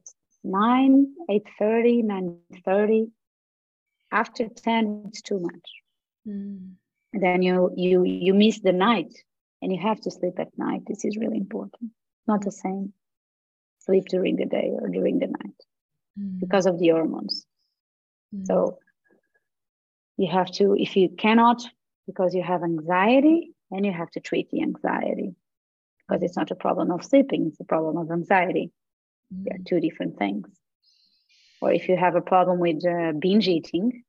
9, 0.44 1.14
8.30, 1.30 2.04
9.30. 2.64 3.10
After 4.10 4.48
10, 4.48 5.04
it's 5.08 5.22
too 5.22 5.40
much. 5.40 5.70
Mm. 6.26 6.72
Then 7.12 7.42
you, 7.42 7.72
you, 7.76 8.04
you 8.04 8.34
miss 8.34 8.60
the 8.60 8.72
night 8.72 9.12
and 9.60 9.72
you 9.72 9.80
have 9.80 10.00
to 10.02 10.10
sleep 10.10 10.38
at 10.38 10.56
night. 10.56 10.82
This 10.86 11.04
is 11.04 11.16
really 11.16 11.36
important. 11.36 11.90
Not 12.26 12.42
the 12.42 12.52
same. 12.52 12.92
Sleep 13.80 14.04
during 14.06 14.36
the 14.36 14.46
day 14.46 14.70
or 14.72 14.88
during 14.88 15.18
the 15.18 15.26
night 15.26 15.58
mm. 16.18 16.38
because 16.40 16.66
of 16.66 16.78
the 16.78 16.88
hormones. 16.88 17.46
Mm. 18.34 18.46
So 18.46 18.78
you 20.16 20.30
have 20.30 20.50
to, 20.52 20.76
if 20.78 20.96
you 20.96 21.08
cannot, 21.08 21.62
because 22.06 22.34
you 22.34 22.42
have 22.42 22.62
anxiety, 22.62 23.54
and 23.72 23.86
you 23.86 23.92
have 23.92 24.10
to 24.10 24.20
treat 24.20 24.50
the 24.50 24.62
anxiety 24.62 25.34
because 26.12 26.22
it's 26.22 26.36
not 26.36 26.50
a 26.50 26.54
problem 26.54 26.90
of 26.90 27.04
sleeping, 27.04 27.46
it's 27.46 27.60
a 27.60 27.64
problem 27.64 27.96
of 27.96 28.10
anxiety. 28.10 28.70
Mm. 29.32 29.44
They're 29.44 29.58
two 29.66 29.80
different 29.80 30.18
things. 30.18 30.48
Or 31.60 31.72
if 31.72 31.88
you 31.88 31.96
have 31.96 32.16
a 32.16 32.20
problem 32.20 32.58
with 32.58 32.84
uh, 32.84 33.12
binge 33.18 33.48
eating, 33.48 34.02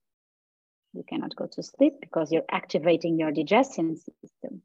you 0.94 1.04
cannot 1.08 1.36
go 1.36 1.48
to 1.48 1.64
sleep 1.64 1.94
because 2.02 2.32
you're 2.32 2.50
activating 2.52 3.20
your 3.20 3.32
digestion 3.32 3.96
system. 3.96 4.62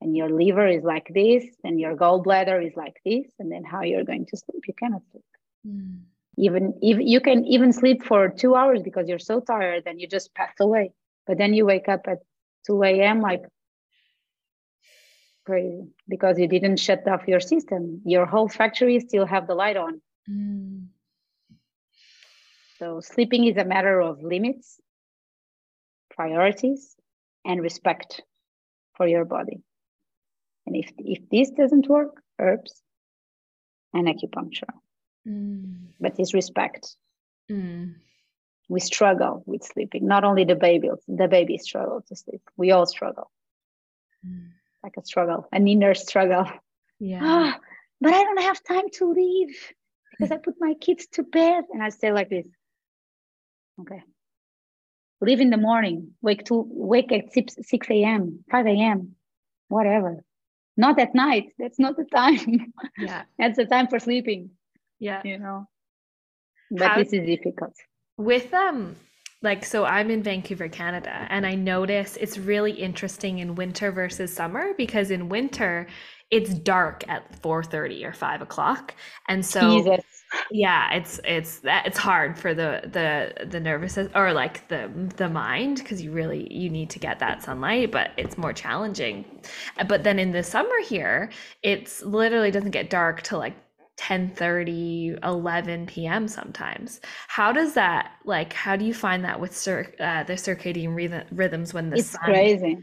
And 0.00 0.16
your 0.16 0.30
liver 0.30 0.68
is 0.68 0.84
like 0.84 1.10
this, 1.12 1.44
and 1.64 1.80
your 1.80 1.96
gallbladder 1.96 2.64
is 2.64 2.76
like 2.76 2.98
this, 3.04 3.26
and 3.40 3.50
then 3.50 3.64
how 3.64 3.82
you're 3.82 4.04
going 4.04 4.26
to 4.26 4.36
sleep? 4.36 4.62
You 4.68 4.74
cannot 4.74 5.02
sleep. 5.10 5.24
Mm 5.66 5.98
even 6.38 6.72
if 6.80 6.98
you 7.00 7.20
can 7.20 7.44
even 7.46 7.72
sleep 7.72 8.04
for 8.04 8.28
two 8.28 8.54
hours 8.54 8.80
because 8.80 9.08
you're 9.08 9.18
so 9.18 9.40
tired 9.40 9.82
and 9.86 10.00
you 10.00 10.06
just 10.06 10.32
pass 10.34 10.54
away 10.60 10.92
but 11.26 11.36
then 11.36 11.52
you 11.52 11.66
wake 11.66 11.88
up 11.88 12.02
at 12.06 12.18
2 12.66 12.82
a.m 12.84 13.20
like 13.20 13.42
crazy 15.48 15.84
because 16.14 16.38
you 16.38 16.48
didn't 16.54 16.78
shut 16.86 17.06
off 17.12 17.28
your 17.32 17.40
system 17.52 17.82
your 18.14 18.26
whole 18.32 18.48
factory 18.60 18.98
still 19.00 19.26
have 19.34 19.46
the 19.46 19.58
light 19.62 19.78
on 19.84 20.00
mm. 20.30 20.86
so 22.78 23.00
sleeping 23.00 23.44
is 23.50 23.56
a 23.56 23.64
matter 23.74 23.96
of 24.08 24.22
limits 24.34 24.80
priorities 26.16 26.82
and 27.44 27.62
respect 27.68 28.20
for 28.96 29.06
your 29.14 29.24
body 29.36 29.58
and 30.66 30.76
if 30.82 30.92
if 31.14 31.20
this 31.30 31.50
doesn't 31.62 31.88
work 31.96 32.12
herbs 32.38 32.74
and 33.94 34.06
acupuncture 34.06 34.74
mm. 35.28 35.88
but 36.00 36.18
it's 36.18 36.34
respect. 36.34 36.96
Mm. 37.50 37.94
We 38.68 38.80
struggle 38.80 39.42
with 39.46 39.64
sleeping. 39.64 40.06
Not 40.06 40.24
only 40.24 40.44
the 40.44 40.54
baby, 40.54 40.90
the 41.06 41.28
baby 41.28 41.56
struggle 41.58 42.02
to 42.08 42.16
sleep. 42.16 42.42
We 42.56 42.70
all 42.70 42.86
struggle. 42.86 43.30
Mm. 44.26 44.50
Like 44.82 44.94
a 44.96 45.04
struggle, 45.04 45.46
an 45.52 45.66
inner 45.66 45.94
struggle. 45.94 46.46
Yeah. 47.00 47.20
Ah, 47.22 47.58
but 48.00 48.14
I 48.14 48.22
don't 48.22 48.42
have 48.42 48.62
time 48.62 48.88
to 48.94 49.12
leave 49.12 49.72
because 50.10 50.30
I 50.30 50.38
put 50.38 50.54
my 50.60 50.74
kids 50.74 51.06
to 51.12 51.22
bed 51.22 51.64
and 51.72 51.82
I 51.82 51.88
stay 51.90 52.12
like 52.12 52.28
this. 52.30 52.46
Okay. 53.80 54.02
Leave 55.20 55.40
in 55.40 55.50
the 55.50 55.56
morning, 55.56 56.14
wake 56.22 56.44
to 56.44 56.64
wake 56.68 57.10
at 57.10 57.32
6, 57.32 57.56
6 57.60 57.90
a.m., 57.90 58.44
5 58.50 58.66
a.m., 58.66 59.16
whatever. 59.66 60.22
Not 60.76 61.00
at 61.00 61.14
night. 61.14 61.52
That's 61.58 61.78
not 61.78 61.96
the 61.96 62.04
time. 62.04 62.72
Yeah. 62.98 63.22
That's 63.38 63.56
the 63.56 63.66
time 63.66 63.88
for 63.88 63.98
sleeping 63.98 64.50
yeah 64.98 65.22
you 65.24 65.38
know 65.38 65.66
but 66.70 66.88
How, 66.88 66.98
this 66.98 67.12
is 67.12 67.26
difficult 67.26 67.74
with 68.16 68.52
um 68.52 68.96
like 69.42 69.64
so 69.64 69.84
i'm 69.84 70.10
in 70.10 70.22
vancouver 70.22 70.68
canada 70.68 71.26
and 71.30 71.46
i 71.46 71.54
notice 71.54 72.16
it's 72.16 72.38
really 72.38 72.72
interesting 72.72 73.38
in 73.38 73.54
winter 73.54 73.92
versus 73.92 74.32
summer 74.32 74.72
because 74.76 75.10
in 75.10 75.28
winter 75.28 75.86
it's 76.30 76.52
dark 76.52 77.04
at 77.08 77.40
4.30 77.42 78.04
or 78.04 78.12
5 78.12 78.42
o'clock 78.42 78.94
and 79.28 79.44
so 79.44 79.60
Jesus. 79.60 80.04
yeah 80.50 80.92
it's 80.92 81.20
it's 81.24 81.60
that 81.60 81.86
it's 81.86 81.96
hard 81.96 82.38
for 82.38 82.52
the 82.52 82.82
the 82.84 83.46
the 83.46 83.60
nervous 83.60 83.96
or 84.14 84.32
like 84.32 84.66
the 84.68 84.90
the 85.16 85.28
mind 85.28 85.78
because 85.78 86.02
you 86.02 86.10
really 86.10 86.52
you 86.52 86.68
need 86.68 86.90
to 86.90 86.98
get 86.98 87.18
that 87.20 87.42
sunlight 87.42 87.90
but 87.90 88.10
it's 88.16 88.36
more 88.36 88.52
challenging 88.52 89.24
but 89.86 90.04
then 90.04 90.18
in 90.18 90.32
the 90.32 90.42
summer 90.42 90.80
here 90.86 91.30
it's 91.62 92.02
literally 92.02 92.50
doesn't 92.50 92.72
get 92.72 92.90
dark 92.90 93.22
till 93.22 93.38
like 93.38 93.56
10 93.98 94.30
30 94.30 95.16
11 95.22 95.86
p.m 95.86 96.28
sometimes. 96.28 97.00
How 97.26 97.52
does 97.52 97.74
that 97.74 98.12
like 98.24 98.52
how 98.52 98.76
do 98.76 98.84
you 98.84 98.94
find 98.94 99.24
that 99.24 99.40
with 99.40 99.54
cir- 99.56 99.94
uh, 100.00 100.22
the 100.24 100.34
circadian 100.34 100.94
rhythm- 100.94 101.26
rhythms 101.32 101.74
when 101.74 101.90
the 101.90 101.98
it's 101.98 102.10
sun, 102.10 102.20
crazy. 102.24 102.78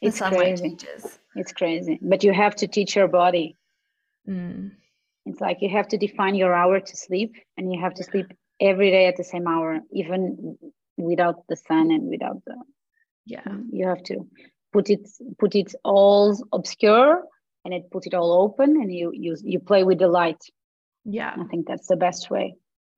it's 0.00 0.20
crazy. 0.20 0.62
changes? 0.62 1.18
it's 1.34 1.52
crazy. 1.52 1.98
But 2.00 2.24
you 2.24 2.32
have 2.32 2.54
to 2.56 2.66
teach 2.66 2.96
your 2.96 3.08
body. 3.08 3.56
Mm. 4.28 4.70
it's 5.26 5.40
like 5.40 5.58
you 5.60 5.68
have 5.68 5.88
to 5.88 5.98
define 5.98 6.36
your 6.36 6.54
hour 6.54 6.78
to 6.78 6.96
sleep 6.96 7.34
and 7.56 7.72
you 7.72 7.80
have 7.80 7.94
to 7.94 8.04
sleep 8.04 8.28
every 8.60 8.90
day 8.92 9.06
at 9.06 9.16
the 9.16 9.24
same 9.24 9.48
hour 9.48 9.80
even 9.92 10.56
without 10.96 11.44
the 11.48 11.56
sun 11.56 11.90
and 11.90 12.08
without 12.08 12.40
the 12.46 12.54
yeah. 13.26 13.56
You 13.72 13.88
have 13.88 14.02
to 14.04 14.26
put 14.72 14.90
it 14.90 15.08
put 15.38 15.54
it 15.54 15.74
all 15.84 16.36
obscure 16.52 17.24
and 17.64 17.74
it 17.74 17.90
puts 17.90 18.06
it 18.06 18.14
all 18.14 18.32
open 18.44 18.70
and 18.80 18.92
you 18.92 19.10
you 19.12 19.36
you 19.42 19.58
play 19.60 19.84
with 19.84 19.98
the 19.98 20.08
light. 20.08 20.42
Yeah. 21.04 21.34
I 21.36 21.44
think 21.44 21.66
that's 21.66 21.88
the 21.88 21.96
best 21.96 22.30
way. 22.30 22.54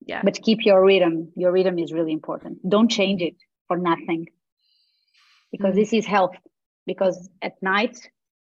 Yeah. 0.07 0.21
But 0.23 0.43
keep 0.43 0.65
your 0.65 0.85
rhythm. 0.85 1.33
Your 1.37 1.53
rhythm 1.53 1.79
is 1.79 1.93
really 1.93 2.13
important. 2.13 2.59
Don't 2.69 2.91
change 2.91 3.23
it 3.23 3.37
for 3.69 3.79
nothing. 3.79 4.27
Because 5.51 5.73
mm. 5.73 5.77
this 5.77 5.93
is 5.93 6.05
health. 6.05 6.37
Because 6.87 7.31
at 7.41 7.55
night 7.63 7.99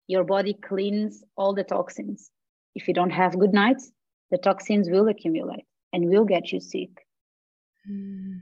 your 0.08 0.24
body 0.24 0.54
cleans 0.54 1.24
all 1.38 1.54
the 1.54 1.64
toxins. 1.64 2.32
If 2.74 2.88
you 2.88 2.94
don't 2.94 3.12
have 3.12 3.38
good 3.38 3.54
nights 3.54 3.92
the 4.32 4.38
toxins 4.38 4.90
will 4.90 5.08
accumulate 5.10 5.66
and 5.94 6.10
will 6.10 6.26
get 6.26 6.52
you 6.52 6.60
sick. 6.60 6.90
Mm. 7.90 8.42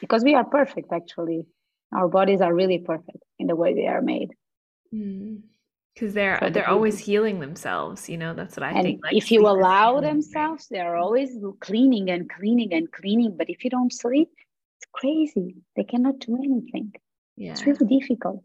because 0.00 0.24
we 0.24 0.34
are 0.34 0.44
perfect 0.44 0.92
actually. 0.92 1.46
Our 1.94 2.08
bodies 2.08 2.40
are 2.40 2.52
really 2.52 2.78
perfect 2.78 3.22
in 3.38 3.46
the 3.46 3.54
way 3.54 3.72
they 3.72 3.86
are 3.86 4.02
made. 4.02 4.30
Mm. 4.92 5.42
Because 5.98 6.14
they're 6.14 6.38
the 6.42 6.50
they're 6.50 6.68
always 6.68 6.98
healing 6.98 7.40
themselves 7.40 8.08
you 8.08 8.16
know 8.16 8.32
that's 8.34 8.56
what 8.56 8.62
i 8.62 8.70
and 8.70 8.82
think 8.82 9.02
like 9.02 9.16
if 9.16 9.30
you 9.32 9.48
allow 9.48 10.00
themselves 10.00 10.66
they're 10.70 10.96
always 10.96 11.30
cleaning 11.60 12.10
and 12.10 12.30
cleaning 12.30 12.72
and 12.72 12.90
cleaning 12.92 13.36
but 13.36 13.50
if 13.50 13.64
you 13.64 13.70
don't 13.70 13.92
sleep 13.92 14.30
it's 14.76 14.86
crazy 14.92 15.56
they 15.76 15.84
cannot 15.84 16.18
do 16.20 16.36
anything 16.36 16.92
yeah 17.36 17.52
it's 17.52 17.66
really 17.66 17.98
difficult 17.98 18.44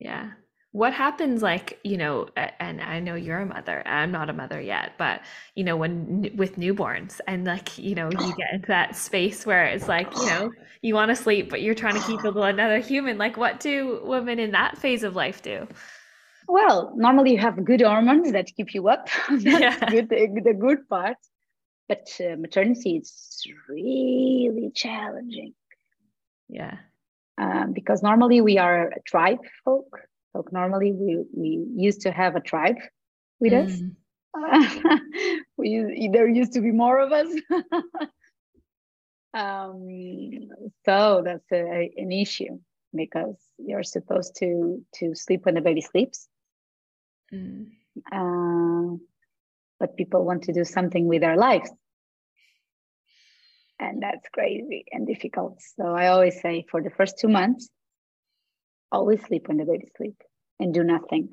Yeah. 0.00 0.30
What 0.72 0.92
happens 0.92 1.42
like, 1.42 1.80
you 1.82 1.96
know, 1.96 2.28
and 2.36 2.80
I 2.80 3.00
know 3.00 3.16
you're 3.16 3.40
a 3.40 3.46
mother. 3.46 3.82
I'm 3.86 4.12
not 4.12 4.30
a 4.30 4.32
mother 4.32 4.60
yet, 4.60 4.92
but 4.98 5.20
you 5.56 5.64
know, 5.64 5.76
when 5.76 6.30
with 6.36 6.56
newborns 6.56 7.18
and 7.26 7.44
like, 7.44 7.76
you 7.76 7.96
know, 7.96 8.08
you 8.08 8.34
get 8.36 8.52
into 8.52 8.68
that 8.68 8.94
space 8.94 9.44
where 9.44 9.64
it's 9.64 9.88
like, 9.88 10.14
you 10.14 10.26
know, 10.26 10.52
you 10.82 10.94
want 10.94 11.08
to 11.08 11.16
sleep, 11.16 11.50
but 11.50 11.60
you're 11.60 11.74
trying 11.74 11.94
to 11.94 12.06
keep 12.06 12.20
another 12.22 12.78
human. 12.78 13.18
Like, 13.18 13.36
what 13.36 13.58
do 13.58 14.00
women 14.04 14.38
in 14.38 14.52
that 14.52 14.78
phase 14.78 15.02
of 15.02 15.16
life 15.16 15.42
do? 15.42 15.66
Well 16.50 16.92
normally 16.96 17.32
you 17.32 17.38
have 17.38 17.64
good 17.64 17.80
hormones 17.82 18.32
that 18.32 18.46
keep 18.56 18.74
you 18.74 18.88
up. 18.88 19.08
That's 19.30 19.44
Yeah. 19.44 19.78
good 19.88 20.08
the, 20.08 20.40
the 20.44 20.54
good 20.54 20.88
part. 20.88 21.16
But 21.88 22.08
uh, 22.20 22.36
maternity 22.36 22.96
is 22.98 23.42
really 23.68 24.70
challenging. 24.74 25.54
Yeah. 26.48 26.76
um, 27.38 27.72
because 27.72 28.02
normally 28.02 28.40
we 28.40 28.58
are 28.58 28.88
a 28.88 29.00
tribe 29.06 29.40
folk. 29.64 29.90
So 30.32 30.44
normally 30.52 30.92
we, 30.92 31.24
we 31.34 31.64
used 31.76 32.02
to 32.02 32.10
have 32.12 32.36
a 32.36 32.40
tribe 32.40 32.78
with 33.40 33.52
us. 33.52 33.82
Mm. 34.36 35.00
we 35.56 35.68
u- 35.70 36.10
there 36.12 36.28
used 36.28 36.52
to 36.54 36.60
be 36.60 36.70
more 36.72 36.98
of 37.00 37.12
us. 37.12 37.28
Um, 39.34 40.48
so 40.84 41.22
that's 41.24 41.50
a, 41.52 41.90
an 41.96 42.12
issue 42.12 42.58
because 42.94 43.36
you're 43.58 43.84
supposed 43.84 44.36
to 44.40 44.84
to 44.96 45.14
sleep 45.14 45.44
when 45.44 45.54
the 45.54 45.60
baby 45.60 45.80
sleeps 45.82 46.28
Mm. 47.32 47.66
uh, 48.12 48.96
but 49.78 49.96
people 49.96 50.24
want 50.24 50.44
to 50.44 50.52
do 50.52 50.64
something 50.64 51.06
with 51.06 51.20
their 51.22 51.36
lives. 51.36 51.70
And 53.78 54.02
that's 54.02 54.28
crazy 54.32 54.84
and 54.92 55.06
difficult. 55.06 55.60
So 55.76 55.86
i 55.94 56.08
always 56.08 56.40
say 56.40 56.66
for 56.70 56.82
the 56.82 56.90
first 56.90 57.18
two 57.18 57.28
months 57.28 57.68
always 58.92 59.22
sleep 59.22 59.48
when 59.48 59.56
the 59.56 59.64
baby 59.64 59.88
sleep 59.96 60.16
and 60.58 60.74
do 60.74 60.84
nothing. 60.84 61.30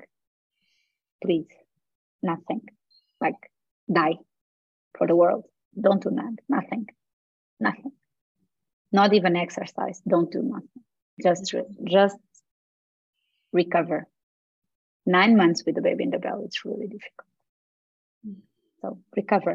Please 1.22 1.48
nothing. 2.22 2.62
Like 3.20 3.34
die 3.92 4.18
for 4.96 5.06
the 5.06 5.16
world. 5.16 5.44
Don't 5.78 6.02
do 6.02 6.10
that 6.10 6.36
nothing 6.48 6.86
nothing. 7.60 7.92
Not 8.92 9.12
even 9.14 9.36
exercise. 9.36 10.00
Don't 10.08 10.30
do 10.30 10.42
nothing. 10.42 10.84
Just 11.22 11.54
just 11.84 12.18
recover 13.52 14.06
nine 15.16 15.36
months 15.40 15.64
with 15.64 15.74
the 15.76 15.82
baby 15.88 16.04
in 16.04 16.10
the 16.14 16.18
belly 16.26 16.44
it's 16.50 16.64
really 16.64 16.86
difficult 16.96 17.26
Mm. 18.26 18.40
so 18.80 18.98
recover 19.16 19.54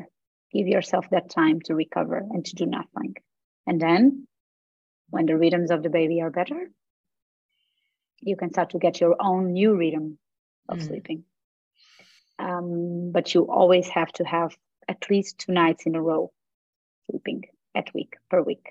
give 0.54 0.68
yourself 0.76 1.10
that 1.10 1.30
time 1.30 1.58
to 1.66 1.76
recover 1.76 2.18
and 2.34 2.45
to 2.45 2.56
do 2.62 2.66
nothing 2.66 3.16
and 3.68 3.82
then 3.86 4.28
when 5.10 5.26
the 5.28 5.38
rhythms 5.43 5.72
of 5.76 5.84
the 5.84 5.89
baby 5.99 6.22
are 6.22 6.30
better 6.39 6.60
you 8.30 8.36
can 8.41 8.51
start 8.51 8.70
to 8.72 8.80
get 8.86 9.01
your 9.01 9.16
own 9.30 9.51
new 9.54 9.72
rhythm 9.84 10.08
of 10.70 10.78
Mm. 10.80 10.88
sleeping 10.88 11.24
um, 12.39 13.12
but 13.12 13.34
you 13.34 13.41
always 13.60 13.88
have 13.89 14.12
to 14.14 14.24
have 14.24 14.56
at 14.88 15.10
least 15.10 15.38
two 15.39 15.51
nights 15.54 15.86
in 15.86 15.95
a 15.95 16.01
row 16.01 16.32
sleeping 17.10 17.43
at 17.76 17.93
week 17.93 18.14
per 18.30 18.41
week 18.51 18.66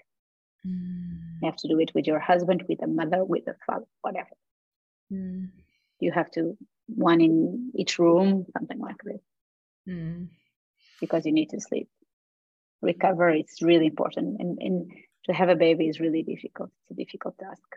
Mm. 0.66 1.40
you 1.40 1.46
have 1.50 1.56
to 1.62 1.68
do 1.68 1.78
it 1.84 1.92
with 1.94 2.06
your 2.06 2.20
husband 2.20 2.64
with 2.68 2.82
a 2.82 2.86
mother 2.86 3.20
with 3.24 3.46
a 3.48 3.56
father 3.66 3.86
whatever 4.06 4.34
Mm. 5.12 5.48
you 6.04 6.10
have 6.18 6.30
to 6.36 6.56
one 6.86 7.20
in 7.20 7.70
each 7.74 7.98
room 7.98 8.46
something 8.52 8.78
like 8.78 9.02
this 9.04 9.20
Mm. 9.88 10.28
because 11.00 11.26
you 11.26 11.32
need 11.32 11.50
to 11.50 11.60
sleep 11.60 11.88
recover 12.82 13.30
is 13.30 13.60
really 13.62 13.86
important 13.86 14.40
and, 14.40 14.58
and 14.60 14.92
to 15.24 15.32
have 15.32 15.48
a 15.48 15.56
baby 15.56 15.88
is 15.88 15.98
really 16.00 16.22
difficult 16.22 16.70
it's 16.82 16.90
a 16.92 16.94
difficult 17.04 17.36
task 17.38 17.68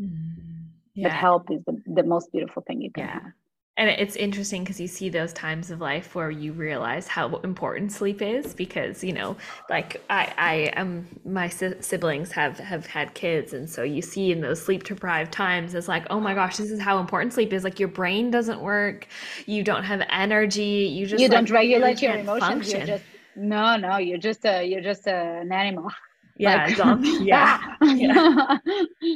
Mm. 0.00 0.68
but 0.96 1.12
help 1.12 1.50
is 1.50 1.62
the, 1.66 1.82
the 1.86 2.02
most 2.02 2.32
beautiful 2.32 2.62
thing 2.62 2.80
you 2.82 2.90
can 2.92 3.04
Yeah. 3.04 3.12
have 3.14 3.32
And 3.76 3.90
it's 3.90 4.14
interesting 4.14 4.62
because 4.62 4.80
you 4.80 4.86
see 4.86 5.08
those 5.08 5.32
times 5.32 5.70
of 5.72 5.80
life 5.80 6.14
where 6.14 6.30
you 6.30 6.52
realize 6.52 7.08
how 7.08 7.36
important 7.38 7.90
sleep 7.90 8.22
is 8.22 8.54
because, 8.54 9.02
you 9.02 9.12
know, 9.12 9.36
like 9.68 10.00
I, 10.08 10.32
I 10.38 10.54
am, 10.76 11.08
my 11.24 11.48
si- 11.48 11.74
siblings 11.80 12.30
have, 12.32 12.56
have 12.60 12.86
had 12.86 13.14
kids. 13.14 13.52
And 13.52 13.68
so 13.68 13.82
you 13.82 14.00
see 14.00 14.30
in 14.30 14.40
those 14.40 14.62
sleep 14.62 14.84
deprived 14.84 15.32
times, 15.32 15.74
it's 15.74 15.88
like, 15.88 16.06
oh 16.08 16.20
my 16.20 16.34
gosh, 16.34 16.56
this 16.56 16.70
is 16.70 16.80
how 16.80 17.00
important 17.00 17.32
sleep 17.32 17.52
is. 17.52 17.64
Like 17.64 17.80
your 17.80 17.88
brain 17.88 18.30
doesn't 18.30 18.60
work. 18.60 19.08
You 19.46 19.64
don't 19.64 19.82
have 19.82 20.02
energy. 20.08 20.62
You 20.62 21.06
just 21.06 21.20
you 21.20 21.28
like, 21.28 21.38
don't 21.38 21.50
regulate 21.50 22.00
really 22.00 22.06
your 22.06 22.18
emotions 22.18 22.72
you're 22.72 22.86
just 22.86 23.04
no 23.36 23.76
no 23.76 23.96
you're 23.96 24.18
just 24.18 24.44
a 24.46 24.64
you're 24.64 24.80
just 24.80 25.06
a, 25.06 25.40
an 25.40 25.50
animal 25.52 25.90
yeah. 26.36 26.66
like, 26.66 26.76
zombie. 26.76 27.08
Yeah. 27.22 27.58
Yeah. 27.82 28.58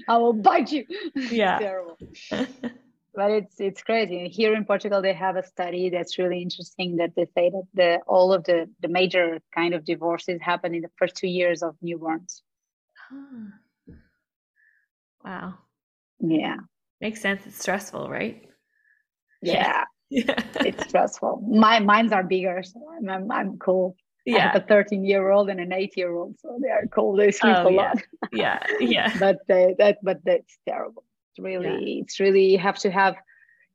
i 0.09 0.17
will 0.17 0.33
bite 0.33 0.73
you 0.73 0.85
Yeah. 1.15 1.59
terrible 1.59 1.99
but 3.15 3.31
it's 3.31 3.61
it's 3.61 3.83
crazy 3.83 4.29
here 4.29 4.55
in 4.55 4.65
portugal 4.65 5.01
they 5.03 5.13
have 5.15 5.37
a 5.37 5.45
study 5.47 5.91
that's 5.91 6.19
really 6.19 6.41
interesting 6.43 6.97
that 6.97 7.11
they 7.17 7.27
say 7.37 7.51
that 7.51 7.65
the 7.75 7.99
all 8.07 8.33
of 8.33 8.45
the 8.45 8.69
the 8.81 8.89
major 8.89 9.41
kind 9.55 9.75
of 9.75 9.85
divorces 9.85 10.41
happen 10.41 10.75
in 10.75 10.83
the 10.83 10.91
first 10.97 11.17
two 11.17 11.29
years 11.29 11.63
of 11.63 11.75
newborns 11.85 12.43
Huh. 13.09 13.95
Wow. 15.25 15.55
yeah 16.21 16.57
Makes 17.01 17.21
sense. 17.21 17.47
It's 17.47 17.59
stressful, 17.61 18.09
right? 18.11 18.45
yeah 19.43 19.85
Yeah. 20.11 20.43
it's 20.65 20.83
stressful 20.89 21.43
my 21.49 21.79
minds 21.81 22.13
are 22.13 22.25
bigger 22.25 22.63
so 22.63 22.81
i'm 22.97 23.09
i'm, 23.11 23.31
I'm 23.31 23.59
cool 23.59 23.95
i 24.27 24.31
yeah. 24.33 24.53
have 24.53 24.63
a 24.63 24.67
13 24.67 25.05
year 25.05 25.31
old 25.31 25.49
and 25.51 25.61
an 25.61 25.73
8 25.73 25.97
year 25.97 26.13
old 26.15 26.39
so 26.41 26.59
they 26.63 26.71
are 26.71 26.87
cool 26.95 27.15
they 27.15 27.31
sleep 27.31 27.55
Oh, 27.57 27.69
a 27.69 27.71
yeah. 27.71 27.93
lot 27.93 28.03
Yeah. 28.33 28.59
Yeah. 28.81 29.13
but 29.21 29.37
they, 29.49 29.75
that 29.79 29.99
but 30.03 30.19
that's 30.25 30.59
terrible 30.67 31.05
really 31.39 32.01
it's 32.03 32.21
really 32.21 32.47
you 32.53 32.59
have 32.59 32.79
to 32.79 32.91
have 32.91 33.17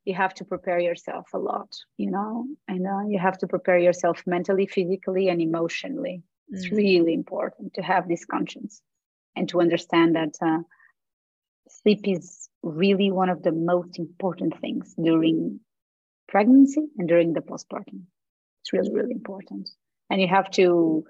you 0.05 0.14
have 0.14 0.34
to 0.34 0.43
prepare 0.45 0.80
yourself 0.80 1.26
a 1.34 1.38
lot 1.38 1.70
you 1.97 2.11
know? 2.11 2.45
And 2.68 2.86
uh, 2.86 3.07
you 3.07 3.20
have 3.20 3.38
to 3.39 3.47
prepare 3.47 3.78
yourself 3.80 4.22
mentally 4.26 4.68
physically 4.68 5.30
and 5.30 5.41
emotionally. 5.41 6.24
It's 6.49 6.68
Mm. 6.68 6.78
really 6.78 7.14
important 7.14 7.74
to 7.76 7.82
have 7.82 8.07
this 8.07 8.26
conscience 8.26 8.82
and 9.36 9.47
to 9.49 9.61
understand 9.61 10.16
that 10.16 10.36
uh, 10.41 10.59
sleep 11.70 12.01
is 12.07 12.49
really 12.61 13.11
one 13.11 13.30
of 13.30 13.43
the 13.43 13.51
most 13.51 13.97
important 13.99 14.59
things 14.59 14.93
during 15.01 15.59
pregnancy 16.28 16.86
and 16.97 17.07
during 17.07 17.34
the 17.34 17.41
postpartum. 17.41 18.01
It's 18.61 18.74
really 18.74 18.93
really 18.93 19.11
important. 19.14 19.70
And 20.09 20.22
you 20.22 20.28
have 20.28 20.49
to 20.51 21.05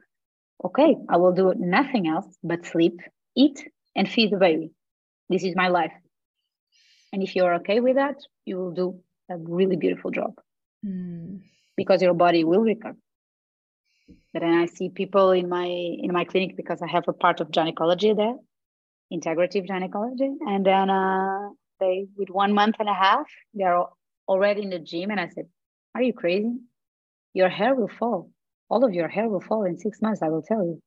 okay 0.64 0.96
i 1.10 1.18
will 1.18 1.34
do 1.34 1.54
nothing 1.58 2.08
else 2.08 2.30
but 2.44 2.66
sleep 2.66 3.00
eat 3.36 3.58
and 3.96 4.08
feed 4.10 4.32
the 4.32 4.38
baby. 4.38 4.72
This 5.30 5.44
is 5.44 5.56
my 5.56 5.68
life 5.70 5.94
and 7.14 7.24
if 7.24 7.36
you're 7.36 7.54
okay 7.56 7.80
with 7.80 7.96
that 7.96 8.18
you 8.44 8.58
will 8.58 8.72
do 8.72 9.00
a 9.30 9.38
really 9.38 9.78
beautiful 9.78 10.12
job. 10.12 10.34
Mm. 10.86 11.40
because 11.78 12.02
your 12.02 12.14
body 12.14 12.44
will 12.44 12.62
recover. 12.62 12.98
But 14.34 14.42
then 14.42 14.54
i 14.54 14.66
see 14.66 14.90
people 14.90 15.32
in 15.32 15.48
my 15.48 15.66
in 15.66 16.12
my 16.12 16.26
clinic 16.26 16.58
because 16.58 16.82
i 16.82 16.88
have 16.88 17.08
a 17.08 17.14
part 17.14 17.40
of 17.40 17.52
gynecology 17.52 18.14
there 18.14 18.36
integrative 19.12 19.68
gynecology. 19.68 20.32
And 20.42 20.66
then 20.66 20.90
uh, 20.90 21.50
they 21.80 22.08
with 22.18 22.30
one 22.30 22.54
month 22.54 22.76
and 22.80 22.90
a 22.90 22.94
half 22.94 23.28
they're 23.54 23.84
already 24.28 24.64
in 24.64 24.72
the 24.72 24.80
gym. 24.80 25.12
And 25.12 25.20
i 25.20 25.30
said 25.30 25.48
are 25.96 26.02
you 26.02 26.14
crazy? 26.14 26.56
Your 27.34 27.50
hair 27.50 27.76
will 27.76 27.94
fall. 28.00 28.32
All 28.70 28.84
of 28.84 28.94
your 28.94 29.08
hair 29.08 29.30
will 29.30 29.42
fall 29.42 29.64
in 29.64 29.78
six 29.78 30.02
months 30.02 30.22
i 30.22 30.30
will 30.30 30.42
tell 30.42 30.64
you. 30.66 30.82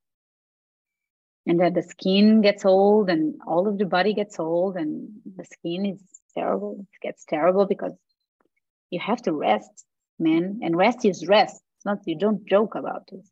And 1.46 1.60
then 1.60 1.72
the 1.72 1.82
skin 1.82 2.42
gets 2.42 2.64
old 2.64 3.08
and 3.08 3.40
all 3.46 3.68
of 3.68 3.78
the 3.78 3.86
body 3.86 4.12
gets 4.14 4.38
old 4.40 4.76
and 4.76 5.08
the 5.36 5.44
skin 5.44 5.86
is 5.86 6.02
terrible. 6.36 6.72
It 6.80 7.06
gets 7.06 7.24
terrible 7.24 7.66
because 7.66 7.94
you 8.90 9.00
have 9.00 9.20
to 9.22 9.32
rest 9.32 9.84
man 10.18 10.60
and 10.62 10.76
rest 10.76 11.04
is 11.04 11.26
rest. 11.26 11.62
It's 11.76 11.84
not 11.84 11.98
you 12.06 12.18
don't 12.18 12.46
joke 12.46 12.74
about 12.74 13.08
it. 13.12 13.26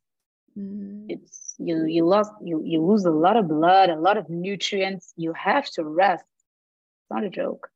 Mm. 0.57 1.07
it's 1.09 1.57
you 1.59 1.85
you 1.87 2.07
lost 2.07 2.31
you 2.41 2.63
you 2.65 2.81
lose 2.81 3.05
a 3.05 3.11
lot 3.11 3.37
of 3.37 3.49
blood 3.49 3.91
a 3.91 3.97
lot 3.97 4.17
of 4.17 4.29
nutrients. 4.31 5.13
You 5.17 5.33
have 5.33 5.67
to 5.73 5.85
rest. 5.85 6.25
It's 7.01 7.11
not 7.11 7.25
a 7.25 7.31
joke. 7.31 7.69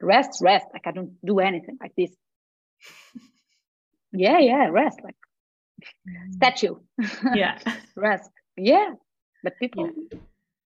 Rest 0.00 0.40
rest. 0.40 0.66
Like 0.72 0.86
i 0.86 0.92
don't 0.92 1.14
do 1.24 1.40
anything 1.40 1.78
like 1.80 1.94
this. 1.96 2.12
Yeah 4.14 4.40
yeah 4.40 4.68
rest 4.68 4.98
like 5.02 5.16
statue. 6.32 6.76
Yeah. 7.34 7.58
rest. 7.96 8.30
Yeah. 8.56 8.92
But 9.42 9.54
people 9.58 9.88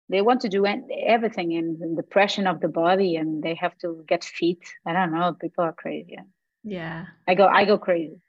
they 0.08 0.22
want 0.22 0.40
to 0.42 0.48
do 0.48 0.64
everything 0.66 1.52
in, 1.52 1.78
in 1.82 1.94
the 1.94 2.02
depression 2.02 2.46
of 2.46 2.60
the 2.60 2.68
body 2.68 3.16
and 3.16 3.42
they 3.42 3.54
have 3.54 3.76
to 3.78 4.04
get 4.06 4.24
fit. 4.24 4.58
I 4.84 4.92
don't 4.92 5.12
know 5.12 5.34
people 5.34 5.64
are 5.64 5.72
crazy. 5.72 6.16
Yeah. 6.62 7.06
i 7.28 7.34
go 7.34 7.46
i 7.46 7.64
go 7.64 7.78
crazy. 7.78 8.20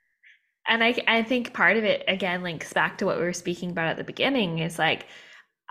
And 0.70 0.84
I, 0.84 0.96
I 1.08 1.24
think 1.24 1.54
part 1.54 1.78
of 1.78 1.84
it 1.84 2.04
again 2.08 2.44
links 2.44 2.74
back 2.74 2.98
to 2.98 3.06
what 3.06 3.18
we 3.18 3.24
were 3.24 3.34
speaking 3.34 3.72
about 3.72 3.88
at 3.88 3.98
the 3.98 4.04
beginning 4.04 4.60
is 4.60 4.78
like 4.78 5.06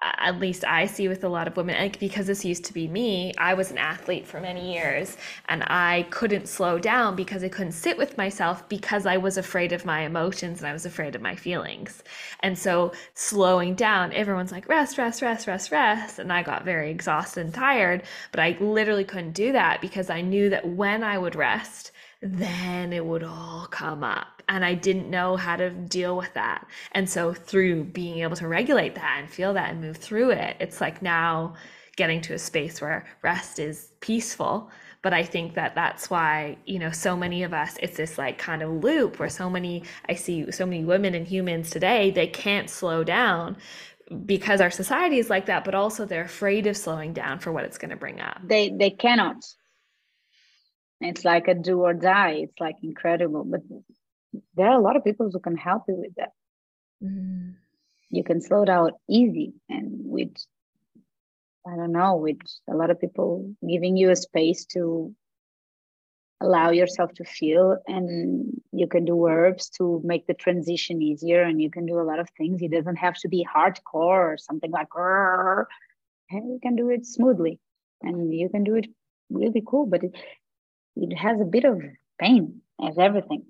at 0.02 0.38
least 0.38 0.64
I 0.64 0.86
see 0.86 1.08
with 1.08 1.24
a 1.24 1.28
lot 1.28 1.48
of 1.48 1.56
women, 1.56 1.76
like 1.76 1.98
because 1.98 2.26
this 2.26 2.44
used 2.44 2.64
to 2.66 2.74
be 2.74 2.86
me, 2.86 3.32
I 3.38 3.54
was 3.54 3.70
an 3.70 3.78
athlete 3.78 4.26
for 4.26 4.40
many 4.40 4.74
years 4.74 5.16
and 5.48 5.62
I 5.64 6.06
couldn't 6.10 6.48
slow 6.48 6.78
down 6.78 7.16
because 7.16 7.42
I 7.42 7.48
couldn't 7.48 7.72
sit 7.72 7.96
with 7.96 8.18
myself 8.18 8.68
because 8.68 9.06
I 9.06 9.16
was 9.16 9.38
afraid 9.38 9.72
of 9.72 9.86
my 9.86 10.02
emotions 10.02 10.58
and 10.58 10.68
I 10.68 10.74
was 10.74 10.84
afraid 10.84 11.14
of 11.14 11.22
my 11.22 11.34
feelings. 11.34 12.02
And 12.40 12.58
so 12.58 12.92
slowing 13.14 13.74
down, 13.74 14.12
everyone's 14.12 14.52
like, 14.52 14.68
rest, 14.68 14.98
rest, 14.98 15.22
rest, 15.22 15.46
rest, 15.46 15.72
rest. 15.72 16.18
And 16.18 16.30
I 16.32 16.42
got 16.42 16.64
very 16.64 16.90
exhausted 16.90 17.46
and 17.46 17.54
tired, 17.54 18.02
but 18.32 18.40
I 18.40 18.56
literally 18.60 19.04
couldn't 19.04 19.32
do 19.32 19.52
that 19.52 19.80
because 19.80 20.10
I 20.10 20.20
knew 20.20 20.50
that 20.50 20.68
when 20.68 21.02
I 21.04 21.16
would 21.16 21.34
rest, 21.34 21.92
then 22.20 22.92
it 22.92 23.04
would 23.04 23.22
all 23.22 23.66
come 23.70 24.04
up. 24.04 24.35
And 24.48 24.64
I 24.64 24.74
didn't 24.74 25.10
know 25.10 25.36
how 25.36 25.56
to 25.56 25.70
deal 25.70 26.16
with 26.16 26.32
that. 26.34 26.66
And 26.92 27.08
so, 27.10 27.34
through 27.34 27.84
being 27.84 28.20
able 28.20 28.36
to 28.36 28.46
regulate 28.48 28.94
that 28.94 29.16
and 29.18 29.28
feel 29.28 29.52
that 29.54 29.70
and 29.70 29.80
move 29.80 29.96
through 29.96 30.30
it, 30.30 30.56
it's 30.60 30.80
like 30.80 31.02
now 31.02 31.54
getting 31.96 32.20
to 32.22 32.34
a 32.34 32.38
space 32.38 32.80
where 32.80 33.06
rest 33.22 33.58
is 33.58 33.92
peaceful. 34.00 34.70
But 35.02 35.12
I 35.14 35.22
think 35.24 35.54
that 35.54 35.74
that's 35.74 36.10
why, 36.10 36.58
you 36.66 36.78
know, 36.78 36.90
so 36.90 37.16
many 37.16 37.42
of 37.42 37.52
us, 37.54 37.76
it's 37.80 37.96
this 37.96 38.18
like 38.18 38.38
kind 38.38 38.62
of 38.62 38.70
loop 38.84 39.18
where 39.18 39.28
so 39.28 39.48
many, 39.50 39.84
I 40.08 40.14
see 40.14 40.50
so 40.52 40.66
many 40.66 40.84
women 40.84 41.14
and 41.14 41.26
humans 41.26 41.70
today, 41.70 42.10
they 42.10 42.26
can't 42.26 42.68
slow 42.70 43.04
down 43.04 43.56
because 44.26 44.60
our 44.60 44.70
society 44.70 45.18
is 45.18 45.30
like 45.30 45.46
that, 45.46 45.64
but 45.64 45.74
also 45.74 46.04
they're 46.06 46.24
afraid 46.24 46.66
of 46.66 46.76
slowing 46.76 47.12
down 47.12 47.38
for 47.38 47.52
what 47.52 47.64
it's 47.64 47.78
going 47.78 47.90
to 47.90 47.96
bring 47.96 48.20
up. 48.20 48.40
They, 48.44 48.70
they 48.70 48.90
cannot 48.90 49.44
it's 51.00 51.24
like 51.24 51.48
a 51.48 51.54
do 51.54 51.82
or 51.82 51.94
die. 51.94 52.32
It's 52.44 52.58
like 52.60 52.76
incredible. 52.82 53.44
But 53.44 53.62
there 54.54 54.68
are 54.68 54.78
a 54.78 54.82
lot 54.82 54.96
of 54.96 55.04
people 55.04 55.30
who 55.32 55.40
can 55.40 55.56
help 55.56 55.84
you 55.88 55.96
with 55.96 56.14
that. 56.16 56.32
Mm. 57.02 57.54
You 58.10 58.24
can 58.24 58.40
slow 58.40 58.64
down 58.64 58.92
easy 59.08 59.54
and 59.68 59.90
with 60.04 60.34
I 61.68 61.74
don't 61.74 61.92
know, 61.92 62.16
with 62.16 62.38
a 62.70 62.76
lot 62.76 62.90
of 62.90 63.00
people 63.00 63.52
giving 63.68 63.96
you 63.96 64.10
a 64.10 64.16
space 64.16 64.66
to 64.66 65.12
allow 66.40 66.70
yourself 66.70 67.12
to 67.14 67.24
feel 67.24 67.78
and 67.86 68.60
you 68.70 68.86
can 68.86 69.04
do 69.04 69.26
herbs 69.26 69.70
to 69.70 70.00
make 70.04 70.26
the 70.26 70.34
transition 70.34 71.00
easier 71.00 71.42
and 71.42 71.60
you 71.62 71.70
can 71.70 71.86
do 71.86 71.98
a 71.98 72.04
lot 72.04 72.20
of 72.20 72.28
things 72.36 72.60
it 72.60 72.70
doesn't 72.70 72.96
have 72.96 73.14
to 73.14 73.26
be 73.26 73.46
hardcore 73.56 73.82
or 74.32 74.36
something 74.38 74.70
like 74.70 74.88
you 76.30 76.58
can 76.62 76.76
do 76.76 76.90
it 76.90 77.06
smoothly 77.06 77.58
and 78.02 78.34
you 78.34 78.50
can 78.50 78.64
do 78.64 78.74
it 78.74 78.86
really 79.30 79.62
cool 79.66 79.86
but 79.86 80.04
it, 80.04 80.14
it 80.96 81.16
has 81.16 81.40
a 81.40 81.44
bit 81.44 81.64
of 81.64 81.80
pain 82.18 82.60
as 82.84 82.98
everything. 82.98 83.44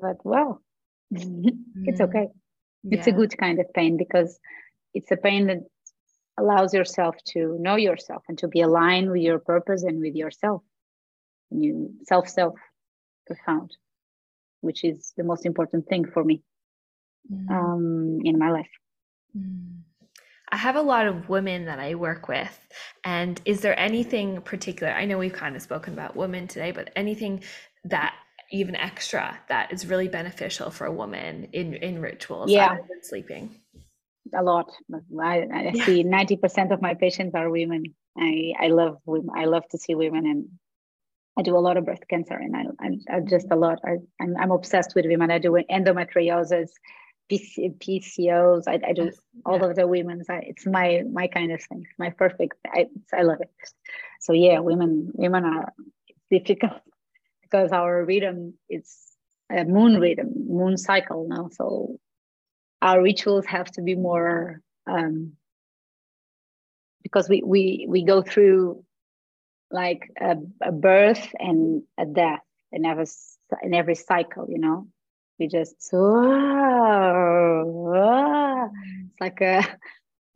But 0.00 0.16
well 0.24 0.60
it's 1.10 1.24
mm. 1.24 2.00
okay 2.00 2.28
it's 2.84 3.06
yeah. 3.06 3.14
a 3.14 3.16
good 3.16 3.36
kind 3.38 3.60
of 3.60 3.72
pain 3.72 3.96
because 3.96 4.38
it's 4.92 5.10
a 5.10 5.16
pain 5.16 5.46
that 5.46 5.58
allows 6.38 6.74
yourself 6.74 7.14
to 7.24 7.56
know 7.60 7.76
yourself 7.76 8.22
and 8.28 8.38
to 8.38 8.48
be 8.48 8.60
aligned 8.60 9.10
with 9.10 9.22
your 9.22 9.38
purpose 9.38 9.82
and 9.82 10.00
with 10.00 10.14
yourself 10.14 10.62
you 11.50 11.90
self 12.04 12.28
self 12.28 12.54
profound 13.26 13.70
which 14.60 14.84
is 14.84 15.12
the 15.16 15.24
most 15.24 15.46
important 15.46 15.86
thing 15.86 16.04
for 16.04 16.24
me 16.24 16.42
mm. 17.30 17.50
um, 17.50 18.18
in 18.24 18.38
my 18.38 18.50
life 18.50 18.70
mm. 19.36 19.74
I 20.54 20.56
have 20.56 20.76
a 20.76 20.82
lot 20.82 21.08
of 21.08 21.28
women 21.28 21.64
that 21.64 21.80
I 21.80 21.96
work 21.96 22.28
with. 22.28 22.68
And 23.02 23.40
is 23.44 23.60
there 23.62 23.76
anything 23.76 24.40
particular? 24.42 24.92
I 24.92 25.04
know 25.04 25.18
we've 25.18 25.32
kind 25.32 25.56
of 25.56 25.62
spoken 25.62 25.94
about 25.94 26.14
women 26.14 26.46
today, 26.46 26.70
but 26.70 26.90
anything 26.94 27.42
that 27.84 28.14
even 28.50 28.76
extra 28.76 29.38
that 29.48 29.72
is 29.72 29.86
really 29.86 30.08
beneficial 30.08 30.70
for 30.70 30.86
a 30.86 30.92
woman 30.92 31.48
in 31.52 31.74
in 31.74 32.00
rituals 32.00 32.50
yeah 32.50 32.76
sleeping 33.02 33.54
a 34.36 34.42
lot 34.42 34.70
i, 35.22 35.46
I 35.52 35.72
yeah. 35.74 35.84
see 35.84 36.02
90% 36.04 36.72
of 36.72 36.80
my 36.80 36.94
patients 36.94 37.34
are 37.34 37.50
women 37.50 37.84
i 38.18 38.52
i 38.58 38.68
love 38.68 38.98
women 39.06 39.30
i 39.36 39.44
love 39.44 39.66
to 39.70 39.78
see 39.78 39.94
women 39.94 40.26
and 40.26 40.48
i 41.38 41.42
do 41.42 41.56
a 41.56 41.58
lot 41.66 41.76
of 41.76 41.84
breast 41.84 42.04
cancer 42.08 42.34
and 42.34 42.56
i 42.56 42.64
i, 42.80 43.16
I 43.16 43.20
just 43.20 43.46
a 43.50 43.56
lot 43.56 43.80
I, 43.84 43.96
I'm, 44.20 44.36
I'm 44.36 44.50
obsessed 44.50 44.94
with 44.94 45.06
women 45.06 45.30
i 45.30 45.38
do 45.38 45.52
endometriosis 45.70 46.70
PC, 47.30 47.78
PCOS. 47.78 48.64
I, 48.68 48.80
I 48.86 48.92
do 48.92 49.10
all 49.46 49.56
yeah. 49.56 49.64
of 49.64 49.76
the 49.76 49.86
women's. 49.86 50.28
I, 50.28 50.40
it's 50.46 50.66
my 50.66 51.02
my 51.10 51.26
kind 51.26 51.52
of 51.52 51.62
thing. 51.62 51.86
My 51.98 52.10
perfect. 52.10 52.54
I 52.66 52.86
I 53.14 53.22
love 53.22 53.40
it. 53.40 53.50
So 54.20 54.32
yeah, 54.34 54.58
women 54.60 55.10
women 55.14 55.44
are 55.44 55.72
difficult 56.30 56.82
because 57.44 57.72
our 57.72 58.04
rhythm 58.04 58.54
is 58.68 58.96
a 59.50 59.64
moon 59.64 60.00
rhythm, 60.00 60.32
moon 60.48 60.76
cycle 60.76 61.26
now. 61.28 61.48
So 61.52 61.98
our 62.82 63.02
rituals 63.02 63.46
have 63.46 63.70
to 63.72 63.82
be 63.82 63.94
more 63.94 64.60
um, 64.86 65.32
because 67.02 67.28
we 67.28 67.42
we 67.44 67.86
we 67.88 68.04
go 68.04 68.22
through 68.22 68.84
like 69.70 70.10
a, 70.20 70.36
a 70.62 70.72
birth 70.72 71.34
and 71.38 71.82
a 71.98 72.06
death 72.06 72.42
in 72.72 72.84
every 72.84 73.06
in 73.62 73.74
every 73.74 73.94
cycle. 73.94 74.46
You 74.48 74.58
know, 74.58 74.88
we 75.38 75.48
just 75.48 75.80
it's 79.10 79.20
like 79.20 79.40
a, 79.40 79.62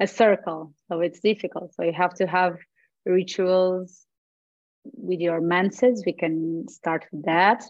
a 0.01 0.07
circle 0.07 0.75
so 0.89 1.01
it's 1.01 1.21
difficult 1.21 1.75
so 1.75 1.83
you 1.83 1.93
have 1.93 2.15
to 2.15 2.27
have 2.27 2.57
rituals 3.05 4.07
with 4.95 5.20
your 5.20 5.41
menses 5.41 6.03
we 6.07 6.12
can 6.12 6.66
start 6.68 7.07
with 7.12 7.24
that 7.24 7.62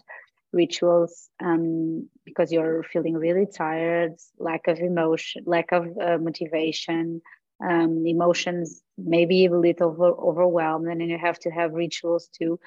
rituals 0.51 1.29
um, 1.43 2.09
because 2.25 2.51
you're 2.51 2.83
feeling 2.83 3.15
really 3.15 3.45
tired 3.45 4.13
lack 4.39 4.67
of 4.67 4.79
emotion 4.79 5.43
lack 5.45 5.71
of 5.71 5.85
uh, 6.01 6.17
motivation 6.17 7.21
um, 7.67 8.05
emotions 8.07 8.81
maybe 8.97 9.45
a 9.45 9.51
little 9.51 9.89
over, 9.89 10.07
overwhelmed 10.07 10.87
and 10.87 11.01
then 11.01 11.09
you 11.09 11.17
have 11.17 11.37
to 11.37 11.49
have 11.49 11.73
rituals 11.73 12.29
to 12.39 12.59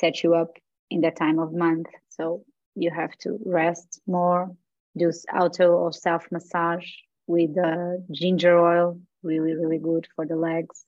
set 0.00 0.22
you 0.22 0.34
up 0.34 0.56
in 0.88 1.02
that 1.02 1.16
time 1.16 1.38
of 1.38 1.52
month 1.52 1.86
so 2.08 2.44
you 2.74 2.90
have 2.90 3.16
to 3.18 3.38
rest 3.44 4.00
more, 4.06 4.54
do 4.96 5.12
auto 5.34 5.72
or 5.72 5.92
self 5.92 6.26
massage 6.30 6.88
with 7.26 7.56
uh, 7.58 7.96
ginger 8.10 8.58
oil, 8.58 9.00
really, 9.22 9.54
really 9.54 9.78
good 9.78 10.06
for 10.16 10.26
the 10.26 10.36
legs, 10.36 10.84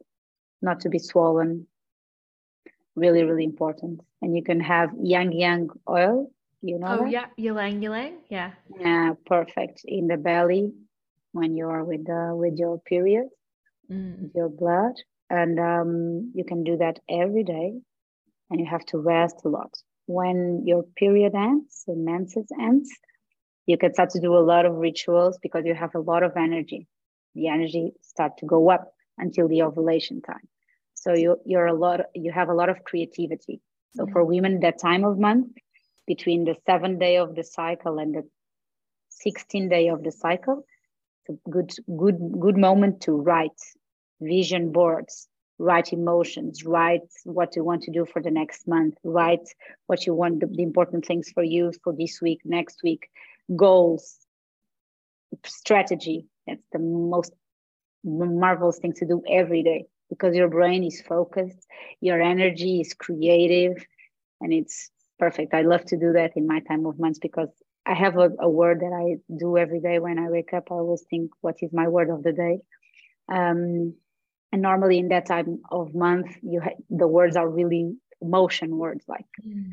not 0.60 0.80
to 0.80 0.88
be 0.88 0.98
swollen. 0.98 1.66
Really, 2.94 3.22
really 3.22 3.44
important. 3.44 4.00
And 4.20 4.36
you 4.36 4.42
can 4.42 4.60
have 4.60 4.90
yang 5.00 5.32
yang 5.32 5.68
oil. 5.88 6.30
You 6.60 6.78
know 6.78 6.98
oh, 7.00 7.04
that? 7.04 7.10
yeah, 7.10 7.26
ylang 7.36 7.82
ylang, 7.82 8.18
yeah. 8.28 8.52
Yeah, 8.78 9.14
perfect 9.26 9.82
in 9.84 10.06
the 10.06 10.16
belly 10.16 10.72
when 11.32 11.56
you 11.56 11.68
are 11.68 11.82
with 11.84 12.06
the 12.06 12.32
with 12.36 12.54
your 12.56 12.78
period, 12.78 13.26
mm. 13.90 14.30
your 14.34 14.48
blood, 14.48 14.94
and 15.28 15.58
um, 15.58 16.30
you 16.34 16.44
can 16.44 16.62
do 16.62 16.76
that 16.76 17.00
every 17.08 17.42
day, 17.42 17.80
and 18.48 18.60
you 18.60 18.66
have 18.66 18.84
to 18.86 18.98
rest 18.98 19.42
a 19.44 19.48
lot 19.48 19.74
when 20.06 20.62
your 20.66 20.82
period 20.96 21.34
ends, 21.34 21.84
the 21.86 21.94
menses 21.94 22.48
ends, 22.60 22.90
you 23.66 23.78
can 23.78 23.94
start 23.94 24.10
to 24.10 24.20
do 24.20 24.36
a 24.36 24.44
lot 24.44 24.66
of 24.66 24.74
rituals 24.74 25.38
because 25.42 25.64
you 25.64 25.74
have 25.74 25.94
a 25.94 26.00
lot 26.00 26.22
of 26.22 26.32
energy. 26.36 26.86
The 27.34 27.48
energy 27.48 27.92
start 28.02 28.38
to 28.38 28.46
go 28.46 28.70
up 28.70 28.92
until 29.18 29.48
the 29.48 29.62
ovulation 29.62 30.20
time. 30.20 30.48
So 31.02 31.14
you 31.16 31.36
you're 31.44 31.66
a 31.66 31.74
lot 31.74 32.00
you 32.14 32.30
have 32.30 32.48
a 32.48 32.54
lot 32.54 32.68
of 32.68 32.84
creativity. 32.84 33.60
So 33.96 34.04
mm-hmm. 34.04 34.12
for 34.12 34.24
women, 34.24 34.60
that 34.60 34.78
time 34.78 35.04
of 35.04 35.18
month 35.18 35.48
between 36.06 36.44
the 36.44 36.56
seventh 36.64 37.00
day 37.00 37.16
of 37.16 37.34
the 37.34 37.42
cycle 37.42 37.98
and 37.98 38.14
the 38.14 38.22
16th 39.26 39.68
day 39.68 39.88
of 39.88 40.04
the 40.04 40.12
cycle, 40.12 40.64
it's 41.26 41.36
a 41.36 41.50
good 41.50 41.72
good 41.96 42.18
good 42.38 42.56
moment 42.56 43.00
to 43.02 43.12
write 43.12 43.60
vision 44.20 44.70
boards, 44.70 45.28
write 45.58 45.92
emotions, 45.92 46.64
write 46.64 47.10
what 47.24 47.56
you 47.56 47.64
want 47.64 47.82
to 47.82 47.90
do 47.90 48.06
for 48.06 48.22
the 48.22 48.30
next 48.30 48.68
month, 48.68 48.94
write 49.02 49.48
what 49.88 50.06
you 50.06 50.14
want, 50.14 50.38
the, 50.38 50.46
the 50.46 50.62
important 50.62 51.04
things 51.04 51.32
for 51.34 51.42
you 51.42 51.72
for 51.82 51.92
this 51.92 52.20
week, 52.22 52.42
next 52.44 52.80
week, 52.84 53.08
goals, 53.56 54.18
strategy. 55.44 56.26
That's 56.46 56.68
the 56.70 56.78
most 56.78 57.32
marvelous 58.04 58.78
thing 58.78 58.92
to 58.94 59.06
do 59.06 59.22
every 59.28 59.64
day 59.64 59.86
because 60.12 60.34
your 60.34 60.48
brain 60.48 60.84
is 60.84 61.00
focused, 61.00 61.66
your 62.00 62.20
energy 62.20 62.80
is 62.80 62.92
creative, 62.92 63.76
and 64.40 64.52
it's 64.52 64.90
perfect. 65.18 65.54
I 65.54 65.62
love 65.62 65.84
to 65.86 65.96
do 65.96 66.12
that 66.12 66.32
in 66.36 66.46
my 66.46 66.60
time 66.60 66.84
of 66.84 66.98
months 66.98 67.18
because 67.18 67.48
I 67.86 67.94
have 67.94 68.18
a, 68.18 68.30
a 68.38 68.48
word 68.48 68.80
that 68.80 68.92
I 68.92 69.06
do 69.34 69.56
every 69.56 69.80
day 69.80 69.98
when 70.00 70.18
I 70.18 70.28
wake 70.28 70.52
up. 70.52 70.64
I 70.70 70.74
always 70.74 71.04
think, 71.08 71.30
what 71.40 71.56
is 71.62 71.72
my 71.72 71.88
word 71.88 72.10
of 72.10 72.22
the 72.22 72.32
day? 72.32 72.58
Um, 73.28 73.94
and 74.52 74.60
normally 74.60 74.98
in 74.98 75.08
that 75.08 75.26
time 75.26 75.60
of 75.70 75.94
month 75.94 76.36
you 76.42 76.60
ha- 76.60 76.82
the 76.90 77.08
words 77.08 77.36
are 77.36 77.48
really 77.48 77.94
motion 78.22 78.76
words 78.76 79.04
like 79.08 79.26
mm. 79.44 79.72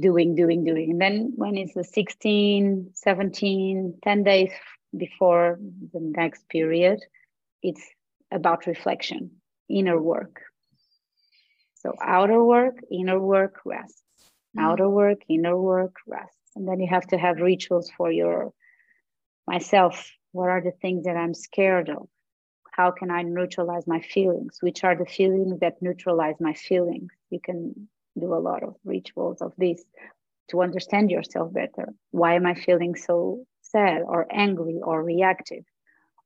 doing 0.00 0.34
doing 0.34 0.64
doing 0.64 0.90
and 0.90 1.00
then 1.00 1.32
when 1.34 1.56
it's 1.56 1.74
the 1.74 1.82
16 1.82 2.90
17 2.94 3.98
10 4.02 4.22
days 4.22 4.52
before 4.96 5.58
the 5.92 6.00
next 6.00 6.48
period 6.48 7.00
it's 7.62 7.82
about 8.32 8.66
reflection 8.66 9.30
inner 9.68 10.00
work 10.00 10.42
so 11.74 11.92
outer 12.00 12.42
work 12.42 12.76
inner 12.90 13.20
work 13.20 13.60
rest 13.64 14.02
mm. 14.56 14.62
outer 14.62 14.88
work 14.88 15.18
inner 15.28 15.56
work 15.56 15.94
rest 16.06 16.36
and 16.54 16.66
then 16.66 16.80
you 16.80 16.88
have 16.88 17.06
to 17.06 17.18
have 17.18 17.38
rituals 17.40 17.90
for 17.96 18.10
your 18.10 18.52
myself 19.46 20.10
What 20.32 20.50
are 20.50 20.60
the 20.60 20.72
things 20.82 21.04
that 21.04 21.16
I'm 21.16 21.32
scared 21.34 21.88
of? 21.88 22.08
How 22.70 22.90
can 22.90 23.10
I 23.10 23.22
neutralize 23.22 23.86
my 23.86 24.00
feelings? 24.00 24.58
Which 24.60 24.84
are 24.84 24.94
the 24.94 25.06
feelings 25.06 25.60
that 25.60 25.80
neutralize 25.80 26.34
my 26.40 26.52
feelings? 26.52 27.10
You 27.30 27.40
can 27.40 27.88
do 28.18 28.34
a 28.34 28.44
lot 28.48 28.62
of 28.62 28.76
rituals 28.84 29.40
of 29.40 29.52
this 29.56 29.82
to 30.50 30.62
understand 30.62 31.10
yourself 31.10 31.52
better. 31.52 31.94
Why 32.10 32.34
am 32.34 32.44
I 32.44 32.54
feeling 32.54 32.96
so 32.96 33.46
sad 33.62 34.02
or 34.02 34.26
angry 34.30 34.78
or 34.82 35.02
reactive? 35.02 35.64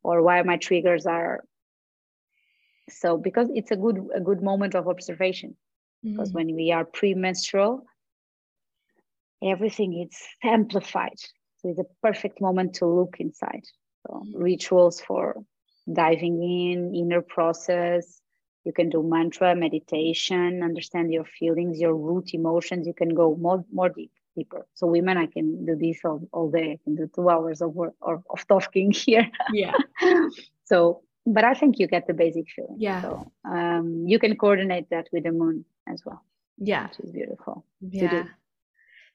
Or 0.03 0.23
why 0.23 0.43
my 0.43 0.57
triggers 0.57 1.07
are 1.07 1.45
so 2.91 3.17
because 3.17 3.49
it's 3.55 3.71
a 3.71 3.77
good 3.77 3.99
a 4.15 4.21
good 4.21 4.43
moment 4.43 4.75
of 4.75 4.89
observation. 4.89 5.57
Mm-hmm. 6.05 6.13
Because 6.13 6.33
when 6.33 6.55
we 6.55 6.73
are 6.73 6.85
premenstrual, 6.85 7.85
everything 9.43 10.01
is 10.01 10.17
amplified. 10.43 11.19
So 11.59 11.69
it's 11.69 11.79
a 11.79 11.85
perfect 12.03 12.41
moment 12.41 12.75
to 12.77 12.87
look 12.87 13.17
inside. 13.19 13.65
So 14.07 14.15
mm-hmm. 14.15 14.43
rituals 14.43 15.01
for 15.01 15.37
diving 15.93 16.43
in, 16.43 16.95
inner 16.95 17.23
process. 17.23 18.21
You 18.65 18.73
can 18.73 18.91
do 18.91 19.03
mantra, 19.03 19.55
meditation, 19.55 20.63
understand 20.63 21.13
your 21.13 21.25
feelings, 21.25 21.81
your 21.81 21.97
root 21.97 22.35
emotions. 22.35 22.87
You 22.87 22.95
can 22.95 23.15
go 23.15 23.35
more 23.37 23.65
more 23.73 23.89
deep, 23.89 24.13
deeper. 24.37 24.67
So 24.75 24.87
women, 24.87 25.17
I 25.17 25.27
can 25.27 25.65
do 25.65 25.77
this 25.77 26.01
all, 26.05 26.29
all 26.33 26.51
day. 26.51 26.73
I 26.73 26.79
can 26.85 26.95
do 26.95 27.11
two 27.15 27.31
hours 27.31 27.63
of 27.63 27.75
work 27.75 27.95
or 28.01 28.23
of 28.31 28.47
talking 28.47 28.91
here. 29.05 29.31
Yeah. 29.53 29.73
so, 30.65 31.03
but 31.27 31.45
I 31.45 31.55
think 31.55 31.79
you 31.79 31.87
get 31.87 32.07
the 32.07 32.15
basic 32.15 32.51
feeling. 32.51 32.77
Yeah. 32.79 33.03
So 33.03 33.33
um, 33.45 34.05
you 34.07 34.19
can 34.19 34.37
coordinate 34.37 34.91
that 34.91 35.09
with 35.13 35.25
the 35.25 35.33
moon 35.33 35.65
as 35.87 36.03
well. 36.05 36.23
Yeah. 36.59 36.89
Which 36.89 37.01
is 37.01 37.13
beautiful. 37.13 37.65
Yeah. 37.81 38.25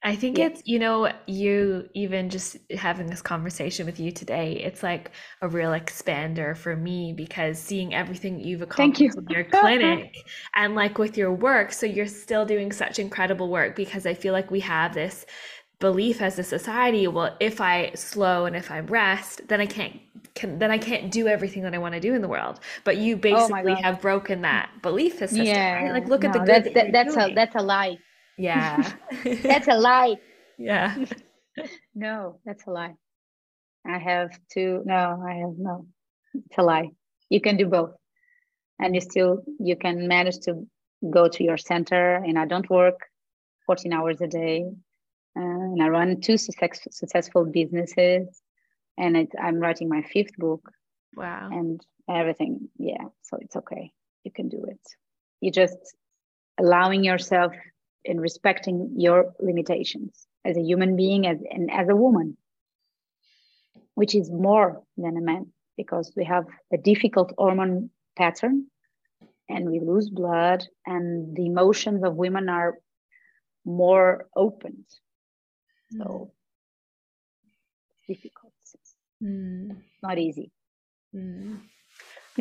I 0.04 0.16
think 0.16 0.38
yeah. 0.38 0.48
it's, 0.48 0.62
you 0.66 0.78
know, 0.78 1.12
you 1.26 1.90
even 1.96 2.30
just 2.30 2.58
having 2.78 3.08
this 3.08 3.24
conversation 3.24 3.88
with 3.88 4.00
you 4.00 4.12
today, 4.12 4.54
it's 4.54 4.84
like 4.84 5.10
a 5.42 5.48
real 5.48 5.72
expander 5.72 6.56
for 6.56 6.76
me 6.76 7.12
because 7.12 7.58
seeing 7.58 7.94
everything 7.96 8.40
you've 8.40 8.62
accomplished 8.62 9.02
you. 9.02 9.12
with 9.16 9.30
your 9.32 9.44
clinic 9.62 10.16
and 10.56 10.76
like 10.76 11.00
with 11.00 11.18
your 11.18 11.32
work. 11.32 11.74
So 11.74 11.88
you're 11.88 12.06
still 12.06 12.46
doing 12.46 12.72
such 12.72 13.00
incredible 13.00 13.50
work 13.50 13.76
because 13.76 14.06
I 14.06 14.14
feel 14.14 14.34
like 14.34 14.52
we 14.52 14.60
have 14.60 14.94
this 14.94 15.26
belief 15.88 16.22
as 16.22 16.38
a 16.40 16.44
society 16.44 17.08
well 17.08 17.32
if 17.40 17.60
i 17.60 17.92
slow 17.94 18.46
and 18.46 18.56
if 18.56 18.68
i 18.72 18.80
rest 18.80 19.48
then 19.50 19.60
i 19.66 19.66
can't 19.66 19.96
can, 20.34 20.60
then 20.60 20.72
i 20.72 20.78
can't 20.78 21.12
do 21.12 21.28
everything 21.28 21.62
that 21.64 21.74
i 21.74 21.78
want 21.78 21.94
to 21.94 22.00
do 22.00 22.14
in 22.14 22.22
the 22.22 22.28
world 22.28 22.60
but 22.84 22.98
you 22.98 23.16
oh 23.16 23.20
basically 23.30 23.74
oh 23.80 23.84
have 23.86 24.02
broken 24.02 24.42
that 24.42 24.70
belief 24.82 25.14
system 25.18 25.46
yeah 25.46 25.76
right? 25.76 25.94
like 25.94 26.08
look 26.08 26.24
no, 26.24 26.30
at 26.30 26.34
the 26.34 26.40
good 26.40 26.64
that's, 26.64 26.74
that, 26.74 26.92
that's 26.92 27.16
a 27.18 27.34
that's 27.34 27.56
a 27.56 27.62
lie 27.62 27.98
yeah. 28.38 28.92
that's 29.44 29.68
a 29.68 29.78
lie. 29.78 30.16
Yeah. 30.58 30.96
no, 31.96 32.40
that's 32.46 32.66
a 32.68 32.72
lie. 32.72 32.96
I 33.88 33.98
have 33.98 34.32
to, 34.54 34.82
no, 34.86 35.24
I 35.26 35.36
have 35.36 35.58
no. 35.58 35.88
It's 36.34 36.58
a 36.58 36.64
lie. 36.64 36.90
You 37.30 37.40
can 37.40 37.58
do 37.58 37.68
both. 37.68 37.92
And 38.80 38.94
you 38.94 39.02
still, 39.02 39.44
you 39.60 39.76
can 39.76 40.08
manage 40.08 40.40
to 40.42 40.68
go 41.10 41.30
to 41.30 41.44
your 41.44 41.58
center 41.58 42.16
and 42.16 42.38
I 42.38 42.46
don't 42.46 42.70
work 42.70 43.00
14 43.68 43.94
hours 43.94 44.20
a 44.22 44.28
day. 44.28 44.66
And 45.36 45.82
I 45.82 45.90
run 45.90 46.22
two 46.22 46.38
success, 46.38 46.88
successful 46.92 47.46
businesses 47.46 48.42
and 48.98 49.18
it, 49.18 49.30
I'm 49.42 49.60
writing 49.60 49.90
my 49.90 50.02
fifth 50.02 50.36
book. 50.38 50.72
Wow. 51.16 51.50
And 51.52 51.82
everything. 52.10 52.70
Yeah. 52.78 53.06
So 53.24 53.38
it's 53.42 53.56
okay. 53.56 53.92
You 54.24 54.32
can 54.32 54.50
do 54.50 54.64
it. 54.68 54.80
You 55.42 55.52
just 55.52 55.78
allowing 56.60 57.04
yourself 57.04 57.54
in 58.04 58.20
respecting 58.20 58.94
your 58.98 59.34
limitations 59.40 60.28
as 60.46 60.58
a 60.58 60.62
human 60.62 60.96
being 60.96 61.26
as, 61.26 61.40
and 61.50 61.72
as 61.72 61.90
a 61.90 61.96
woman, 61.96 62.38
which 63.96 64.16
is 64.16 64.30
more 64.30 64.84
than 64.98 65.18
a 65.18 65.22
man 65.22 65.48
because 65.76 66.14
we 66.16 66.24
have 66.26 66.46
a 66.72 66.78
difficult 66.78 67.34
hormone 67.38 67.90
pattern 68.16 68.68
and 69.50 69.70
we 69.70 69.80
lose 69.80 70.10
blood 70.10 70.66
and 70.86 71.36
the 71.36 71.46
emotions 71.46 72.04
of 72.04 72.16
women 72.16 72.50
are 72.50 72.76
more 73.66 74.28
open. 74.36 74.86
So 75.92 76.32
it's 78.08 78.22
difficult. 78.22 78.54
Mm. 79.24 79.78
Not 80.04 80.18
easy. 80.18 80.52
Mm. 81.16 81.60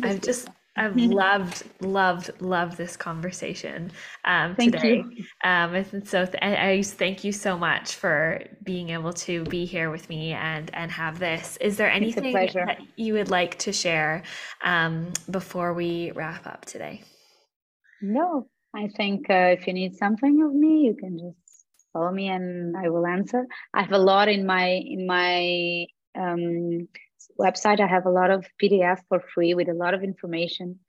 I've 0.03 0.21
just 0.21 0.49
I've 0.77 0.95
loved, 0.97 1.63
loved, 1.79 2.41
loved 2.41 2.75
this 2.75 2.97
conversation 2.97 3.91
um, 4.25 4.55
thank 4.55 4.73
today. 4.73 5.05
You. 5.09 5.23
Um, 5.43 5.73
and 5.73 6.05
so 6.05 6.25
th- 6.25 6.43
I 6.43 6.81
thank 6.83 7.23
you 7.23 7.31
so 7.31 7.57
much 7.57 7.95
for 7.95 8.41
being 8.61 8.89
able 8.89 9.13
to 9.13 9.45
be 9.45 9.63
here 9.65 9.89
with 9.89 10.09
me 10.09 10.33
and 10.33 10.69
and 10.73 10.91
have 10.91 11.17
this. 11.17 11.57
Is 11.61 11.77
there 11.77 11.89
anything 11.89 12.33
that 12.33 12.79
you 12.97 13.13
would 13.13 13.29
like 13.29 13.57
to 13.59 13.71
share 13.71 14.23
um, 14.63 15.13
before 15.31 15.73
we 15.73 16.11
wrap 16.11 16.45
up 16.45 16.65
today? 16.65 17.03
No, 18.01 18.49
I 18.75 18.89
think 18.97 19.29
uh, 19.29 19.55
if 19.57 19.67
you 19.67 19.73
need 19.73 19.95
something 19.95 20.43
of 20.43 20.53
me, 20.53 20.87
you 20.87 20.95
can 20.95 21.17
just 21.17 21.44
follow 21.95 22.11
me 22.11 22.27
and 22.27 22.75
I 22.75 22.89
will 22.89 23.07
answer. 23.07 23.47
I 23.73 23.83
have 23.83 23.93
a 23.93 23.97
lot 24.11 24.27
in 24.27 24.45
my 24.45 24.67
in 24.67 25.07
my 25.07 25.87
um, 26.17 26.87
website, 27.39 27.79
I 27.79 27.87
have 27.87 28.05
a 28.05 28.11
lot 28.11 28.31
of 28.31 28.45
PDF 28.61 28.99
for 29.09 29.19
free 29.33 29.53
with 29.53 29.69
a 29.69 29.73
lot 29.73 29.93
of 29.93 30.03
information. 30.03 30.79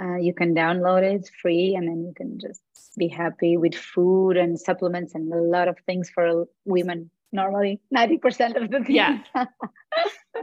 Uh, 0.00 0.16
you 0.16 0.34
can 0.34 0.54
download 0.54 1.02
it 1.02 1.14
it's 1.14 1.30
free, 1.30 1.74
and 1.74 1.88
then 1.88 2.04
you 2.04 2.12
can 2.14 2.38
just 2.38 2.60
be 2.98 3.08
happy 3.08 3.56
with 3.56 3.74
food 3.74 4.36
and 4.36 4.60
supplements 4.60 5.14
and 5.14 5.32
a 5.32 5.36
lot 5.36 5.68
of 5.68 5.76
things 5.86 6.10
for 6.10 6.46
women. 6.64 7.10
Normally, 7.32 7.80
ninety 7.90 8.18
percent 8.18 8.56
of 8.56 8.70
the 8.70 8.78
things. 8.84 8.90
Yeah. 8.90 9.18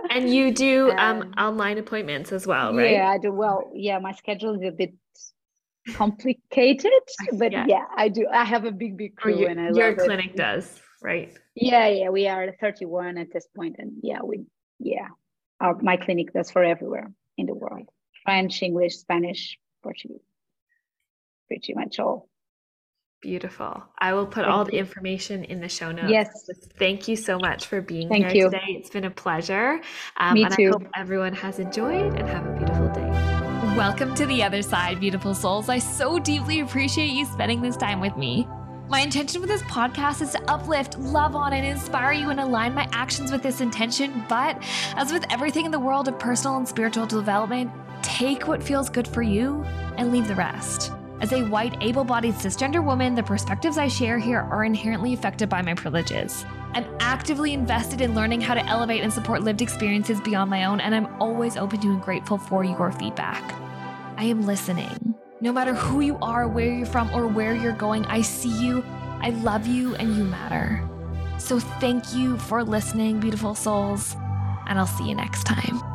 and 0.10 0.34
you 0.34 0.52
do 0.52 0.92
um, 0.92 1.22
um, 1.22 1.34
online 1.38 1.78
appointments 1.78 2.32
as 2.32 2.48
well, 2.48 2.76
right? 2.76 2.92
Yeah, 2.92 3.10
I 3.10 3.20
do. 3.20 3.32
Well, 3.32 3.72
yeah, 3.76 4.00
my 4.00 4.14
schedule 4.14 4.56
is 4.56 4.64
a 4.64 4.72
bit 4.72 4.94
complicated, 5.92 6.92
but 7.34 7.52
yeah, 7.52 7.66
yeah 7.68 7.86
I 7.96 8.10
do. 8.10 8.28
I 8.32 8.44
have 8.44 8.66
a 8.66 8.72
big, 8.72 8.98
big 8.98 9.16
crew, 9.16 9.40
your, 9.40 9.50
and 9.50 9.60
I 9.60 9.70
your 9.72 9.96
clinic 9.96 10.32
it. 10.32 10.38
does, 10.38 10.82
right? 11.02 11.38
Yeah, 11.56 11.88
yeah, 11.88 12.10
we 12.10 12.28
are 12.28 12.56
31 12.60 13.18
at 13.18 13.32
this 13.32 13.48
point, 13.56 13.76
and 13.80 13.94
yeah, 14.02 14.20
we, 14.24 14.46
yeah, 14.80 15.08
our, 15.60 15.78
my 15.82 15.98
clinic 15.98 16.34
does 16.34 16.52
for 16.52 16.64
everywhere 16.64 17.12
in 17.38 17.46
the 17.46 17.54
world 17.54 17.90
French, 18.24 18.62
English, 18.62 18.96
Spanish, 18.98 19.58
Portuguese, 19.82 20.22
pretty 21.48 21.74
much 21.74 22.00
all. 22.00 22.30
Beautiful. 23.22 23.82
I 23.98 24.14
will 24.14 24.26
put 24.26 24.44
Thank 24.44 24.48
all 24.48 24.66
the 24.66 24.78
information 24.78 25.46
in 25.46 25.62
the 25.62 25.70
show 25.70 25.94
notes. 25.94 26.12
Yes. 26.12 26.28
Thank 26.78 27.08
you 27.08 27.16
so 27.16 27.40
much 27.40 27.68
for 27.68 27.80
being 27.80 28.10
Thank 28.10 28.26
here 28.28 28.36
you. 28.36 28.50
today. 28.50 28.66
It's 28.68 28.90
been 28.90 29.06
a 29.06 29.10
pleasure. 29.10 29.80
Um, 30.18 30.34
Me 30.34 30.44
and 30.44 30.54
too. 30.54 30.68
I 30.68 30.84
hope 30.84 30.92
everyone 30.94 31.34
has 31.34 31.58
enjoyed 31.58 32.20
and 32.20 32.28
have 32.28 32.46
a 32.46 32.58
beautiful 32.58 32.90
day. 32.90 33.03
Welcome 33.78 34.14
to 34.16 34.28
the 34.28 34.44
other 34.44 34.62
side, 34.62 35.00
beautiful 35.00 35.34
souls. 35.34 35.68
I 35.68 35.80
so 35.80 36.20
deeply 36.20 36.60
appreciate 36.60 37.08
you 37.08 37.26
spending 37.26 37.60
this 37.60 37.76
time 37.76 38.00
with 38.00 38.16
me. 38.16 38.48
My 38.88 39.00
intention 39.00 39.42
with 39.42 39.50
this 39.50 39.64
podcast 39.64 40.22
is 40.22 40.34
to 40.34 40.42
uplift, 40.44 41.00
love 41.00 41.36
on, 41.36 41.54
and 41.54 41.66
inspire 41.66 42.12
you 42.12 42.30
and 42.30 42.40
align 42.40 42.76
my 42.76 42.88
actions 42.92 43.32
with 43.32 43.42
this 43.42 43.62
intention. 43.62 44.26
But 44.30 44.62
as 44.96 45.12
with 45.12 45.26
everything 45.32 45.66
in 45.66 45.72
the 45.72 45.80
world 45.80 46.08
of 46.08 46.20
personal 46.20 46.58
and 46.58 46.68
spiritual 46.68 47.08
development, 47.08 47.72
take 48.04 48.48
what 48.48 48.62
feels 48.62 48.92
good 48.92 49.08
for 49.08 49.24
you 49.24 49.64
and 49.98 50.12
leave 50.12 50.28
the 50.28 50.36
rest. 50.36 50.92
As 51.20 51.32
a 51.32 51.42
white, 51.42 51.76
able 51.82 52.04
bodied 52.04 52.36
cisgender 52.36 52.84
woman, 52.84 53.16
the 53.16 53.24
perspectives 53.24 53.80
I 53.80 53.88
share 53.88 54.20
here 54.20 54.42
are 54.52 54.66
inherently 54.66 55.16
affected 55.16 55.50
by 55.50 55.64
my 55.64 55.74
privileges. 55.74 56.46
I'm 56.74 56.86
actively 57.00 57.54
invested 57.54 58.02
in 58.02 58.14
learning 58.14 58.42
how 58.42 58.54
to 58.54 58.66
elevate 58.68 59.02
and 59.02 59.12
support 59.12 59.42
lived 59.42 59.64
experiences 59.64 60.22
beyond 60.22 60.52
my 60.52 60.66
own, 60.66 60.80
and 60.80 60.94
I'm 60.94 61.08
always 61.20 61.58
open 61.58 61.80
to 61.82 61.88
and 61.88 62.02
grateful 62.02 62.38
for 62.38 62.64
your 62.64 62.92
feedback. 62.92 63.63
I 64.24 64.28
am 64.28 64.46
listening. 64.46 65.16
No 65.42 65.52
matter 65.52 65.74
who 65.74 66.00
you 66.00 66.18
are, 66.22 66.48
where 66.48 66.74
you're 66.74 66.86
from, 66.86 67.14
or 67.14 67.28
where 67.28 67.54
you're 67.54 67.74
going, 67.74 68.06
I 68.06 68.22
see 68.22 68.58
you, 68.66 68.82
I 69.20 69.32
love 69.32 69.68
you, 69.68 69.96
and 69.96 70.16
you 70.16 70.24
matter. 70.24 70.82
So 71.38 71.60
thank 71.60 72.16
you 72.16 72.38
for 72.38 72.64
listening, 72.64 73.20
beautiful 73.20 73.54
souls, 73.54 74.16
and 74.66 74.80
I'll 74.80 74.88
see 74.88 75.10
you 75.10 75.14
next 75.14 75.44
time. 75.44 75.93